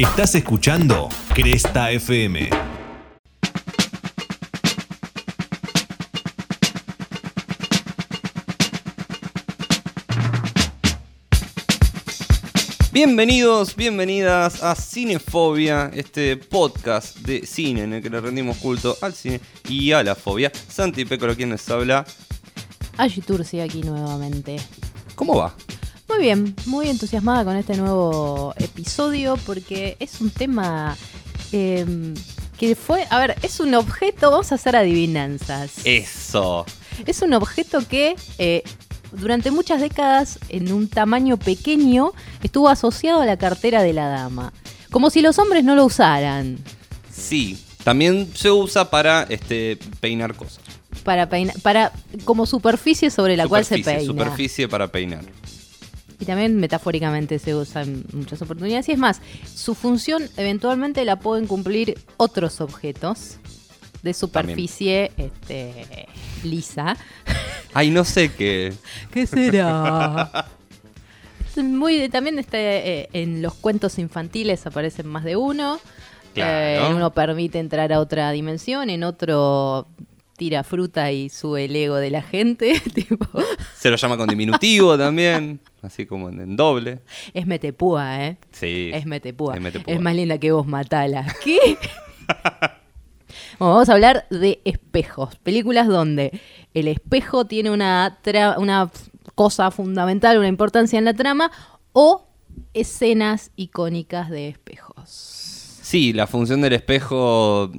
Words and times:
Estás 0.00 0.34
escuchando 0.34 1.10
Cresta 1.34 1.90
FM. 1.90 2.48
Bienvenidos, 12.90 13.76
bienvenidas 13.76 14.62
a 14.62 14.74
Cinefobia, 14.74 15.90
este 15.92 16.38
podcast 16.38 17.18
de 17.18 17.44
cine 17.44 17.82
en 17.82 17.92
el 17.92 18.02
que 18.02 18.08
le 18.08 18.22
rendimos 18.22 18.56
culto 18.56 18.96
al 19.02 19.12
cine 19.12 19.38
y 19.68 19.92
a 19.92 20.02
la 20.02 20.14
fobia. 20.14 20.50
Santi 20.66 21.04
Pécolo, 21.04 21.36
quien 21.36 21.50
les 21.50 21.68
habla. 21.68 22.06
Ashi 22.96 23.20
Tursi 23.20 23.60
aquí 23.60 23.82
nuevamente. 23.82 24.56
¿Cómo 25.14 25.36
va? 25.36 25.54
Muy 26.10 26.18
bien, 26.18 26.56
muy 26.66 26.88
entusiasmada 26.88 27.44
con 27.44 27.54
este 27.54 27.76
nuevo 27.76 28.52
episodio 28.56 29.36
porque 29.46 29.96
es 30.00 30.20
un 30.20 30.30
tema 30.30 30.96
eh, 31.52 31.86
que 32.58 32.74
fue, 32.74 33.06
a 33.10 33.20
ver, 33.20 33.36
es 33.42 33.60
un 33.60 33.72
objeto, 33.76 34.32
vamos 34.32 34.50
a 34.50 34.56
hacer 34.56 34.74
adivinanzas. 34.74 35.74
Eso. 35.84 36.66
Es 37.06 37.22
un 37.22 37.32
objeto 37.32 37.86
que 37.86 38.16
eh, 38.38 38.64
durante 39.12 39.52
muchas 39.52 39.80
décadas 39.80 40.40
en 40.48 40.72
un 40.72 40.88
tamaño 40.88 41.36
pequeño 41.36 42.12
estuvo 42.42 42.68
asociado 42.68 43.20
a 43.20 43.24
la 43.24 43.36
cartera 43.36 43.80
de 43.80 43.92
la 43.92 44.08
dama. 44.08 44.52
Como 44.90 45.10
si 45.10 45.22
los 45.22 45.38
hombres 45.38 45.62
no 45.62 45.76
lo 45.76 45.84
usaran. 45.84 46.58
Sí, 47.14 47.56
también 47.84 48.28
se 48.34 48.50
usa 48.50 48.90
para 48.90 49.22
este, 49.28 49.78
peinar 50.00 50.34
cosas. 50.34 50.58
Para 51.04 51.28
peinar, 51.28 51.54
para 51.62 51.92
como 52.24 52.46
superficie 52.46 53.10
sobre 53.10 53.36
la 53.36 53.46
cual 53.46 53.64
se 53.64 53.78
peina. 53.78 54.04
Superficie 54.04 54.66
para 54.66 54.88
peinar. 54.88 55.22
Y 56.20 56.26
también 56.26 56.56
metafóricamente 56.56 57.38
se 57.38 57.54
usa 57.54 57.82
en 57.82 58.04
muchas 58.12 58.40
oportunidades. 58.42 58.88
Y 58.88 58.92
es 58.92 58.98
más, 58.98 59.20
su 59.52 59.74
función 59.74 60.28
eventualmente 60.36 61.04
la 61.04 61.16
pueden 61.16 61.46
cumplir 61.46 61.98
otros 62.18 62.60
objetos 62.60 63.38
de 64.02 64.14
superficie 64.14 65.12
este, 65.16 66.06
lisa. 66.44 66.96
Ay, 67.74 67.90
no 67.90 68.04
sé 68.04 68.30
qué. 68.32 68.74
¿Qué 69.10 69.26
será? 69.26 70.46
Muy, 71.56 72.08
también 72.08 72.38
este, 72.38 73.00
eh, 73.00 73.08
en 73.12 73.42
los 73.42 73.54
cuentos 73.54 73.98
infantiles 73.98 74.66
aparecen 74.66 75.06
más 75.06 75.24
de 75.24 75.36
uno. 75.36 75.80
Claro. 76.34 76.86
Eh, 76.86 76.94
uno 76.94 77.10
permite 77.10 77.58
entrar 77.58 77.92
a 77.92 77.98
otra 77.98 78.30
dimensión, 78.30 78.88
en 78.88 79.02
otro 79.02 79.88
tira 80.40 80.64
fruta 80.64 81.12
y 81.12 81.28
sube 81.28 81.66
el 81.66 81.76
ego 81.76 81.96
de 81.96 82.08
la 82.10 82.22
gente. 82.22 82.80
tipo, 82.94 83.26
Se 83.76 83.90
lo 83.90 83.96
llama 83.96 84.16
con 84.16 84.26
diminutivo 84.26 84.96
también, 84.96 85.60
así 85.82 86.06
como 86.06 86.30
en, 86.30 86.40
en 86.40 86.56
doble. 86.56 87.00
es 87.34 87.46
metepúa, 87.46 88.24
¿eh? 88.26 88.38
Sí. 88.50 88.90
Es 88.94 89.04
metepúa. 89.04 89.54
Es 89.56 89.60
metepúa. 89.60 89.92
Es 89.94 90.00
más 90.00 90.14
linda 90.16 90.38
que 90.38 90.50
vos, 90.50 90.66
matala. 90.66 91.26
¿Qué? 91.44 91.76
Bueno, 93.58 93.74
vamos 93.74 93.88
a 93.90 93.92
hablar 93.92 94.26
de 94.30 94.62
espejos. 94.64 95.36
Películas 95.36 95.86
donde 95.88 96.40
el 96.72 96.88
espejo 96.88 97.44
tiene 97.44 97.70
una, 97.70 98.18
tra- 98.24 98.56
una 98.58 98.90
cosa 99.34 99.70
fundamental, 99.70 100.38
una 100.38 100.48
importancia 100.48 100.98
en 100.98 101.04
la 101.04 101.12
trama, 101.12 101.50
o 101.92 102.26
escenas 102.72 103.50
icónicas 103.56 104.30
de 104.30 104.48
espejos. 104.48 105.10
Sí, 105.10 106.14
la 106.14 106.26
función 106.26 106.62
del 106.62 106.72
espejo, 106.72 107.70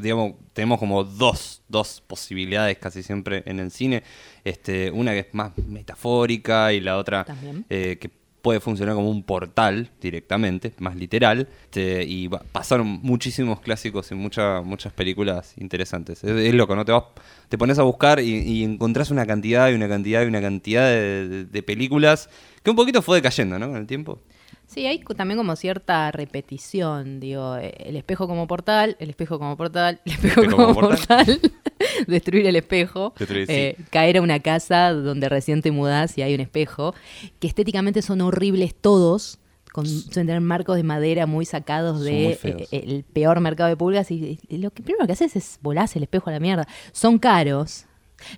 digamos, 0.00 0.34
tenemos 0.52 0.78
como 0.78 1.04
dos, 1.04 1.62
dos 1.68 2.02
posibilidades 2.06 2.78
casi 2.78 3.02
siempre 3.02 3.42
en 3.46 3.60
el 3.60 3.70
cine. 3.70 4.02
Este, 4.44 4.90
una 4.90 5.12
que 5.12 5.20
es 5.20 5.26
más 5.32 5.52
metafórica 5.66 6.72
y 6.72 6.80
la 6.80 6.96
otra 6.96 7.24
eh, 7.70 7.98
que 8.00 8.10
puede 8.42 8.60
funcionar 8.60 8.94
como 8.94 9.08
un 9.08 9.22
portal 9.22 9.88
directamente, 10.02 10.74
más 10.78 10.96
literal. 10.96 11.48
Este, 11.64 12.04
y 12.04 12.28
pasaron 12.52 12.86
muchísimos 13.02 13.60
clásicos 13.60 14.12
en 14.12 14.18
muchas 14.18 14.62
muchas 14.64 14.92
películas 14.92 15.54
interesantes. 15.56 16.22
Es, 16.22 16.30
es 16.30 16.52
loco, 16.54 16.76
¿no? 16.76 16.84
Te, 16.84 16.92
vas, 16.92 17.04
te 17.48 17.56
pones 17.56 17.78
a 17.78 17.82
buscar 17.84 18.20
y, 18.20 18.36
y 18.42 18.62
encontrás 18.64 19.10
una 19.10 19.24
cantidad 19.26 19.70
y 19.70 19.74
una 19.74 19.88
cantidad 19.88 20.22
y 20.22 20.26
una 20.26 20.42
cantidad 20.42 20.86
de, 20.90 21.28
de- 21.28 21.44
de 21.46 21.62
películas 21.62 22.28
que 22.62 22.68
un 22.70 22.76
poquito 22.76 23.00
fue 23.00 23.16
decayendo, 23.16 23.58
¿no? 23.58 23.68
Con 23.68 23.76
el 23.78 23.86
tiempo. 23.86 24.20
Sí, 24.66 24.86
hay 24.86 24.98
también 25.00 25.38
como 25.38 25.54
cierta 25.56 26.10
repetición, 26.10 27.20
digo, 27.20 27.56
eh, 27.56 27.74
el 27.80 27.96
espejo 27.96 28.26
como 28.26 28.46
portal, 28.46 28.96
el 28.98 29.10
espejo 29.10 29.38
como 29.38 29.56
portal, 29.56 30.00
el 30.04 30.12
espejo, 30.12 30.40
Espejo 30.40 30.56
como, 30.56 30.74
como 30.74 30.88
portal, 30.88 31.40
destruir 32.06 32.46
el 32.46 32.56
espejo, 32.56 33.12
Destruir, 33.18 33.46
eh, 33.48 33.74
sí. 33.78 33.84
caer 33.90 34.16
a 34.16 34.22
una 34.22 34.40
casa 34.40 34.92
donde 34.92 35.28
recién 35.28 35.62
te 35.62 35.70
mudás 35.70 36.16
y 36.18 36.22
hay 36.22 36.34
un 36.34 36.40
espejo, 36.40 36.94
que 37.38 37.46
estéticamente 37.46 38.02
son 38.02 38.20
horribles 38.20 38.74
todos, 38.74 39.38
con 39.72 39.86
suelen 39.86 40.26
tener 40.28 40.40
marcos 40.40 40.76
de 40.76 40.82
madera 40.84 41.26
muy 41.26 41.44
sacados 41.44 41.98
Son 41.98 42.04
de 42.06 42.12
muy 42.12 42.34
feos. 42.34 42.62
eh, 42.72 42.84
el 42.86 43.04
peor 43.04 43.40
mercado 43.40 43.68
de 43.68 43.76
pulgas 43.76 44.10
y, 44.10 44.38
y 44.48 44.58
lo 44.58 44.70
que 44.70 44.82
primero 44.82 45.06
que 45.06 45.12
haces 45.12 45.36
es 45.36 45.58
volás 45.62 45.94
el 45.96 46.04
espejo 46.04 46.30
a 46.30 46.32
la 46.32 46.40
mierda. 46.40 46.66
Son 46.92 47.18
caros. 47.18 47.86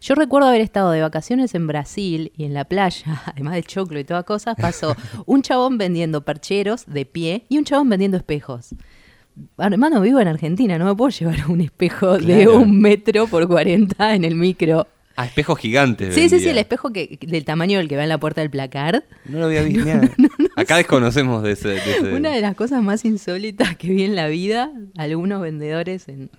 Yo 0.00 0.14
recuerdo 0.14 0.48
haber 0.48 0.60
estado 0.60 0.90
de 0.90 1.00
vacaciones 1.00 1.54
en 1.54 1.66
Brasil 1.66 2.32
y 2.36 2.44
en 2.44 2.54
la 2.54 2.64
playa, 2.64 3.22
además 3.26 3.54
del 3.54 3.64
choclo 3.66 3.98
y 3.98 4.04
todas 4.04 4.24
cosas, 4.24 4.56
pasó 4.60 4.96
un 5.26 5.42
chabón 5.42 5.78
vendiendo 5.78 6.22
percheros 6.24 6.84
de 6.86 7.04
pie 7.06 7.44
y 7.48 7.58
un 7.58 7.64
chabón 7.64 7.88
vendiendo 7.88 8.16
espejos. 8.16 8.74
Hermano, 9.58 10.00
vivo 10.00 10.18
en 10.20 10.28
Argentina, 10.28 10.78
no 10.78 10.86
me 10.86 10.94
puedo 10.94 11.10
llevar 11.10 11.48
un 11.50 11.60
espejo 11.60 12.18
de 12.18 12.48
un 12.48 12.80
metro 12.80 13.26
por 13.26 13.46
40 13.46 14.14
en 14.14 14.24
el 14.24 14.34
micro. 14.34 14.86
Ah, 15.14 15.26
espejos 15.26 15.58
gigantes. 15.58 16.14
Sí, 16.14 16.28
sí, 16.28 16.40
sí, 16.40 16.48
el 16.48 16.58
espejo 16.58 16.92
que, 16.92 17.18
del 17.22 17.44
tamaño 17.44 17.78
del 17.78 17.88
que 17.88 17.96
va 17.96 18.02
en 18.02 18.08
la 18.10 18.18
puerta 18.18 18.40
del 18.42 18.50
placar. 18.50 19.04
No 19.26 19.38
lo 19.38 19.46
había 19.46 19.62
visto. 19.62 19.88
Acá 20.56 20.76
desconocemos 20.76 21.42
de 21.42 21.52
ese. 21.52 21.68
de 21.68 21.76
ese- 21.76 22.12
Una 22.14 22.30
de 22.30 22.40
las 22.40 22.54
cosas 22.54 22.82
más 22.82 23.04
insólitas 23.04 23.76
que 23.76 23.88
vi 23.88 24.04
en 24.04 24.14
la 24.16 24.26
vida, 24.28 24.70
algunos 24.96 25.40
vendedores 25.42 26.08
en, 26.08 26.30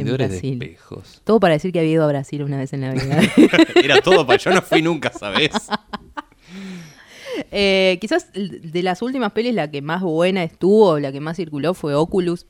en 0.00 0.06
vendedores 0.06 0.30
de 0.30 0.36
Brasil. 0.36 0.62
espejos. 0.62 1.22
Todo 1.24 1.40
para 1.40 1.54
decir 1.54 1.72
que 1.72 1.80
había 1.80 1.92
ido 1.92 2.04
a 2.04 2.08
Brasil 2.08 2.42
una 2.42 2.58
vez 2.58 2.72
en 2.72 2.80
la 2.82 2.92
vida. 2.92 3.20
Era 3.82 4.00
todo 4.00 4.26
para. 4.26 4.38
Yo 4.38 4.50
no 4.50 4.62
fui 4.62 4.82
nunca, 4.82 5.12
¿sabes? 5.12 5.50
Eh, 7.50 7.98
quizás 8.00 8.28
de 8.32 8.82
las 8.82 9.02
últimas 9.02 9.32
pelis 9.32 9.54
la 9.54 9.70
que 9.70 9.82
más 9.82 10.02
buena 10.02 10.44
estuvo, 10.44 10.98
la 10.98 11.12
que 11.12 11.20
más 11.20 11.36
circuló 11.36 11.74
fue 11.74 11.94
Oculus, 11.94 12.46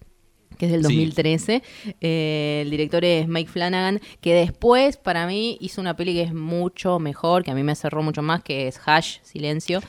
que 0.60 0.66
es 0.66 0.72
del 0.72 0.84
Sí. 0.84 0.94
2013. 0.94 1.62
Eh, 2.00 2.60
el 2.62 2.70
director 2.70 3.04
es 3.04 3.26
Mike 3.26 3.50
Flanagan, 3.50 4.00
que 4.20 4.34
después 4.34 4.96
para 4.98 5.26
mí 5.26 5.56
hizo 5.60 5.80
una 5.80 5.96
peli 5.96 6.12
que 6.14 6.22
es 6.22 6.34
mucho 6.34 6.98
mejor, 6.98 7.42
que 7.42 7.50
a 7.50 7.54
mí 7.54 7.62
me 7.64 7.74
cerró 7.74 8.02
mucho 8.02 8.22
más, 8.22 8.42
que 8.42 8.68
es 8.68 8.78
Hash, 8.86 9.16
Silencio. 9.22 9.80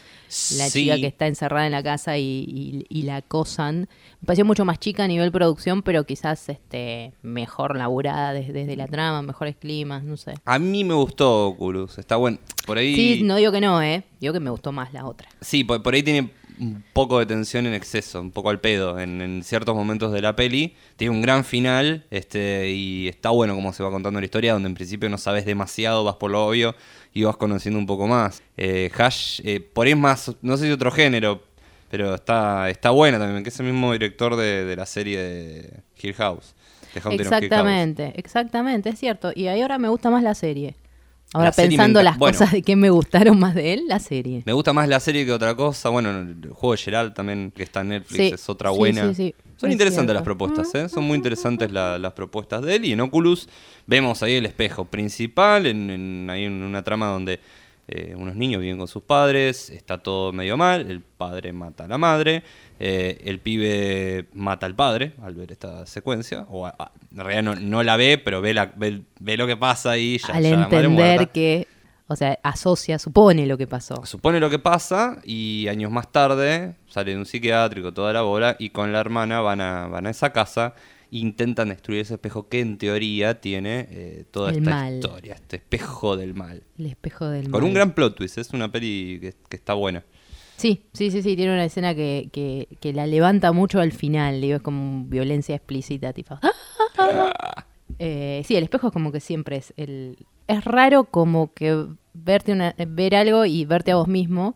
La 0.57 0.69
Sí. 0.69 0.83
chica 0.83 0.95
que 0.95 1.07
está 1.07 1.27
encerrada 1.27 1.65
en 1.65 1.73
la 1.73 1.83
casa 1.83 2.17
y, 2.17 2.23
y- 2.47 2.85
y 2.87 3.01
la 3.03 3.17
acosan. 3.17 3.89
Me 4.21 4.25
pareció 4.27 4.45
mucho 4.45 4.63
más 4.63 4.79
chica 4.79 5.03
a 5.03 5.07
nivel 5.07 5.29
producción, 5.31 5.81
pero 5.83 6.05
quizás 6.05 6.47
este 6.47 7.11
mejor 7.21 7.75
laburada 7.77 8.31
desde, 8.31 8.53
desde 8.53 8.77
la 8.77 8.87
trama, 8.87 9.21
mejores 9.21 9.57
climas, 9.57 10.03
no 10.05 10.15
sé. 10.15 10.35
A 10.45 10.57
mí 10.57 10.85
me 10.85 10.93
gustó 10.93 11.47
Oculus. 11.49 11.97
Está 11.97 12.15
bueno. 12.15 12.37
Por 12.65 12.77
ahí. 12.77 12.95
Sí, 12.95 13.23
no 13.23 13.35
digo 13.35 13.51
que 13.51 13.59
no, 13.59 13.81
¿eh? 13.81 14.03
Digo 14.21 14.31
que 14.33 14.39
me 14.39 14.49
gustó 14.51 14.71
más 14.71 14.93
la 14.93 15.05
otra. 15.05 15.27
Sí, 15.41 15.65
por, 15.65 15.83
por 15.83 15.93
ahí 15.95 16.03
tiene 16.03 16.29
un 16.61 16.83
poco 16.93 17.17
de 17.17 17.25
tensión 17.25 17.65
en 17.65 17.73
exceso, 17.73 18.21
un 18.21 18.31
poco 18.31 18.51
al 18.51 18.59
pedo 18.59 18.99
en, 18.99 19.41
ciertos 19.43 19.75
momentos 19.75 20.13
de 20.13 20.21
la 20.21 20.35
peli. 20.35 20.75
Tiene 20.95 21.13
un 21.13 21.21
gran 21.21 21.43
final 21.43 22.05
este 22.11 22.69
y 22.69 23.07
está 23.07 23.31
bueno 23.31 23.55
como 23.55 23.73
se 23.73 23.81
va 23.81 23.89
contando 23.89 24.19
la 24.19 24.25
historia, 24.25 24.53
donde 24.53 24.69
en 24.69 24.75
principio 24.75 25.09
no 25.09 25.17
sabes 25.17 25.45
demasiado, 25.45 26.03
vas 26.03 26.15
por 26.15 26.29
lo 26.29 26.45
obvio 26.45 26.75
y 27.13 27.23
vas 27.23 27.35
conociendo 27.35 27.79
un 27.79 27.87
poco 27.87 28.07
más. 28.07 28.43
Eh, 28.57 28.91
Hash, 28.95 29.41
eh, 29.43 29.59
por 29.59 29.87
ahí 29.87 29.93
es 29.93 29.97
más, 29.97 30.31
no 30.43 30.55
sé 30.55 30.67
si 30.67 30.71
otro 30.71 30.91
género, 30.91 31.43
pero 31.89 32.13
está, 32.13 32.69
está 32.69 32.91
buena 32.91 33.17
también, 33.17 33.43
que 33.43 33.49
es 33.49 33.59
el 33.59 33.65
mismo 33.65 33.91
director 33.91 34.35
de, 34.35 34.75
la 34.75 34.85
serie 34.85 35.17
de 35.17 35.73
Hill 35.99 36.13
House. 36.13 36.53
Exactamente, 36.93 38.13
exactamente, 38.17 38.89
es 38.89 38.99
cierto. 38.99 39.31
Y 39.33 39.47
ahí 39.47 39.61
ahora 39.61 39.79
me 39.79 39.89
gusta 39.89 40.11
más 40.11 40.21
la 40.21 40.35
serie. 40.35 40.75
Ahora 41.33 41.47
La 41.49 41.51
pensando 41.53 42.03
las 42.03 42.17
bueno. 42.17 42.37
cosas 42.37 42.51
de 42.51 42.61
que 42.61 42.75
me 42.75 42.89
gustaron 42.89 43.39
más 43.39 43.55
de 43.55 43.73
él, 43.73 43.83
la 43.87 43.99
serie. 43.99 44.43
Me 44.45 44.51
gusta 44.53 44.73
más 44.73 44.87
la 44.89 44.99
serie 44.99 45.25
que 45.25 45.31
otra 45.31 45.55
cosa. 45.55 45.87
Bueno, 45.89 46.09
el 46.09 46.49
juego 46.51 46.73
de 46.73 46.77
Gerald 46.77 47.13
también, 47.13 47.51
que 47.55 47.63
está 47.63 47.81
en 47.81 47.89
Netflix, 47.89 48.17
Sí, 48.17 48.31
es 48.33 48.49
otra 48.49 48.69
buena. 48.71 49.07
sí, 49.09 49.15
sí, 49.15 49.35
Son 49.55 49.69
es 49.69 49.73
interesantes 49.73 50.13
las 50.13 50.23
propuestas, 50.23 50.73
¿eh? 50.75 50.89
Son 50.89 51.03
muy 51.05 51.15
interesantes 51.15 51.71
la- 51.71 51.97
las 51.97 52.13
propuestas 52.13 52.61
de 52.63 52.75
él. 52.75 52.85
Y 52.85 52.91
en 52.91 52.99
Oculus 52.99 53.47
vemos 53.87 54.21
ahí 54.23 54.33
el 54.33 54.45
espejo 54.45 54.85
principal, 54.85 55.67
en, 55.67 55.89
en- 55.89 56.29
ahí 56.29 56.43
en 56.45 56.63
una 56.63 56.83
trama 56.83 57.07
donde 57.07 57.39
eh, 57.91 58.15
unos 58.17 58.35
niños 58.35 58.61
viven 58.61 58.77
con 58.77 58.87
sus 58.87 59.03
padres, 59.03 59.69
está 59.69 59.97
todo 59.97 60.31
medio 60.31 60.55
mal, 60.57 60.89
el 60.89 61.01
padre 61.01 61.51
mata 61.53 61.83
a 61.83 61.87
la 61.87 61.97
madre, 61.97 62.43
eh, 62.79 63.21
el 63.25 63.39
pibe 63.39 64.27
mata 64.33 64.65
al 64.65 64.75
padre 64.75 65.13
al 65.21 65.35
ver 65.35 65.51
esta 65.51 65.85
secuencia, 65.85 66.45
o 66.49 66.65
a- 66.65 66.73
a- 66.79 66.91
en 67.11 67.17
realidad 67.17 67.43
no, 67.43 67.55
no 67.55 67.83
la 67.83 67.97
ve, 67.97 68.17
pero 68.17 68.41
ve, 68.41 68.53
la, 68.53 68.71
ve, 68.75 69.01
ve 69.19 69.37
lo 69.37 69.45
que 69.45 69.57
pasa 69.57 69.97
y 69.97 70.17
ya, 70.17 70.33
Al 70.33 70.43
ya 70.43 70.49
la 70.51 70.57
madre 70.57 70.77
entender 70.85 71.29
que, 71.29 71.67
o 72.07 72.15
sea, 72.15 72.39
asocia, 72.43 72.97
supone 72.97 73.45
lo 73.45 73.57
que 73.57 73.67
pasó. 73.67 74.05
Supone 74.05 74.39
lo 74.39 74.49
que 74.49 74.59
pasa 74.59 75.17
y 75.23 75.67
años 75.67 75.91
más 75.91 76.11
tarde 76.11 76.75
sale 76.87 77.11
de 77.11 77.17
un 77.17 77.25
psiquiátrico 77.25 77.93
toda 77.93 78.11
la 78.13 78.21
bola 78.21 78.55
y 78.57 78.69
con 78.69 78.91
la 78.91 78.99
hermana 78.99 79.41
van 79.41 79.61
a, 79.61 79.87
van 79.87 80.07
a 80.07 80.09
esa 80.09 80.31
casa 80.33 80.73
intentan 81.11 81.69
destruir 81.69 82.01
ese 82.01 82.15
espejo 82.15 82.47
que 82.49 82.61
en 82.61 82.77
teoría 82.77 83.39
tiene 83.41 83.87
eh, 83.91 84.25
toda 84.31 84.49
El 84.51 84.59
esta 84.59 84.69
mal. 84.69 84.93
historia, 84.95 85.33
este 85.35 85.57
espejo 85.57 86.17
del 86.17 86.33
mal. 86.33 86.63
El 86.79 86.85
espejo 86.87 87.27
del 87.27 87.51
Con 87.51 87.63
un 87.63 87.69
mal. 87.69 87.75
gran 87.75 87.91
plot 87.93 88.15
twist, 88.15 88.37
es 88.37 88.51
una 88.51 88.71
peli 88.71 89.19
que, 89.21 89.33
que 89.49 89.55
está 89.57 89.73
buena. 89.73 90.03
Sí, 90.57 90.83
sí, 90.93 91.11
sí, 91.11 91.21
sí, 91.21 91.35
tiene 91.35 91.53
una 91.53 91.65
escena 91.65 91.93
que, 91.95 92.29
que, 92.31 92.67
que 92.79 92.93
la 92.93 93.07
levanta 93.07 93.51
mucho 93.51 93.79
al 93.79 93.91
final, 93.91 94.41
digo, 94.41 94.57
es 94.57 94.61
como 94.61 95.05
violencia 95.05 95.55
explícita, 95.55 96.13
tipo... 96.13 96.39
Eh, 97.99 98.41
sí, 98.45 98.55
el 98.55 98.63
espejo 98.63 98.87
es 98.87 98.93
como 98.93 99.11
que 99.11 99.19
siempre 99.19 99.57
es 99.57 99.73
el... 99.77 100.17
Es 100.47 100.63
raro 100.65 101.05
como 101.05 101.53
que 101.53 101.85
verte 102.13 102.51
una, 102.51 102.75
ver 102.87 103.15
algo 103.15 103.45
y 103.45 103.65
verte 103.65 103.91
a 103.91 103.95
vos 103.95 104.07
mismo. 104.07 104.55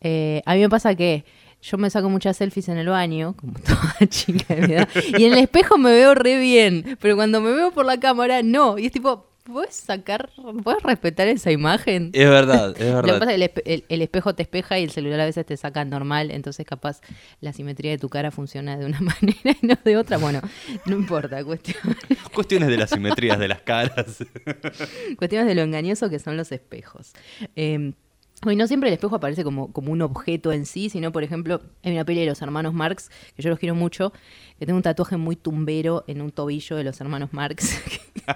Eh, 0.00 0.42
a 0.46 0.54
mí 0.54 0.60
me 0.60 0.68
pasa 0.68 0.94
que 0.94 1.24
yo 1.62 1.78
me 1.78 1.90
saco 1.90 2.08
muchas 2.10 2.36
selfies 2.36 2.68
en 2.68 2.78
el 2.78 2.88
baño, 2.88 3.34
como 3.36 3.54
toda 3.60 3.96
chica 4.08 4.54
de 4.54 4.66
mi 4.68 4.74
edad, 4.74 4.88
y 5.18 5.24
en 5.24 5.32
el 5.32 5.38
espejo 5.38 5.78
me 5.78 5.90
veo 5.90 6.14
re 6.14 6.38
bien, 6.38 6.96
pero 7.00 7.16
cuando 7.16 7.40
me 7.40 7.52
veo 7.52 7.72
por 7.72 7.84
la 7.86 7.98
cámara, 7.98 8.42
no. 8.42 8.78
Y 8.78 8.86
es 8.86 8.92
tipo, 8.92 9.30
¿puedes 9.44 9.74
sacar, 9.74 10.30
puedes 10.62 10.82
respetar 10.82 11.28
esa 11.28 11.50
imagen? 11.52 12.10
Es 12.12 12.28
verdad, 12.28 12.70
es 12.78 12.78
Lo 12.94 13.02
que 13.02 13.10
verdad. 13.12 13.18
pasa 13.20 13.34
es 13.34 13.50
que 13.50 13.62
el- 13.64 13.84
el 13.88 14.02
espejo 14.02 14.34
te 14.34 14.42
espeja 14.42 14.78
y 14.78 14.84
el 14.84 14.90
celular 14.90 15.20
a 15.20 15.24
veces 15.24 15.44
te 15.46 15.56
saca 15.56 15.84
normal, 15.84 16.30
entonces 16.30 16.64
capaz 16.66 17.00
la 17.40 17.52
simetría 17.52 17.92
de 17.92 17.98
tu 17.98 18.08
cara 18.08 18.30
funciona 18.30 18.76
de 18.76 18.86
una 18.86 19.00
manera 19.00 19.56
y 19.60 19.66
no 19.66 19.74
de 19.84 19.96
otra. 19.96 20.18
Bueno, 20.18 20.40
no 20.84 20.96
importa, 20.96 21.42
cuestión, 21.44 21.76
Cuestiones 22.32 22.68
de 22.68 22.76
las 22.76 22.90
simetrías 22.90 23.38
de 23.38 23.48
las 23.48 23.62
caras. 23.62 24.18
cuestiones 25.16 25.46
de 25.48 25.54
lo 25.54 25.62
engañoso 25.62 26.10
que 26.10 26.18
son 26.18 26.36
los 26.36 26.52
espejos. 26.52 27.12
Eh, 27.56 27.92
y 28.44 28.54
no 28.54 28.66
siempre 28.66 28.90
el 28.90 28.94
espejo 28.94 29.16
aparece 29.16 29.44
como, 29.44 29.72
como 29.72 29.92
un 29.92 30.02
objeto 30.02 30.52
en 30.52 30.66
sí, 30.66 30.90
sino, 30.90 31.10
por 31.10 31.24
ejemplo, 31.24 31.62
en 31.82 31.94
una 31.94 32.04
peli 32.04 32.20
de 32.20 32.26
los 32.26 32.42
hermanos 32.42 32.74
Marx, 32.74 33.08
que 33.34 33.42
yo 33.42 33.50
los 33.50 33.58
quiero 33.58 33.74
mucho, 33.74 34.12
que 34.58 34.66
tengo 34.66 34.76
un 34.76 34.82
tatuaje 34.82 35.16
muy 35.16 35.36
tumbero 35.36 36.04
en 36.06 36.20
un 36.20 36.30
tobillo 36.30 36.76
de 36.76 36.84
los 36.84 37.00
hermanos 37.00 37.32
Marx, 37.32 37.80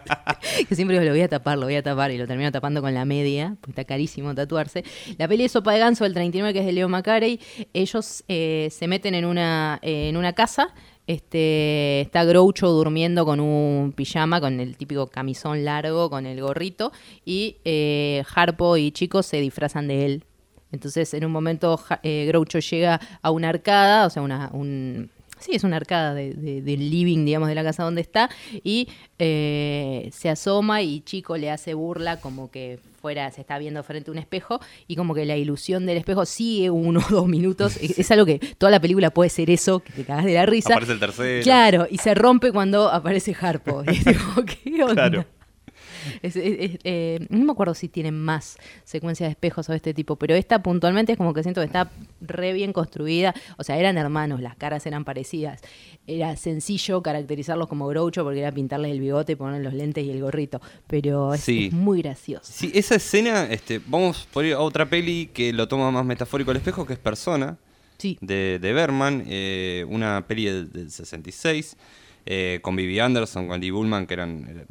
que 0.69 0.75
siempre 0.75 0.99
digo, 0.99 1.05
lo 1.05 1.13
voy 1.13 1.21
a 1.21 1.29
tapar, 1.29 1.59
lo 1.59 1.67
voy 1.67 1.77
a 1.77 1.83
tapar, 1.83 2.11
y 2.11 2.19
lo 2.19 2.27
termino 2.27 2.51
tapando 2.51 2.81
con 2.81 2.95
la 2.95 3.05
media, 3.05 3.57
porque 3.61 3.73
está 3.73 3.85
carísimo 3.85 4.35
tatuarse. 4.35 4.85
La 5.19 5.29
peli 5.29 5.45
de 5.45 5.49
Sopa 5.51 5.73
de 5.73 5.81
Ganso 5.81 6.05
del 6.05 6.15
39, 6.15 6.55
que 6.55 6.61
es 6.61 6.67
de 6.67 6.73
Leo 6.73 6.89
Macarey, 6.89 7.39
ellos 7.75 8.25
eh, 8.29 8.69
se 8.71 8.89
meten 8.89 9.15
en 9.15 9.27
una, 9.27 9.79
en 9.83 10.17
una 10.17 10.33
casa 10.33 10.75
este, 11.07 12.03
está 12.03 12.25
Groucho 12.25 12.69
durmiendo 12.69 13.25
con 13.25 13.41
un 13.41 13.93
pijama, 13.93 14.41
con 14.41 14.61
el 14.61 14.77
típico 14.77 15.09
camisón 15.09 15.65
largo, 15.65 16.11
con 16.11 16.27
el 16.27 16.41
gorrito, 16.41 16.93
y 17.25 17.57
eh, 17.65 18.23
Harpo 18.35 18.77
y 18.77 18.93
Chico 18.93 19.23
se 19.23 19.41
disfrazan 19.41 19.89
de 19.89 20.07
él. 20.07 20.25
Entonces, 20.73 21.13
en 21.15 21.25
un 21.25 21.33
momento, 21.33 21.81
eh, 22.03 22.27
Groucho 22.29 22.61
llega 22.61 23.01
a 23.23 23.31
una 23.31 23.49
arcada, 23.49 24.07
o 24.07 24.11
sea, 24.11 24.23
una, 24.23 24.51
un, 24.53 25.11
sí, 25.41 25.53
es 25.55 25.65
una 25.65 25.77
arcada 25.77 26.15
de- 26.15 26.35
de- 26.35 26.63
del 26.63 26.91
living, 26.91 27.25
digamos, 27.25 27.49
de 27.49 27.55
la 27.55 27.65
casa 27.65 27.83
donde 27.83 28.01
está, 28.01 28.31
y 28.63 28.89
eh, 29.19 30.09
se 30.13 30.29
asoma 30.31 30.83
y 30.83 31.01
Chico 31.01 31.37
le 31.37 31.51
hace 31.51 31.75
burla 31.75 32.21
como 32.21 32.51
que 32.51 32.79
fuera, 33.01 33.31
se 33.31 33.41
está 33.41 33.59
viendo 33.59 33.83
frente 33.83 34.11
a 34.11 34.13
un 34.13 34.19
espejo, 34.19 34.61
y 34.87 34.97
como 34.97 35.15
que 35.15 35.25
la 35.25 35.37
ilusión 35.37 35.87
del 35.87 35.97
espejo 35.97 36.27
sigue 36.27 36.71
uno 36.71 37.01
o 37.01 37.09
dos 37.11 37.27
minutos. 37.29 37.77
Es, 37.79 37.99
es 37.99 38.11
algo 38.11 38.27
que 38.27 38.39
toda 38.59 38.71
la 38.71 38.81
película 38.81 39.11
puede 39.11 39.31
ser 39.31 39.51
eso, 39.51 39.81
que 39.81 39.93
te 39.93 40.05
cagas 40.05 40.25
de 40.27 40.35
la 40.35 40.45
risa. 40.47 40.75
Aparece 40.75 40.93
el 40.93 41.01
tercero. 41.01 41.43
Claro, 41.43 41.87
y 41.91 41.99
se 41.99 42.15
rompe 42.15 42.53
cuando 42.53 42.91
aparece 42.91 43.35
Harpo. 43.41 43.83
Y 43.87 43.91
es 43.97 44.05
tipo, 44.05 44.43
¿qué 44.45 44.83
onda? 44.83 44.95
Claro. 44.95 45.25
Es- 46.23 46.37
es- 46.37 46.57
es, 46.75 46.79
eh, 46.85 47.27
no 47.31 47.45
me 47.45 47.53
acuerdo 47.53 47.75
si 47.75 47.89
tienen 47.89 48.19
más 48.19 48.57
secuencias 48.85 49.29
de 49.29 49.33
espejos 49.33 49.69
o 49.69 49.73
de 49.73 49.77
este 49.77 49.95
tipo, 49.95 50.17
pero 50.17 50.35
esta 50.35 50.63
puntualmente 50.63 51.13
es 51.13 51.19
como 51.19 51.35
que 51.35 51.43
siento 51.43 51.61
que 51.61 51.67
está 51.67 51.91
re 52.21 52.53
bien 52.53 52.73
construida. 52.73 53.35
O 53.59 53.65
sea, 53.65 53.79
eran 53.79 53.99
hermanos, 53.99 54.41
las 54.41 54.57
caras 54.57 54.87
eran 54.87 55.05
parecidas. 55.05 55.61
Era 56.07 56.37
sencillo 56.37 57.03
caracterizarlos 57.03 57.69
como 57.69 57.87
Groucho 57.89 58.25
porque 58.25 58.41
era 58.41 58.53
pintarles 58.53 58.91
el 58.93 59.01
bigote, 59.01 59.37
poner 59.37 59.63
los 59.63 59.75
lentes 59.75 60.05
y 60.05 60.11
el 60.11 60.21
gorrito. 60.21 60.61
Pero 60.87 61.35
es, 61.35 61.41
Sí. 61.41 61.67
es 61.67 61.73
muy 61.73 62.03
gracioso. 62.03 62.51
Sí, 62.53 62.71
esa 62.75 62.97
escena, 62.97 63.45
este, 63.45 63.81
vamos 63.87 64.27
por 64.33 64.45
ir 64.45 64.55
a 64.55 64.61
otra 64.61 64.87
peli 64.89 65.31
que 65.33 65.53
lo 65.53 65.69
toma 65.69 65.91
más 65.91 66.05
metafórico 66.05 66.51
el 66.51 66.57
espejo, 66.57 66.87
que 66.87 66.95
es 66.95 66.99
Persona, 66.99 67.59
Sí. 67.99 68.17
de, 68.21 68.59
de 68.61 68.73
Berman, 68.73 69.25
eh, 69.27 69.85
una 69.89 70.27
peli 70.27 70.47
del, 70.47 70.73
del 70.73 70.91
66, 70.91 71.77
eh, 72.27 72.59
con 72.63 72.75
Vivi 72.77 72.99
Anderson, 72.99 73.47
con 73.47 73.61
Lee 73.61 73.71
Bullman, 73.71 74.07
que 74.07 74.15
eran, 74.15 74.47
eran 74.49 74.67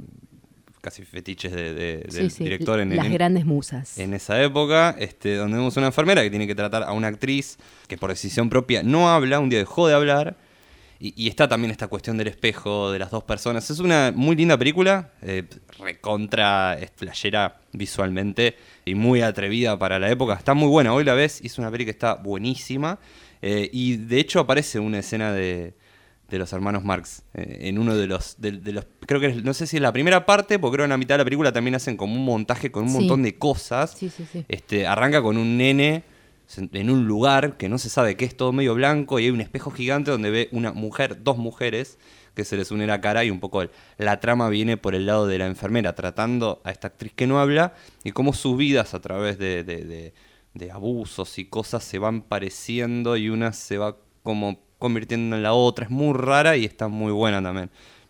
casi 0.81 1.03
fetiches 1.03 1.51
de, 1.51 1.73
del 2.09 2.31
sí, 2.31 2.43
director 2.43 2.79
en, 2.79 2.95
Las 2.95 3.05
en- 3.07 3.13
grandes 3.13 3.45
musas. 3.45 3.97
en 3.97 4.13
esa 4.13 4.41
época, 4.41 4.95
este, 4.99 5.35
donde 5.35 5.57
vemos 5.57 5.75
una 5.77 5.87
enfermera 5.87 6.21
que 6.23 6.29
tiene 6.29 6.47
que 6.47 6.55
tratar 6.55 6.83
a 6.83 6.91
una 6.93 7.07
actriz 7.07 7.57
que 7.87 7.97
por 7.97 8.09
decisión 8.09 8.49
propia 8.49 8.81
no 8.83 9.09
habla, 9.09 9.39
un 9.39 9.49
día 9.49 9.59
dejó 9.59 9.87
de 9.87 9.93
hablar. 9.95 10.37
Y, 11.01 11.13
y 11.15 11.29
está 11.29 11.47
también 11.47 11.71
esta 11.71 11.87
cuestión 11.87 12.17
del 12.17 12.27
espejo 12.27 12.91
de 12.91 12.99
las 12.99 13.09
dos 13.09 13.23
personas. 13.23 13.69
Es 13.69 13.79
una 13.79 14.11
muy 14.13 14.35
linda 14.35 14.57
película, 14.57 15.11
eh, 15.21 15.43
recontra 15.79 16.77
flashera 16.95 17.61
visualmente 17.71 18.55
y 18.85 18.95
muy 18.95 19.21
atrevida 19.21 19.79
para 19.79 19.97
la 19.97 20.09
época. 20.11 20.33
Está 20.33 20.53
muy 20.53 20.67
buena, 20.67 20.93
hoy 20.93 21.03
la 21.05 21.13
ves, 21.13 21.39
es 21.41 21.57
una 21.57 21.71
peli 21.71 21.85
que 21.85 21.91
está 21.91 22.15
buenísima. 22.15 22.99
Eh, 23.41 23.69
y 23.71 23.95
de 23.95 24.19
hecho 24.19 24.41
aparece 24.41 24.79
una 24.79 24.99
escena 24.99 25.31
de, 25.31 25.73
de 26.29 26.39
los 26.39 26.51
hermanos 26.53 26.83
Marx 26.83 27.23
eh, 27.33 27.57
en 27.61 27.79
uno 27.79 27.95
de 27.95 28.07
los, 28.07 28.35
de, 28.39 28.51
de 28.53 28.71
los 28.71 28.85
creo 29.05 29.19
que 29.19 29.27
es- 29.27 29.43
no 29.43 29.53
sé 29.53 29.67
si 29.67 29.77
es 29.77 29.81
la 29.81 29.91
primera 29.93 30.25
parte 30.25 30.59
porque 30.59 30.75
creo 30.75 30.83
que 30.83 30.85
en 30.85 30.89
la 30.91 30.97
mitad 30.97 31.15
de 31.15 31.19
la 31.19 31.23
película 31.25 31.51
también 31.51 31.75
hacen 31.75 31.97
como 31.97 32.13
un 32.15 32.25
montaje 32.25 32.71
con 32.71 32.83
un 32.83 32.89
Sí. 32.89 32.95
montón 32.99 33.23
de 33.23 33.37
cosas 33.37 33.91
Sí, 33.97 34.09
sí, 34.09 34.25
sí. 34.31 34.45
este, 34.47 34.87
arranca 34.87 35.21
con 35.21 35.37
un 35.37 35.57
nene 35.57 36.03
en 36.73 36.89
un 36.89 37.05
lugar 37.05 37.57
que 37.57 37.69
no 37.69 37.77
se 37.77 37.89
sabe 37.89 38.15
qué 38.17 38.25
es 38.25 38.35
todo 38.35 38.51
medio 38.51 38.73
blanco 38.73 39.19
y 39.19 39.25
hay 39.25 39.29
un 39.31 39.41
espejo 39.41 39.69
gigante 39.71 40.09
donde 40.09 40.31
ve 40.31 40.49
una 40.51 40.71
mujer, 40.73 41.23
dos 41.23 41.37
mujeres 41.37 41.99
que 42.33 42.43
se 42.43 42.57
les 42.57 42.71
une 42.71 42.87
la 42.87 43.01
cara 43.01 43.23
y 43.23 43.29
un 43.29 43.39
poco 43.39 43.61
el- 43.61 43.69
la 43.97 44.19
trama 44.19 44.49
viene 44.49 44.75
por 44.77 44.95
el 44.95 45.05
lado 45.05 45.27
de 45.27 45.37
la 45.37 45.45
enfermera 45.45 45.93
tratando 45.93 46.61
a 46.63 46.71
esta 46.71 46.87
actriz 46.87 47.11
que 47.15 47.27
no 47.27 47.39
habla 47.39 47.73
y 48.03 48.11
cómo 48.13 48.33
sus 48.33 48.57
vidas 48.57 48.93
a 48.95 48.99
través 49.01 49.37
de, 49.37 49.63
de- 49.63 49.83
de- 49.85 50.13
de 50.55 50.71
abusos 50.71 51.37
y 51.37 51.45
cosas 51.45 51.83
se 51.83 51.99
van 51.99 52.21
pareciendo 52.23 53.15
y 53.15 53.29
una 53.29 53.53
se 53.53 53.77
va 53.77 53.97
como 54.23 54.59
convirtiendo 54.79 55.35
en 55.35 55.43
la 55.43 55.53
otra. 55.53 55.85
Es 55.85 55.91
muy 55.91 56.13
rara 56.17 56.57
y 56.57 56.65
está 56.65 56.87
muy 56.87 57.11
buena 57.11 57.41
también. 57.43 57.69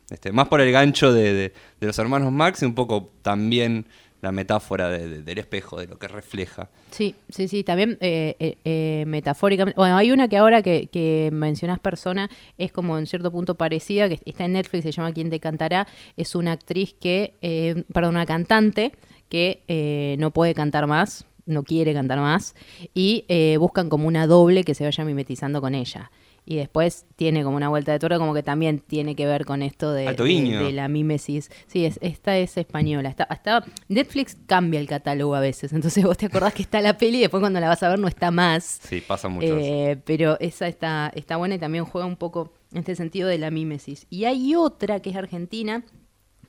Este, 0.09 0.31
más 0.31 0.47
por 0.47 0.61
el 0.61 0.71
gancho 0.71 1.11
de, 1.13 1.33
de- 1.33 1.53
los 1.81 1.99
hermanos 1.99 2.31
Max 2.31 2.61
y 2.61 2.65
un 2.65 2.73
poco 2.73 3.11
también 3.21 3.85
la 4.21 4.31
metáfora 4.31 4.89
de- 4.89 5.07
de- 5.07 5.21
del 5.21 5.37
espejo, 5.37 5.79
de 5.79 5.87
lo 5.87 5.97
que 5.99 6.07
refleja. 6.07 6.69
Sí, 6.91 7.15
sí, 7.29 7.47
sí, 7.47 7.63
también 7.63 7.97
eh, 8.01 8.35
eh, 8.39 8.57
eh, 8.65 9.03
metafóricamente. 9.07 9.77
Bueno, 9.79 9.95
hay 9.97 10.11
una 10.11 10.27
que 10.27 10.37
ahora 10.37 10.61
que, 10.61 10.87
que 10.87 11.29
mencionás 11.31 11.79
persona 11.79 12.29
es 12.57 12.71
como 12.71 12.97
en 12.97 13.05
cierto 13.07 13.31
punto 13.31 13.55
parecida, 13.55 14.09
que 14.09 14.19
está 14.25 14.45
en 14.45 14.53
Netflix, 14.53 14.83
se 14.83 14.91
llama 14.91 15.13
Quién 15.13 15.29
te 15.29 15.39
cantará. 15.39 15.87
Es 16.17 16.33
una 16.35 16.51
actriz 16.53 16.95
que, 16.99 17.35
eh, 17.41 17.83
perdón, 17.93 18.15
una 18.15 18.25
cantante 18.25 18.93
que 19.29 19.61
eh, 19.67 20.15
no 20.19 20.31
puede 20.31 20.53
cantar 20.55 20.87
más, 20.87 21.25
no 21.45 21.63
quiere 21.63 21.93
cantar 21.93 22.19
más, 22.19 22.55
y 22.93 23.25
buscan 23.57 23.89
como 23.89 24.07
una 24.07 24.27
doble 24.27 24.63
que 24.63 24.73
se 24.75 24.83
vaya 24.83 25.05
mimetizando 25.05 25.61
con 25.61 25.75
ella. 25.75 26.11
Y 26.49 26.55
después 26.55 27.05
tiene 27.15 27.43
como 27.43 27.57
una 27.57 27.69
vuelta 27.69 27.91
de 27.91 27.99
tuerca, 27.99 28.17
como 28.17 28.33
que 28.33 28.41
también 28.41 28.79
tiene 28.79 29.15
que 29.15 29.27
ver 29.27 29.45
con 29.45 29.61
esto 29.61 29.93
de, 29.93 30.71
la 30.73 30.87
mímesis. 30.87 31.51
Sí, 31.67 31.85
es, 31.85 31.99
esta 32.01 32.39
es 32.39 32.57
española. 32.57 33.07
Está, 33.09 33.25
hasta 33.25 33.63
Netflix 33.87 34.35
cambia 34.47 34.79
el 34.79 34.87
catálogo 34.87 35.35
a 35.35 35.41
veces. 35.41 35.73
Entonces 35.73 36.03
vos 36.03 36.17
te 36.17 36.25
acordás 36.25 36.55
que 36.55 36.63
está 36.63 36.81
la 36.81 36.97
peli 36.97 37.19
y 37.19 37.21
después 37.21 37.39
cuando 37.39 37.59
la 37.59 37.67
vas 37.67 37.83
a 37.83 37.89
ver 37.89 37.99
no 37.99 38.07
está 38.07 38.31
más. 38.31 38.79
Sí, 38.81 38.99
pasa 38.99 39.29
mucho. 39.29 39.59
Eh, 39.59 40.01
pero 40.05 40.39
esa 40.39 40.67
está, 40.67 41.11
está 41.13 41.37
buena 41.37 41.53
y 41.53 41.59
también 41.59 41.85
juega 41.85 42.07
un 42.07 42.17
poco 42.17 42.51
en 42.71 42.79
este 42.79 42.95
sentido 42.95 43.29
de 43.29 43.37
la 43.37 43.51
mímesis. 43.51 44.07
Y 44.09 44.25
hay 44.25 44.55
otra 44.55 45.01
que 45.01 45.11
es 45.11 45.15
argentina, 45.15 45.83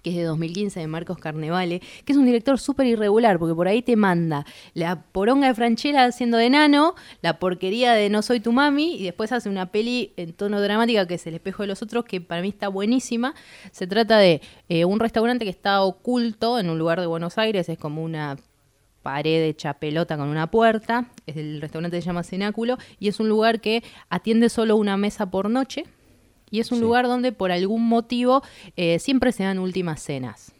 que 0.02 0.10
es 0.10 0.16
de 0.16 0.24
2015 0.24 0.80
de 0.80 0.86
Marcos 0.86 1.18
Carnevale, 1.18 1.80
que 2.04 2.12
es 2.12 2.18
un 2.18 2.26
director 2.26 2.58
súper 2.58 2.86
irregular, 2.86 3.38
porque 3.38 3.54
por 3.54 3.68
ahí 3.68 3.82
te 3.82 3.96
manda 3.96 4.44
la 4.74 5.02
poronga 5.02 5.48
de 5.48 5.54
Franchella 5.54 6.04
haciendo 6.04 6.36
de 6.36 6.50
nano, 6.50 6.94
la 7.22 7.38
porquería 7.38 7.92
de 7.92 8.08
No 8.08 8.22
soy 8.22 8.40
tu 8.40 8.52
mami, 8.52 8.96
y 8.96 9.04
después 9.04 9.32
hace 9.32 9.48
una 9.48 9.66
peli 9.66 10.12
en 10.16 10.32
tono 10.32 10.60
dramática 10.60 11.06
que 11.06 11.14
es 11.14 11.26
El 11.26 11.34
espejo 11.34 11.62
de 11.62 11.68
los 11.68 11.82
otros, 11.82 12.04
que 12.04 12.20
para 12.20 12.42
mí 12.42 12.48
está 12.48 12.68
buenísima. 12.68 13.34
Se 13.72 13.86
trata 13.86 14.18
de 14.18 14.40
eh, 14.68 14.84
un 14.84 15.00
restaurante 15.00 15.44
que 15.44 15.50
está 15.50 15.82
oculto 15.82 16.58
en 16.58 16.70
un 16.70 16.78
lugar 16.78 17.00
de 17.00 17.06
Buenos 17.06 17.38
Aires, 17.38 17.68
es 17.68 17.78
como 17.78 18.02
una 18.02 18.36
pared 19.02 19.42
hecha 19.44 19.74
pelota 19.74 20.16
con 20.16 20.28
una 20.28 20.50
puerta. 20.50 21.06
El 21.26 21.60
restaurante 21.60 22.00
se 22.00 22.06
llama 22.06 22.22
Cenáculo 22.22 22.78
y 22.98 23.08
es 23.08 23.20
un 23.20 23.28
lugar 23.28 23.60
que 23.60 23.82
atiende 24.08 24.48
solo 24.48 24.76
una 24.76 24.96
mesa 24.96 25.30
por 25.30 25.50
noche. 25.50 25.84
Y 26.50 26.60
es 26.60 26.70
un 26.72 26.78
Sí. 26.78 26.84
lugar 26.84 27.06
donde 27.06 27.32
por 27.32 27.52
algún 27.52 27.86
motivo 27.88 28.42
eh, 28.76 28.98
siempre 28.98 29.32
se 29.32 29.44
dan 29.44 29.58
últimas 29.58 30.02
cenas. 30.02 30.52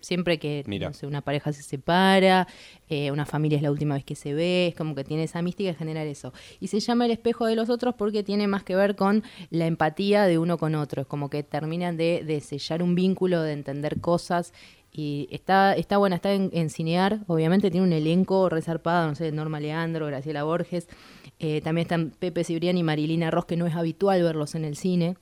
Siempre 0.00 0.38
que 0.38 0.62
Mira. 0.66 0.88
no 0.88 0.94
sé, 0.94 1.06
una 1.08 1.22
pareja 1.22 1.52
se 1.52 1.62
separa, 1.62 2.46
eh, 2.88 3.10
una 3.10 3.26
familia 3.26 3.56
es 3.56 3.62
la 3.62 3.70
última 3.72 3.94
vez 3.96 4.04
que 4.04 4.14
se 4.14 4.32
ve, 4.32 4.68
es 4.68 4.74
como 4.76 4.94
que 4.94 5.02
tiene 5.02 5.24
esa 5.24 5.42
mística 5.42 5.70
de 5.70 5.74
generar 5.76 6.06
eso. 6.06 6.32
Y 6.60 6.68
se 6.68 6.78
llama 6.78 7.04
el 7.04 7.10
espejo 7.10 7.46
de 7.46 7.56
los 7.56 7.68
otros 7.68 7.94
porque 7.96 8.22
tiene 8.22 8.46
más 8.46 8.62
que 8.62 8.76
ver 8.76 8.94
con 8.94 9.24
la 9.50 9.66
empatía 9.66 10.24
de 10.24 10.38
uno 10.38 10.56
con 10.56 10.76
otro. 10.76 11.02
Es 11.02 11.08
como 11.08 11.28
que 11.30 11.42
terminan 11.42 11.96
de, 11.96 12.22
de 12.24 12.40
sellar 12.40 12.80
un 12.82 12.94
vínculo, 12.94 13.42
de 13.42 13.52
entender 13.52 14.00
cosas. 14.00 14.52
Y 14.92 15.28
está, 15.32 15.74
está 15.74 15.98
buena, 15.98 16.16
está 16.16 16.32
en, 16.32 16.50
en 16.54 16.70
Cinear, 16.70 17.18
obviamente 17.26 17.70
tiene 17.70 17.86
un 17.86 17.92
elenco 17.92 18.48
resarpado, 18.48 19.08
no 19.08 19.14
sé, 19.16 19.30
Norma 19.32 19.60
Leandro, 19.60 20.06
Graciela 20.06 20.44
Borges. 20.44 20.88
Eh, 21.40 21.60
también 21.60 21.82
están 21.86 22.10
Pepe 22.18 22.44
Cibrián 22.44 22.78
y 22.78 22.82
Marilina 22.84 23.30
Ross, 23.30 23.44
que 23.46 23.56
no 23.56 23.66
es 23.66 23.74
habitual 23.74 24.22
verlos 24.22 24.54
en 24.54 24.64
el 24.64 24.76
cine. 24.76 25.16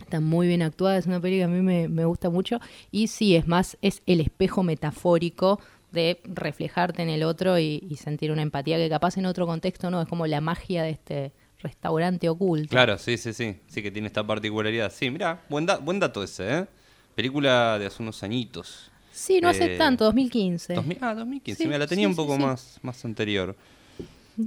Está 0.00 0.20
muy 0.20 0.46
bien 0.46 0.62
actuada, 0.62 0.98
es 0.98 1.06
una 1.06 1.20
película 1.20 1.46
que 1.46 1.52
a 1.52 1.56
mí 1.56 1.62
me, 1.62 1.88
me 1.88 2.04
gusta 2.04 2.30
mucho. 2.30 2.60
Y 2.90 3.06
sí, 3.08 3.36
es 3.36 3.46
más, 3.46 3.76
es 3.80 4.02
el 4.06 4.20
espejo 4.20 4.62
metafórico 4.62 5.60
de 5.92 6.20
reflejarte 6.24 7.02
en 7.02 7.08
el 7.08 7.22
otro 7.22 7.58
y, 7.58 7.86
y 7.88 7.96
sentir 7.96 8.32
una 8.32 8.42
empatía 8.42 8.76
que 8.76 8.88
capaz 8.88 9.16
en 9.16 9.26
otro 9.26 9.46
contexto 9.46 9.90
no, 9.90 10.02
es 10.02 10.08
como 10.08 10.26
la 10.26 10.40
magia 10.40 10.82
de 10.82 10.90
este 10.90 11.32
restaurante 11.60 12.28
oculto. 12.28 12.68
Claro, 12.70 12.98
sí, 12.98 13.16
sí, 13.16 13.32
sí. 13.32 13.56
Sí 13.68 13.82
que 13.82 13.90
tiene 13.90 14.08
esta 14.08 14.26
particularidad. 14.26 14.92
Sí, 14.92 15.08
mira, 15.10 15.42
buen, 15.48 15.64
da- 15.64 15.78
buen 15.78 16.00
dato 16.00 16.22
ese, 16.22 16.58
¿eh? 16.58 16.66
Película 17.14 17.78
de 17.78 17.86
hace 17.86 18.02
unos 18.02 18.22
añitos. 18.24 18.90
Sí, 19.12 19.40
no 19.40 19.48
hace 19.48 19.74
Eh, 19.74 19.78
tanto, 19.78 20.04
2015. 20.04 20.74
2000 20.74 20.98
ah, 21.00 21.14
2015. 21.14 21.62
Sí, 21.62 21.68
Mira, 21.68 21.78
la 21.78 21.86
tenía 21.86 22.06
sí, 22.06 22.10
un 22.10 22.16
poco 22.16 22.34
sí. 22.36 22.42
Más, 22.42 22.78
más 22.82 23.04
anterior. 23.04 23.54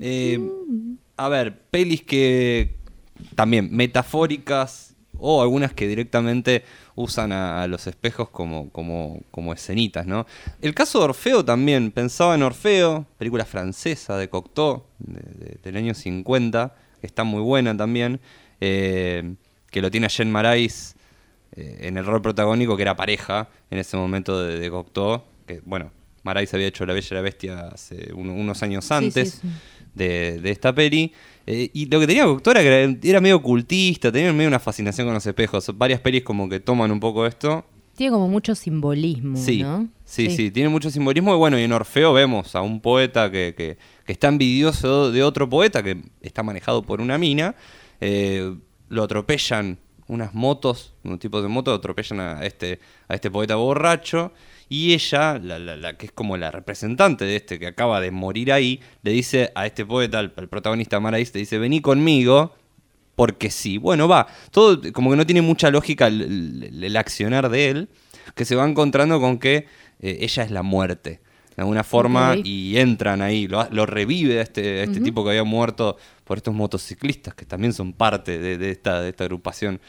Eh, 0.02 0.38
a 1.16 1.30
ver, 1.30 1.58
pelis 1.72 2.02
que 2.04 2.76
también 3.36 3.70
metafóricas 3.72 4.87
o 5.20 5.42
algunas 5.42 5.74
que 5.74 5.88
directamente 5.88 6.64
usan 6.96 7.32
a, 7.32 7.64
a 7.64 7.68
los 7.68 7.88
espejos 7.88 8.30
como, 8.30 8.70
como, 8.72 9.22
como 9.32 9.54
escenitas, 9.54 10.06
¿no? 10.08 10.26
El 10.62 10.74
caso 10.74 11.00
de 11.00 11.06
Orfeo 11.06 11.44
también, 11.46 11.92
pensaba 11.92 12.36
en 12.36 12.44
Orfeo, 12.44 13.06
película 13.18 13.46
francesa 13.46 14.18
de 14.18 14.30
Cocteau, 14.30 14.84
de- 15.00 15.46
de- 15.46 15.60
del 15.64 15.78
año 15.78 15.94
50, 15.94 16.76
que 17.02 17.08
está 17.08 17.24
muy 17.24 17.42
buena 17.42 17.76
también, 17.76 18.20
eh, 18.62 19.36
que 19.72 19.82
lo 19.82 19.92
tiene 19.92 20.06
a 20.08 20.10
Jean 20.10 20.32
Marais 20.32 20.96
eh, 21.56 21.78
en 21.82 21.98
el 21.98 22.06
rol 22.06 22.22
protagónico, 22.22 22.76
que 22.76 22.82
era 22.84 22.96
pareja 22.96 23.50
en 23.72 23.78
ese 23.80 23.98
momento 23.98 24.42
de, 24.44 24.60
de 24.60 24.70
Cocteau, 24.70 25.24
que 25.46 25.62
bueno, 25.66 25.92
Marais 26.24 26.54
había 26.54 26.68
hecho 26.68 26.86
La 26.86 26.94
Bella 26.94 27.08
y 27.10 27.14
la 27.16 27.22
Bestia 27.22 27.60
hace 27.70 28.14
un- 28.14 28.30
unos 28.30 28.62
años 28.64 28.86
Sí, 28.86 28.94
antes 28.94 29.32
sí, 29.32 29.40
sí. 29.42 29.48
De, 29.96 30.40
de 30.42 30.52
esta 30.52 30.74
peli. 30.76 31.14
Eh, 31.48 31.70
y 31.74 31.86
lo 31.86 32.00
que 32.02 32.08
tenía 32.08 32.26
Cocteau 32.26 32.56
era 32.58 32.62
era, 33.02 33.22
medio 33.22 33.38
ocultista, 33.38 34.12
tenía 34.12 34.34
medio 34.34 34.50
una 34.50 34.60
fascinación 34.60 35.08
con 35.08 35.14
los 35.14 35.26
espejos. 35.26 35.72
Varias 35.78 36.02
pelis 36.02 36.24
como 36.24 36.48
que 36.50 36.60
toman 36.60 36.92
un 36.92 37.00
poco 37.00 37.26
esto. 37.26 37.66
Tiene 37.96 38.12
como 38.12 38.28
mucho 38.28 38.54
simbolismo, 38.54 39.38
Sí, 39.38 39.64
¿no? 39.64 39.88
sí, 40.06 40.30
sí, 40.30 40.52
tiene 40.52 40.70
mucho 40.70 40.92
simbolismo. 40.92 41.34
Y 41.34 41.38
bueno, 41.38 41.58
y 41.58 41.64
en 41.64 41.72
Orfeo 41.72 42.14
vemos 42.14 42.54
a 42.56 42.62
un 42.62 42.80
poeta 42.82 43.32
que, 43.32 43.56
que- 43.58 43.78
que 44.06 44.12
está 44.12 44.28
envidioso 44.28 45.12
de 45.12 45.24
otro 45.24 45.50
poeta 45.50 45.82
que 45.82 45.98
está 46.22 46.44
manejado 46.44 46.84
por 46.84 47.02
una 47.02 47.18
mina. 47.18 47.56
Eh, 48.02 48.54
lo 48.90 49.04
atropellan 49.04 49.80
unas 50.08 50.34
motos, 50.34 50.94
unos 51.04 51.20
tipos 51.20 51.42
de 51.42 51.50
motos, 51.50 51.78
atropellan 51.78 52.20
a 52.20 52.46
este, 52.46 52.80
a 53.08 53.16
este 53.16 53.32
poeta 53.32 53.56
borracho. 53.56 54.32
Y 54.70 54.94
ella, 54.94 55.40
la, 55.40 55.60
la- 55.60 55.76
la 55.78 55.98
que 55.98 56.08
es 56.08 56.12
como 56.12 56.36
la 56.38 56.52
representante 56.52 57.24
de 57.26 57.36
este 57.38 57.58
que 57.60 57.68
acaba 57.68 58.02
de 58.02 58.12
morir 58.12 58.52
ahí, 58.52 58.82
le 59.04 59.12
dice 59.12 59.52
a 59.56 59.66
este 59.66 59.86
poeta, 59.86 60.20
al, 60.20 60.34
al 60.36 60.50
protagonista 60.50 61.00
Marais, 61.00 61.34
le 61.34 61.40
dice, 61.42 61.58
vení 61.58 61.80
conmigo, 61.82 62.54
porque 63.16 63.50
sí. 63.50 63.78
Bueno, 63.78 64.08
va. 64.08 64.28
Todo 64.52 64.82
como 64.94 65.10
que 65.12 65.16
no 65.18 65.26
tiene 65.26 65.42
mucha 65.42 65.72
lógica 65.72 66.08
el, 66.08 66.22
el- 66.72 66.84
el 66.84 66.98
accionar 66.98 67.50
de 67.50 67.70
él, 67.70 67.90
que 68.36 68.46
se 68.46 68.56
va 68.56 68.68
encontrando 68.68 69.20
con 69.22 69.40
que 69.40 69.66
eh, 70.02 70.18
ella 70.22 70.44
es 70.44 70.52
la 70.52 70.64
muerte. 70.64 71.22
De 71.56 71.62
alguna 71.64 71.84
forma, 71.84 72.36
y 72.46 72.78
entran 72.78 73.22
ahí, 73.24 73.48
lo, 73.48 73.68
lo 73.72 73.88
revive 73.88 74.38
a 74.40 74.44
este, 74.44 74.82
a 74.82 74.84
este 74.84 75.00
tipo 75.06 75.24
que 75.24 75.32
había 75.32 75.44
muerto 75.44 75.98
por 76.24 76.38
estos 76.38 76.54
motociclistas, 76.54 77.34
que 77.34 77.46
también 77.46 77.74
son 77.74 77.94
parte 77.94 78.38
de, 78.38 78.60
de 78.60 78.70
esta, 78.70 79.02
de 79.02 79.10
esta 79.10 79.24
agrupación 79.24 79.80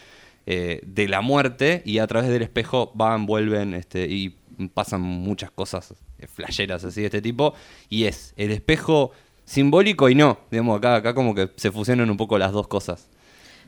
eh, 0.47 0.81
de 0.87 1.09
la 1.09 1.21
muerte, 1.21 1.83
y 1.85 1.99
a 1.99 2.07
través 2.07 2.31
del 2.31 2.41
espejo 2.41 2.91
van, 2.95 3.27
vuelven, 3.27 3.75
este, 3.75 4.07
y 4.07 4.37
pasan 4.75 5.01
muchas 5.01 5.51
cosas 5.51 5.95
eh, 6.19 6.27
flasheras 6.27 6.85
así 6.85 7.01
de 7.03 7.07
este 7.07 7.23
tipo, 7.23 7.55
y 7.89 8.05
es 8.05 8.35
el 8.37 8.51
espejo 8.51 9.13
simbólico 9.45 10.09
y 10.09 10.15
no, 10.15 10.39
digamos, 10.51 10.79
acá, 10.79 10.97
acá 10.97 11.15
como 11.15 11.35
que 11.35 11.51
se 11.57 11.71
fusionan 11.71 12.11
un 12.11 12.17
poco 12.17 12.37
las 12.39 12.53
dos 12.53 12.69
cosas. 12.69 13.09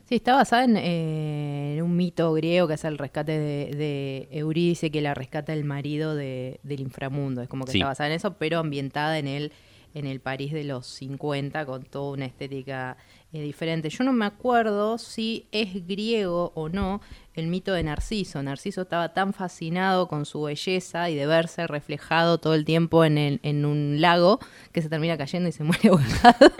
Sí, 0.09 0.15
está 0.15 0.35
basada 0.35 0.65
en, 0.65 0.75
eh, 0.77 1.75
en 1.77 1.83
un 1.83 1.95
mito 1.95 2.33
griego 2.33 2.67
que 2.67 2.73
es 2.73 2.83
el 2.83 2.97
rescate 2.97 3.31
de, 3.31 3.71
de 3.75 4.27
Eurídice, 4.31 4.91
que 4.91 4.99
la 5.01 5.13
rescata 5.13 5.53
el 5.53 5.63
marido 5.63 6.15
de- 6.15 6.59
del 6.63 6.81
inframundo. 6.81 7.41
Es 7.41 7.47
como 7.47 7.63
que 7.65 7.71
Sí. 7.71 7.77
está 7.79 7.87
basada 7.87 8.09
en 8.09 8.15
eso, 8.15 8.33
pero 8.33 8.59
ambientada 8.59 9.17
en 9.19 9.27
el, 9.27 9.53
en 9.93 10.05
el 10.07 10.19
París 10.19 10.51
de 10.51 10.65
los 10.65 10.85
50, 10.85 11.65
con 11.65 11.83
toda 11.83 12.11
una 12.11 12.25
estética 12.25 12.97
eh, 13.33 13.41
diferente. 13.41 13.89
Yo 13.89 14.03
no 14.03 14.11
me 14.13 14.25
acuerdo 14.25 14.97
si 14.97 15.47
es 15.51 15.87
griego 15.87 16.51
o 16.55 16.69
no 16.69 17.01
el 17.33 17.47
mito 17.47 17.71
de 17.73 17.83
Narciso. 17.83 18.43
Narciso 18.43 18.81
estaba 18.81 19.13
tan 19.13 19.33
fascinado 19.33 20.07
con 20.07 20.25
su 20.25 20.41
belleza 20.41 21.09
y 21.09 21.15
de 21.15 21.25
verse 21.27 21.65
reflejado 21.67 22.37
todo 22.39 22.55
el 22.55 22.65
tiempo 22.65 23.05
en, 23.05 23.17
el- 23.17 23.39
en 23.43 23.63
un 23.65 24.01
lago 24.01 24.39
que 24.73 24.81
se 24.81 24.89
termina 24.89 25.17
cayendo 25.17 25.47
y 25.49 25.51
se 25.53 25.63
muere 25.63 25.89
ahogado. 25.89 26.51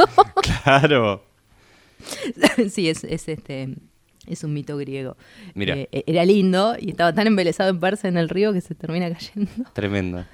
Claro. 0.64 1.24
sí, 2.70 2.90
es, 2.90 3.04
es 3.04 3.28
este. 3.28 3.76
Es 4.28 4.44
un 4.44 4.54
mito 4.54 4.78
griego. 4.78 5.18
Mira. 5.56 5.76
Eh, 5.76 6.04
era 6.06 6.24
lindo 6.26 6.76
y 6.80 6.92
estaba 6.92 7.12
tan 7.14 7.26
embelesado 7.28 7.70
en 7.72 7.80
verse 7.80 8.08
en 8.08 8.18
el 8.18 8.30
río 8.30 8.54
que 8.54 8.62
se 8.62 8.76
termina 8.76 9.12
cayendo. 9.12 9.52
Tremenda. 9.74 10.28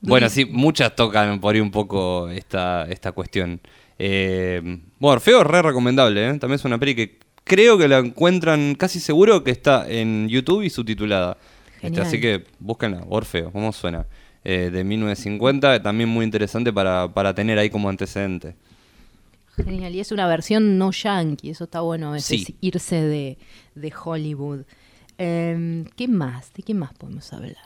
Bueno, 0.00 0.30
sí, 0.30 0.46
muchas 0.46 0.96
tocan 0.96 1.40
por 1.40 1.54
ahí 1.54 1.60
un 1.60 1.70
poco 1.70 2.30
esta, 2.30 2.86
esta 2.88 3.12
cuestión. 3.12 3.60
Eh, 4.02 4.62
bueno, 4.98 5.14
Orfeo 5.16 5.42
es 5.42 5.46
re 5.46 5.60
recomendable, 5.60 6.26
¿eh? 6.26 6.38
También 6.38 6.54
es 6.54 6.64
una 6.64 6.78
peli 6.78 6.94
que 6.94 7.18
creo 7.44 7.76
que 7.76 7.86
la 7.86 7.98
encuentran 7.98 8.74
casi 8.74 8.98
seguro 8.98 9.44
que 9.44 9.50
está 9.50 9.86
en 9.90 10.26
YouTube 10.28 10.62
y 10.62 10.70
subtitulada. 10.70 11.36
Este, 11.82 12.00
así 12.00 12.18
que 12.18 12.44
búsquenla, 12.58 13.04
Orfeo, 13.10 13.52
¿cómo 13.52 13.72
suena? 13.72 14.06
Eh, 14.42 14.70
de 14.72 14.84
1950, 14.84 15.82
también 15.82 16.08
muy 16.08 16.24
interesante 16.24 16.72
para, 16.72 17.12
para 17.12 17.34
tener 17.34 17.58
ahí 17.58 17.68
como 17.68 17.90
antecedente. 17.90 18.54
Genial. 19.56 19.94
Y 19.94 20.00
es 20.00 20.12
una 20.12 20.26
versión 20.26 20.78
no 20.78 20.92
yankee. 20.92 21.50
Eso 21.50 21.64
está 21.64 21.80
bueno 21.82 22.08
a 22.08 22.12
veces, 22.12 22.44
Sí. 22.44 22.56
irse 22.62 22.96
de, 23.02 23.36
de 23.74 23.92
Hollywood. 24.02 24.60
Em, 25.18 25.84
¿Qué 25.96 26.08
más? 26.08 26.54
¿De 26.54 26.62
qué 26.62 26.72
más 26.72 26.94
podemos 26.94 27.30
hablar? 27.34 27.56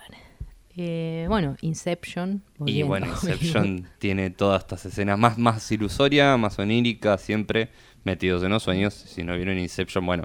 Eh, 0.77 1.27
bueno, 1.29 1.57
Inception. 1.61 2.43
Y 2.67 2.83
bueno, 2.83 3.07
Inception 3.07 3.89
tiene 3.99 4.31
todas 4.31 4.63
estas 4.63 4.87
escenas 4.87 5.19
más, 5.19 5.39
más 5.39 5.71
ilusoria, 5.71 6.37
más 6.37 6.59
onírica, 6.59 7.17
siempre 7.19 7.69
metidos 8.03 8.43
en 8.43 8.51
los 8.51 8.63
sueños. 8.63 8.95
Si 8.95 9.23
no 9.23 9.37
vieron 9.37 9.59
Inception, 9.59 10.05
bueno, 10.05 10.25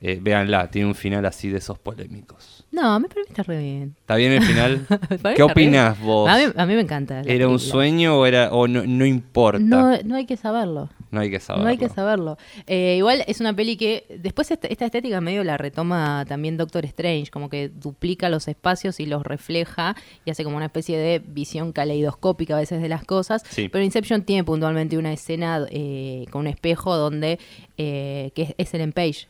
eh, 0.00 0.18
véanla, 0.20 0.70
tiene 0.70 0.88
un 0.88 0.94
final 0.94 1.24
así 1.24 1.48
de 1.48 1.58
esos 1.58 1.78
polémicos. 1.78 2.64
No, 2.70 2.94
a 2.94 2.98
mí 2.98 3.08
para 3.08 3.22
mí 3.22 3.26
está 3.28 3.42
re 3.42 3.58
bien. 3.58 3.96
¿Está 3.98 4.16
bien 4.16 4.32
el 4.32 4.42
final? 4.42 4.86
¿Qué 5.36 5.42
opinas 5.42 5.98
vos? 5.98 6.28
A 6.28 6.36
mí, 6.36 6.44
a 6.54 6.66
mí 6.66 6.74
me 6.74 6.82
encanta. 6.82 7.22
la 7.22 7.32
¿Era 7.32 7.48
un 7.48 7.58
sueño 7.58 8.18
o 8.18 8.26
era 8.26 8.52
o 8.52 8.68
no, 8.68 8.84
no 8.86 9.06
importa? 9.06 9.58
No, 9.58 9.96
no 10.04 10.16
hay 10.16 10.26
que 10.26 10.36
saberlo. 10.36 10.90
No 11.10 11.20
hay 11.20 11.30
que 11.30 11.40
saberlo. 11.40 11.64
No 11.64 11.70
hay 11.70 11.78
que 11.78 11.88
saberlo. 11.88 12.38
Eh, 12.66 12.96
igual 12.98 13.24
es 13.26 13.40
una 13.40 13.54
peli 13.54 13.76
que 13.76 14.06
después 14.20 14.50
esta, 14.50 14.66
esta 14.68 14.86
estética 14.86 15.20
medio 15.20 15.44
la 15.44 15.56
retoma 15.56 16.24
también 16.26 16.56
Doctor 16.56 16.84
Strange, 16.84 17.30
como 17.30 17.48
que 17.48 17.68
duplica 17.68 18.28
los 18.28 18.48
espacios 18.48 19.00
y 19.00 19.06
los 19.06 19.22
refleja 19.22 19.96
y 20.24 20.30
hace 20.30 20.44
como 20.44 20.56
una 20.56 20.66
especie 20.66 20.98
de 20.98 21.20
visión 21.20 21.72
caleidoscópica 21.72 22.56
a 22.56 22.60
veces 22.60 22.82
de 22.82 22.88
las 22.88 23.04
cosas. 23.04 23.42
Sí. 23.48 23.68
Pero 23.68 23.84
Inception 23.84 24.22
tiene 24.22 24.44
puntualmente 24.44 24.98
una 24.98 25.12
escena 25.12 25.66
eh, 25.70 26.26
con 26.30 26.40
un 26.40 26.46
espejo 26.48 26.96
donde 26.96 27.38
eh, 27.76 28.32
que 28.34 28.42
es, 28.42 28.54
es 28.58 28.74
Ellen 28.74 28.92
Page. 28.92 29.28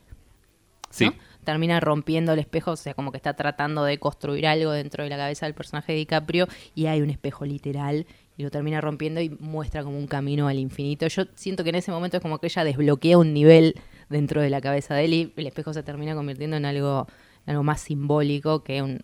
Sí, 0.91 1.07
¿no? 1.07 1.15
Termina 1.45 1.79
rompiendo 1.79 2.33
el 2.33 2.41
espejo, 2.41 2.73
o 2.73 2.77
sea, 2.77 2.95
como 2.95 3.13
que 3.13 3.19
está 3.19 3.35
tratando 3.35 3.85
de 3.85 3.99
construir 3.99 4.49
algo 4.49 4.73
dentro 4.73 5.05
de 5.05 5.11
la 5.11 5.17
cabeza 5.17 5.47
del 5.47 5.55
personaje 5.55 5.93
de 5.93 5.99
DiCaprio 5.99 6.49
y 6.75 6.87
hay 6.87 7.03
un 7.03 7.11
espejo 7.11 7.45
literal 7.45 8.07
y 8.37 8.43
lo 8.43 8.51
termina 8.51 8.81
rompiendo 8.81 9.21
y 9.21 9.31
muestra 9.31 9.83
como 9.83 9.97
un 9.99 10.07
camino 10.07 10.49
al 10.49 10.59
infinito. 10.59 11.07
Yo 11.07 11.23
siento 11.35 11.63
que 11.65 11.71
en 11.71 11.77
ese 11.77 11.91
momento 11.91 12.19
es 12.19 12.23
como 12.23 12.39
que 12.39 12.47
ella 12.49 12.65
desbloquea 12.65 13.17
un 13.19 13.33
nivel 13.33 13.75
dentro 14.09 14.41
de 14.43 14.51
la 14.51 14.61
cabeza 14.61 14.95
de 14.95 15.05
él 15.07 15.15
y 15.15 15.33
el 15.37 15.47
espejo 15.47 15.73
se 15.73 15.83
termina 15.83 16.15
convirtiendo 16.15 16.57
en 16.57 16.65
algo, 16.67 17.07
en 17.47 17.53
algo 17.53 17.63
más 17.65 17.81
simbólico 17.81 18.63
que 18.63 18.83
un, 18.83 19.01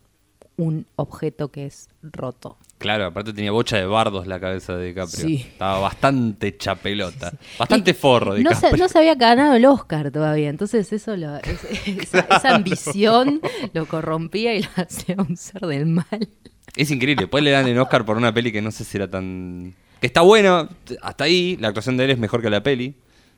un 0.58 0.86
objeto 0.96 1.48
que 1.50 1.64
es 1.66 1.88
roto. 2.02 2.58
claro, 2.76 3.06
aparte 3.06 3.32
tenía 3.32 3.52
bocha 3.52 3.78
de 3.78 3.86
bardos 3.86 4.26
la 4.26 4.38
cabeza 4.38 4.76
de 4.76 4.88
DiCaprio. 4.88 5.26
Sí. 5.26 5.34
Estaba 5.52 5.78
bastante 5.80 6.48
hecha 6.48 6.74
pelota. 6.74 7.32
Bastante 7.58 7.94
forro 7.94 8.32
no 8.32 8.36
DiCaprio. 8.36 8.70
se, 8.70 8.76
no 8.76 8.88
se 8.88 8.98
había 8.98 9.14
ganado 9.14 9.54
el 9.54 9.64
Oscar 9.64 10.10
todavía, 10.10 10.50
entonces 10.50 10.92
eso 10.92 11.16
lo, 11.16 11.36
es- 11.36 11.64
esa, 11.86 12.20
esa 12.36 12.54
ambición 12.54 13.40
lo 13.72 13.86
corrompía 13.86 14.54
y 14.54 14.62
lo 14.62 14.68
hacía 14.76 15.16
un 15.18 15.36
ser 15.38 15.62
del 15.62 15.86
mal. 15.86 16.28
Es 16.76 16.90
increíble. 16.90 17.22
Después 17.24 17.44
le 17.44 17.50
dan 17.50 17.66
el 17.68 17.78
Oscar 17.78 18.04
por 18.04 18.16
una 18.16 18.32
peli 18.32 18.52
que 18.52 18.62
no 18.62 18.70
sé 18.70 18.84
si 18.84 18.96
era 18.96 19.08
tan... 19.10 19.74
Que 20.00 20.06
está 20.06 20.22
buena, 20.22 20.68
hasta 21.02 21.24
ahí. 21.24 21.56
La 21.60 21.68
actuación 21.68 21.96
de 21.96 22.04
él 22.04 22.10
es 22.10 22.18
mejor 22.18 22.42
que 22.42 22.50
la 22.50 22.62
peli. 22.62 22.94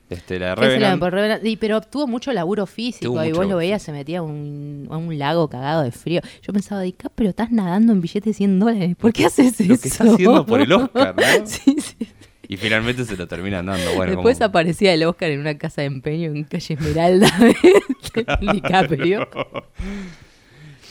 Este, 0.09 0.37
la 0.39 0.49
de 0.51 0.55
la 0.55 0.55
Revenant. 0.55 1.03
Revenant. 1.03 1.45
Y, 1.45 1.57
pero 1.57 1.81
tuvo 1.81 2.07
mucho 2.07 2.31
laburo 2.31 2.65
físico 2.65 3.05
Tuvo 3.13 3.23
y 3.23 3.31
vos 3.31 3.47
lo 3.47 3.57
veías, 3.57 3.81
se 3.81 3.91
metía 3.91 4.19
a 4.19 4.21
un, 4.21 4.87
a 4.91 4.97
un 4.97 5.17
lago 5.17 5.49
cagado 5.49 5.83
de 5.83 5.91
frío. 5.91 6.21
Yo 6.41 6.53
pensaba, 6.53 6.83
pero 7.15 7.29
estás 7.31 7.51
nadando 7.51 7.91
en 7.91 8.01
billetes 8.01 8.25
de 8.25 8.33
100 8.33 8.59
dólares. 8.59 8.95
¿Por 8.95 9.13
qué 9.13 9.25
haces 9.25 9.59
eso? 9.59 9.71
Lo 9.71 9.79
que 9.79 9.87
está 9.87 10.03
haciendo 10.03 10.45
por 10.45 10.61
el 10.61 10.71
Oscar, 10.71 11.15
¿no? 11.15 11.23
sí, 11.47 11.75
sí. 11.79 12.07
Y 12.47 12.57
finalmente 12.57 13.03
se 13.05 13.17
lo 13.17 13.27
terminan 13.27 13.65
dando. 13.65 13.93
Bueno, 13.95 14.11
Después 14.13 14.37
como- 14.37 14.45
aparecía 14.49 14.93
el 14.93 15.03
Oscar 15.03 15.31
en 15.31 15.39
una 15.39 15.57
casa 15.57 15.81
de 15.81 15.87
empeño 15.87 16.31
en 16.31 16.43
calle 16.43 16.75
Esmeralda 16.75 17.31
DiCaprio. 18.41 19.27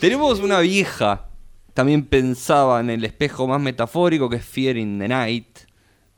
Tenemos 0.01 0.41
una 0.41 0.59
vieja. 0.61 1.27
También 1.75 2.07
pensaba 2.07 2.81
en 2.81 2.89
el 2.91 3.05
espejo 3.05 3.47
más 3.47 3.61
metafórico 3.61 4.31
que 4.31 4.37
es 4.37 4.45
Fear 4.45 4.77
in 4.77 4.99
the 4.99 5.09
Night. 5.09 5.59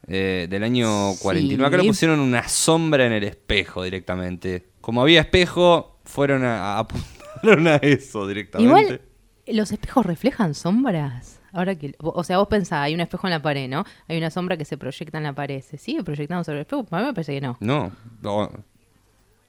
eh, 0.09 0.47
del 0.49 0.63
año 0.63 1.13
Sí. 1.15 1.19
49. 1.23 1.67
Acá 1.67 1.83
le 1.83 1.89
pusieron 1.89 2.21
una 2.21 2.47
sombra 2.49 3.07
en 3.07 3.13
el 3.13 3.25
espejo 3.25 3.83
directamente. 3.83 4.69
Como 4.81 5.03
había 5.03 5.21
espejo, 5.23 5.99
fueron 6.05 6.45
a, 6.45 6.77
a 6.77 6.79
apuntaron 6.79 7.67
a 7.67 7.77
eso 7.77 8.25
directamente. 8.29 8.81
Igual, 8.83 9.01
¿Los 9.49 9.73
espejos 9.73 10.07
reflejan 10.07 10.55
sombras? 10.55 11.41
Ahora 11.53 11.75
que, 11.75 11.95
o 11.99 12.23
sea, 12.23 12.39
vos 12.39 12.47
pensás, 12.49 12.81
hay 12.85 12.95
un 12.95 13.01
espejo 13.01 13.27
en 13.27 13.31
la 13.33 13.43
pared, 13.43 13.69
¿no? 13.69 13.85
Hay 14.09 14.17
una 14.19 14.31
sombra 14.31 14.57
que 14.57 14.65
se 14.65 14.77
proyecta 14.79 15.19
en 15.19 15.25
la 15.25 15.33
pared. 15.33 15.61
¿Se 15.63 15.77
sigue 15.79 16.05
proyectando 16.05 16.45
sobre 16.45 16.59
el 16.59 16.63
espejo? 16.63 16.87
A 16.91 17.01
mí 17.01 17.07
me 17.07 17.13
parece 17.15 17.33
que 17.35 17.41
no. 17.41 17.57
No, 17.61 17.91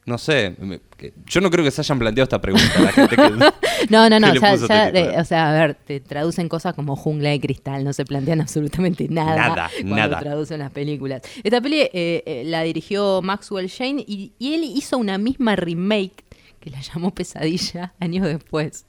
no, 0.07 0.17
sé. 0.17 0.55
me- 0.59 0.79
que- 0.97 1.13
Yo 1.27 1.39
no 1.41 1.51
creo 1.51 1.63
que 1.63 1.69
se 1.69 1.81
hayan 1.81 1.99
planteado 1.99 2.23
esta 2.23 2.41
pregunta 2.41 2.67
la 2.81 2.91
gente 2.91 3.15
que... 3.15 3.29
No, 3.91 4.09
no, 4.09 4.19
no. 4.19 4.27
¿Qué 4.29 4.33
le 4.33 4.39
ya- 4.39 4.51
puso 4.53 4.67
ya, 4.67 4.87
este 4.87 4.99
eh, 5.01 5.19
o 5.19 5.23
sea, 5.23 5.49
a 5.51 5.53
ver, 5.53 5.75
te 5.75 5.99
traducen 5.99 6.49
cosas 6.49 6.73
como 6.73 6.95
jungla 6.95 7.29
de 7.29 7.39
cristal, 7.39 7.83
no 7.83 7.93
se 7.93 8.03
plantean 8.05 8.41
absolutamente 8.41 9.07
nada, 9.07 9.35
Nada, 9.49 9.69
cuando 9.81 9.95
nada. 9.95 10.19
traducen 10.19 10.57
las 10.59 10.71
películas. 10.71 11.21
Esta 11.43 11.61
peli 11.61 11.81
eh, 11.81 11.91
eh, 11.93 12.43
la 12.45 12.63
dirigió 12.63 13.21
Maxwell 13.21 13.67
Shane 13.67 14.03
y, 14.07 14.33
y 14.39 14.55
él 14.55 14.63
hizo 14.63 14.97
una 14.97 15.17
misma 15.19 15.55
remake 15.55 16.23
que 16.59 16.71
la 16.71 16.81
llamó 16.81 17.13
Pesadilla 17.13 17.93
años 17.99 18.25
después. 18.25 18.85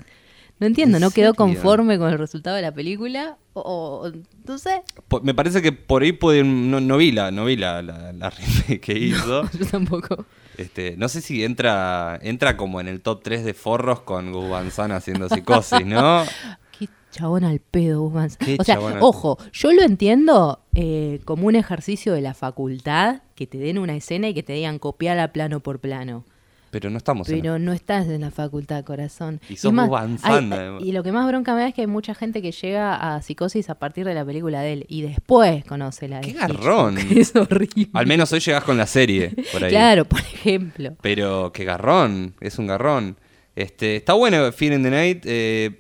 No 0.61 0.67
entiendo, 0.67 0.97
¿En 0.97 1.03
¿no 1.03 1.11
quedó 1.13 1.35
conforme 1.35 1.99
con 1.99 2.11
el 2.11 2.19
resultado 2.19 2.57
de 2.57 2.63
la 2.63 2.73
película? 2.73 3.37
O, 3.53 3.61
o- 4.07 4.13
no 4.47 4.59
sé, 4.59 4.83
Me 5.23 5.33
parece 5.35 5.63
que 5.63 5.71
por 5.71 6.03
ahí 6.03 6.11
pueden... 6.13 6.71
No, 6.71 6.81
no 6.81 6.97
vi 6.97 7.13
la, 7.13 7.31
no 7.31 7.45
vi 7.45 7.57
la, 7.57 7.81
la, 7.83 8.13
la 8.13 8.31
remake 8.31 8.81
que 8.81 8.99
hizo. 8.99 9.49
yo 9.53 9.67
tampoco. 9.67 10.25
Este, 10.59 10.97
no 10.99 11.09
sé 11.09 11.21
si 11.23 11.45
entra 11.45 12.19
entra 12.23 12.57
como 12.57 12.81
en 12.81 12.89
el 12.89 13.01
top 13.01 13.23
3 13.23 13.45
de 13.45 13.55
forros 13.55 14.01
con 14.01 14.33
Gus 14.33 14.51
Van 14.51 14.71
Sant 14.71 14.93
haciendo 14.93 15.29
psicosis, 15.29 15.87
¿no? 15.87 16.25
Qué 16.79 16.89
chabón 17.13 17.45
al 17.45 17.61
pedo, 17.61 18.03
Gus 18.03 18.13
Van 18.13 18.29
Sant. 18.31 18.43
Qué 18.45 18.57
O 18.59 18.65
sea, 18.65 18.75
al- 18.75 18.99
ojo, 19.01 19.39
yo 19.53 19.73
lo 19.73 19.83
entiendo 19.83 20.61
eh, 20.75 21.21
como 21.25 21.47
un 21.47 21.55
ejercicio 21.55 22.13
de 22.13 22.21
la 22.23 22.35
facultad, 22.35 23.23
que 23.37 23.47
te 23.47 23.59
den 23.59 23.79
una 23.79 23.95
escena 23.97 24.29
y 24.29 24.35
que 24.35 24.43
te 24.43 24.53
digan 24.53 24.79
copiarla 24.81 25.33
plano 25.33 25.61
por 25.61 25.79
plano. 25.79 26.25
Pero 26.71 26.91
no 26.91 26.99
estamos 26.99 27.29
en 27.29 27.41
Pero 27.41 27.59
no 27.59 27.73
estás 27.73 28.07
en 28.09 28.21
la 28.21 28.31
facultad, 28.31 28.85
corazón. 28.85 29.41
Y 29.49 29.55
más, 29.71 29.89
Van 29.89 30.19
hay- 30.23 30.33
Sant, 30.35 30.53
además. 30.53 30.83
y 30.85 30.93
lo 30.93 31.03
que 31.03 31.13
más 31.13 31.27
bronca 31.27 31.55
me 31.55 31.61
da 31.63 31.69
es 31.69 31.75
que 31.75 31.81
hay 31.81 31.87
mucha 31.87 32.15
gente 32.15 32.43
que 32.43 32.53
llega 32.53 33.15
a 33.17 33.23
psicosis 33.23 33.71
a 33.71 33.77
partir 33.79 34.05
de 34.07 34.15
la 34.15 34.25
película 34.25 34.61
de 34.61 34.73
él 34.75 34.87
y 34.89 35.03
después 35.03 35.65
conoce 35.65 36.09
la 36.09 36.17
de 36.21 36.23
¡Qué 36.23 36.31
Hitchcock. 36.33 36.49
garrón! 36.51 36.99
Es 37.17 37.35
horrible. 37.35 37.89
Al 37.95 38.07
menos 38.07 38.33
hoy 38.33 38.41
llegás 38.41 38.65
con 38.65 38.77
la 38.77 38.87
serie 38.87 39.35
por 39.53 39.65
ahí. 39.65 39.71
Claro, 39.71 40.05
por 40.05 40.21
ejemplo. 40.21 40.95
Pero 41.01 41.53
qué 41.55 41.65
garrón, 41.65 42.35
es 42.41 42.59
un 42.59 42.67
garrón. 42.67 43.17
Este, 43.57 43.97
está 43.97 44.13
bueno 44.13 44.53
Fear 44.53 44.75
in 44.75 44.83
the 44.83 44.91
Night. 44.91 45.23
eh, 45.25 45.79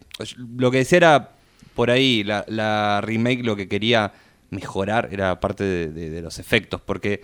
lo 0.56 0.70
que 0.70 0.78
decía 0.78 0.96
era 0.98 1.30
por 1.74 1.90
ahí, 1.90 2.24
la, 2.24 2.44
la 2.48 3.00
remake 3.02 3.44
lo 3.44 3.54
que 3.54 3.68
quería 3.68 4.12
mejorar 4.50 5.10
era 5.12 5.38
parte 5.38 5.62
de, 5.64 5.88
de- 5.92 6.10
de 6.10 6.22
los 6.22 6.38
efectos, 6.38 6.80
porque 6.80 7.20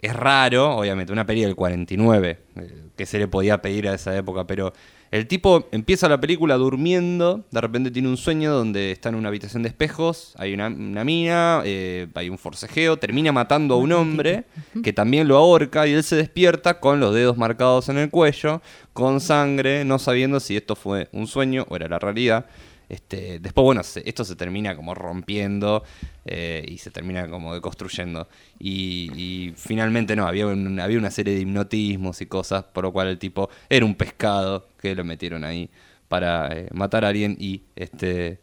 es 0.00 0.14
raro, 0.14 0.76
obviamente, 0.76 1.12
una 1.12 1.26
peli 1.26 1.42
del 1.42 1.54
49, 1.54 2.38
eh, 2.56 2.82
que 2.96 3.06
se 3.06 3.18
le 3.18 3.28
podía 3.28 3.62
pedir 3.62 3.88
a 3.88 3.94
esa 3.94 4.16
época, 4.16 4.46
pero 4.46 4.72
el 5.10 5.26
tipo 5.28 5.68
empieza 5.70 6.08
la 6.08 6.20
película 6.20 6.56
durmiendo, 6.56 7.44
de 7.50 7.60
repente 7.60 7.90
tiene 7.90 8.08
un 8.08 8.16
sueño 8.16 8.52
donde 8.52 8.90
está 8.90 9.08
en 9.08 9.14
una 9.14 9.28
habitación 9.28 9.62
de 9.62 9.68
espejos, 9.68 10.34
hay 10.36 10.52
una, 10.52 10.66
una 10.66 11.04
mina, 11.04 11.62
eh, 11.64 12.08
hay 12.14 12.28
un 12.28 12.38
forcejeo, 12.38 12.98
termina 12.98 13.30
matando 13.30 13.76
a 13.76 13.78
un 13.78 13.92
hombre 13.92 14.44
que 14.82 14.92
también 14.92 15.28
lo 15.28 15.36
ahorca 15.36 15.86
y 15.86 15.92
él 15.92 16.02
se 16.02 16.16
despierta 16.16 16.80
con 16.80 16.98
los 16.98 17.14
dedos 17.14 17.36
marcados 17.36 17.88
en 17.88 17.98
el 17.98 18.10
cuello, 18.10 18.60
con 18.92 19.20
sangre, 19.20 19.84
no 19.84 19.98
sabiendo 19.98 20.40
si 20.40 20.56
esto 20.56 20.74
fue 20.74 21.08
un 21.12 21.26
sueño 21.26 21.66
o 21.68 21.76
era 21.76 21.88
la 21.88 21.98
realidad. 21.98 22.46
Este, 22.88 23.40
después, 23.40 23.64
bueno, 23.64 23.80
esto 23.80 24.24
se 24.24 24.36
termina 24.36 24.76
como 24.76 24.94
rompiendo 24.94 25.82
eh, 26.24 26.64
y 26.68 26.78
se 26.78 26.90
termina 26.90 27.28
como 27.28 27.54
deconstruyendo. 27.54 28.28
Y, 28.58 29.10
y 29.14 29.54
finalmente 29.56 30.14
no, 30.16 30.26
había, 30.26 30.46
había 30.46 30.98
una 30.98 31.10
serie 31.10 31.34
de 31.34 31.40
hipnotismos 31.40 32.20
y 32.20 32.26
cosas, 32.26 32.64
por 32.64 32.84
lo 32.84 32.92
cual 32.92 33.08
el 33.08 33.18
tipo 33.18 33.50
era 33.68 33.84
un 33.84 33.94
pescado 33.94 34.68
que 34.80 34.94
lo 34.94 35.04
metieron 35.04 35.44
ahí 35.44 35.70
para 36.08 36.48
eh, 36.52 36.68
matar 36.72 37.04
a 37.04 37.08
alguien 37.08 37.36
y 37.38 37.62
este 37.74 38.38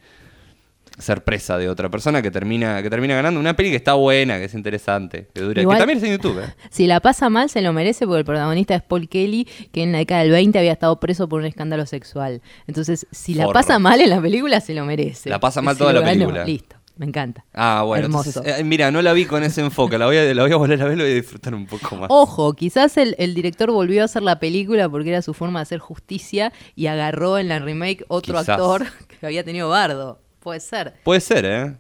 ser 1.00 1.24
presa 1.24 1.58
de 1.58 1.70
otra 1.70 1.90
persona 1.90 2.22
que 2.22 2.30
termina 2.30 2.82
que 2.84 2.90
termina 2.90 3.16
ganando 3.16 3.40
una 3.40 3.56
peli 3.56 3.72
que 3.72 3.78
está 3.78 3.94
buena, 3.94 4.38
que 4.38 4.46
es 4.46 4.54
interesante, 4.54 5.28
que 5.34 5.42
dura, 5.42 5.62
Igual- 5.62 5.78
que 5.78 5.80
también 5.82 5.98
está 5.98 6.08
en 6.08 6.14
YouTube. 6.18 6.40
eh. 6.44 6.54
Si 6.70 6.86
la 6.88 7.00
pasa 7.00 7.30
mal, 7.30 7.50
se 7.50 7.62
lo 7.62 7.74
merece 7.74 8.06
porque 8.06 8.20
el 8.20 8.26
protagonista 8.26 8.76
es 8.76 8.84
Paul 8.84 9.10
Kelly, 9.10 9.48
que 9.72 9.82
en 9.84 9.92
la 9.92 9.98
década 9.98 10.22
del 10.22 10.32
20 10.32 10.60
había 10.60 10.72
estado 10.74 11.00
preso 11.00 11.28
por 11.28 11.40
un 11.40 11.46
escándalo 11.48 11.86
sexual. 11.86 12.42
Entonces, 12.68 13.08
si 13.12 13.34
la 13.34 13.46
Forro. 13.46 13.54
pasa 13.54 13.80
mal 13.80 14.02
en 14.02 14.10
la 14.12 14.22
película, 14.22 14.60
se 14.62 14.74
lo 14.74 14.86
merece. 14.86 15.30
La 15.30 15.40
pasa 15.40 15.62
mal 15.62 15.78
toda 15.78 15.94
la 15.94 16.02
ganó, 16.02 16.12
película. 16.14 16.46
Listo, 16.46 16.76
me 16.96 17.08
encanta. 17.08 17.44
Ah, 17.56 17.82
bueno, 17.86 18.06
Hermoso. 18.06 18.30
entonces, 18.30 18.60
eh, 18.60 18.64
mira, 18.64 18.92
no 18.92 19.02
la 19.02 19.14
vi 19.14 19.26
con 19.26 19.42
ese 19.44 19.62
enfoque, 19.62 19.98
la 19.98 20.06
voy 20.06 20.18
a, 20.18 20.32
la 20.34 20.44
voy 20.44 20.52
a 20.52 20.56
volver 20.58 20.80
a 20.80 20.86
ver, 20.86 20.98
la 20.98 21.04
voy 21.06 21.12
a 21.14 21.16
disfrutar 21.16 21.56
un 21.56 21.66
poco 21.66 21.96
más. 21.96 22.08
Ojo, 22.12 22.54
quizás 22.54 22.98
el, 22.98 23.16
el 23.18 23.34
director 23.34 23.72
volvió 23.72 24.04
a 24.04 24.06
hacer 24.06 24.22
la 24.22 24.40
película 24.40 24.88
porque 24.90 25.10
era 25.10 25.24
su 25.24 25.34
forma 25.34 25.58
de 25.60 25.64
hacer 25.64 25.80
justicia 25.80 26.54
y 26.76 26.86
agarró 26.86 27.40
en 27.40 27.50
la 27.50 27.58
remake 27.58 28.06
otro 28.10 28.36
Quizás. 28.36 28.50
actor 28.50 28.86
que 29.20 29.26
había 29.26 29.44
tenido 29.44 29.70
bardo. 29.70 30.20
Puede 30.44 30.60
ser. 30.60 30.94
Puede 31.04 31.22
ser, 31.22 31.46
¿eh? 31.46 31.74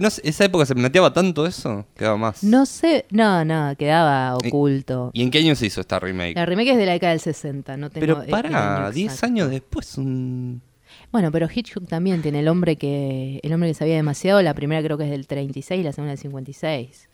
No 0.00 0.08
sé, 0.08 0.22
esa 0.24 0.44
época 0.44 0.64
se 0.66 0.74
planteaba 0.76 1.12
tanto 1.12 1.46
eso, 1.46 1.84
quedaba 1.96 2.16
más. 2.16 2.44
No 2.44 2.64
sé, 2.64 3.06
no, 3.10 3.44
no, 3.44 3.74
quedaba 3.76 4.36
oculto. 4.36 5.10
¿Y 5.12 5.22
en 5.22 5.32
qué 5.32 5.38
año 5.38 5.56
se 5.56 5.66
hizo 5.66 5.80
esta 5.80 5.98
remake? 5.98 6.36
La 6.36 6.46
remake 6.46 6.70
es 6.70 6.76
de 6.76 6.86
la 6.86 6.92
década 6.92 7.10
del 7.10 7.20
60, 7.20 7.76
no 7.76 7.90
tengo 7.90 8.06
Pero 8.06 8.24
para, 8.30 8.84
año 8.84 8.92
10 8.92 9.12
exacto. 9.12 9.26
años 9.26 9.50
después, 9.50 9.98
un... 9.98 10.62
Bueno, 11.10 11.32
pero 11.32 11.48
Hitchcock 11.52 11.88
también 11.88 12.22
tiene 12.22 12.38
el 12.38 12.46
hombre 12.46 12.76
que 12.76 13.40
el 13.42 13.52
hombre 13.52 13.70
que 13.70 13.74
sabía 13.74 13.96
demasiado, 13.96 14.40
la 14.42 14.54
primera 14.54 14.80
creo 14.80 14.96
que 14.96 15.04
es 15.04 15.10
del 15.10 15.26
36 15.26 15.80
y 15.80 15.82
la 15.82 15.92
segunda 15.92 16.10
del 16.10 16.18
56. 16.18 17.08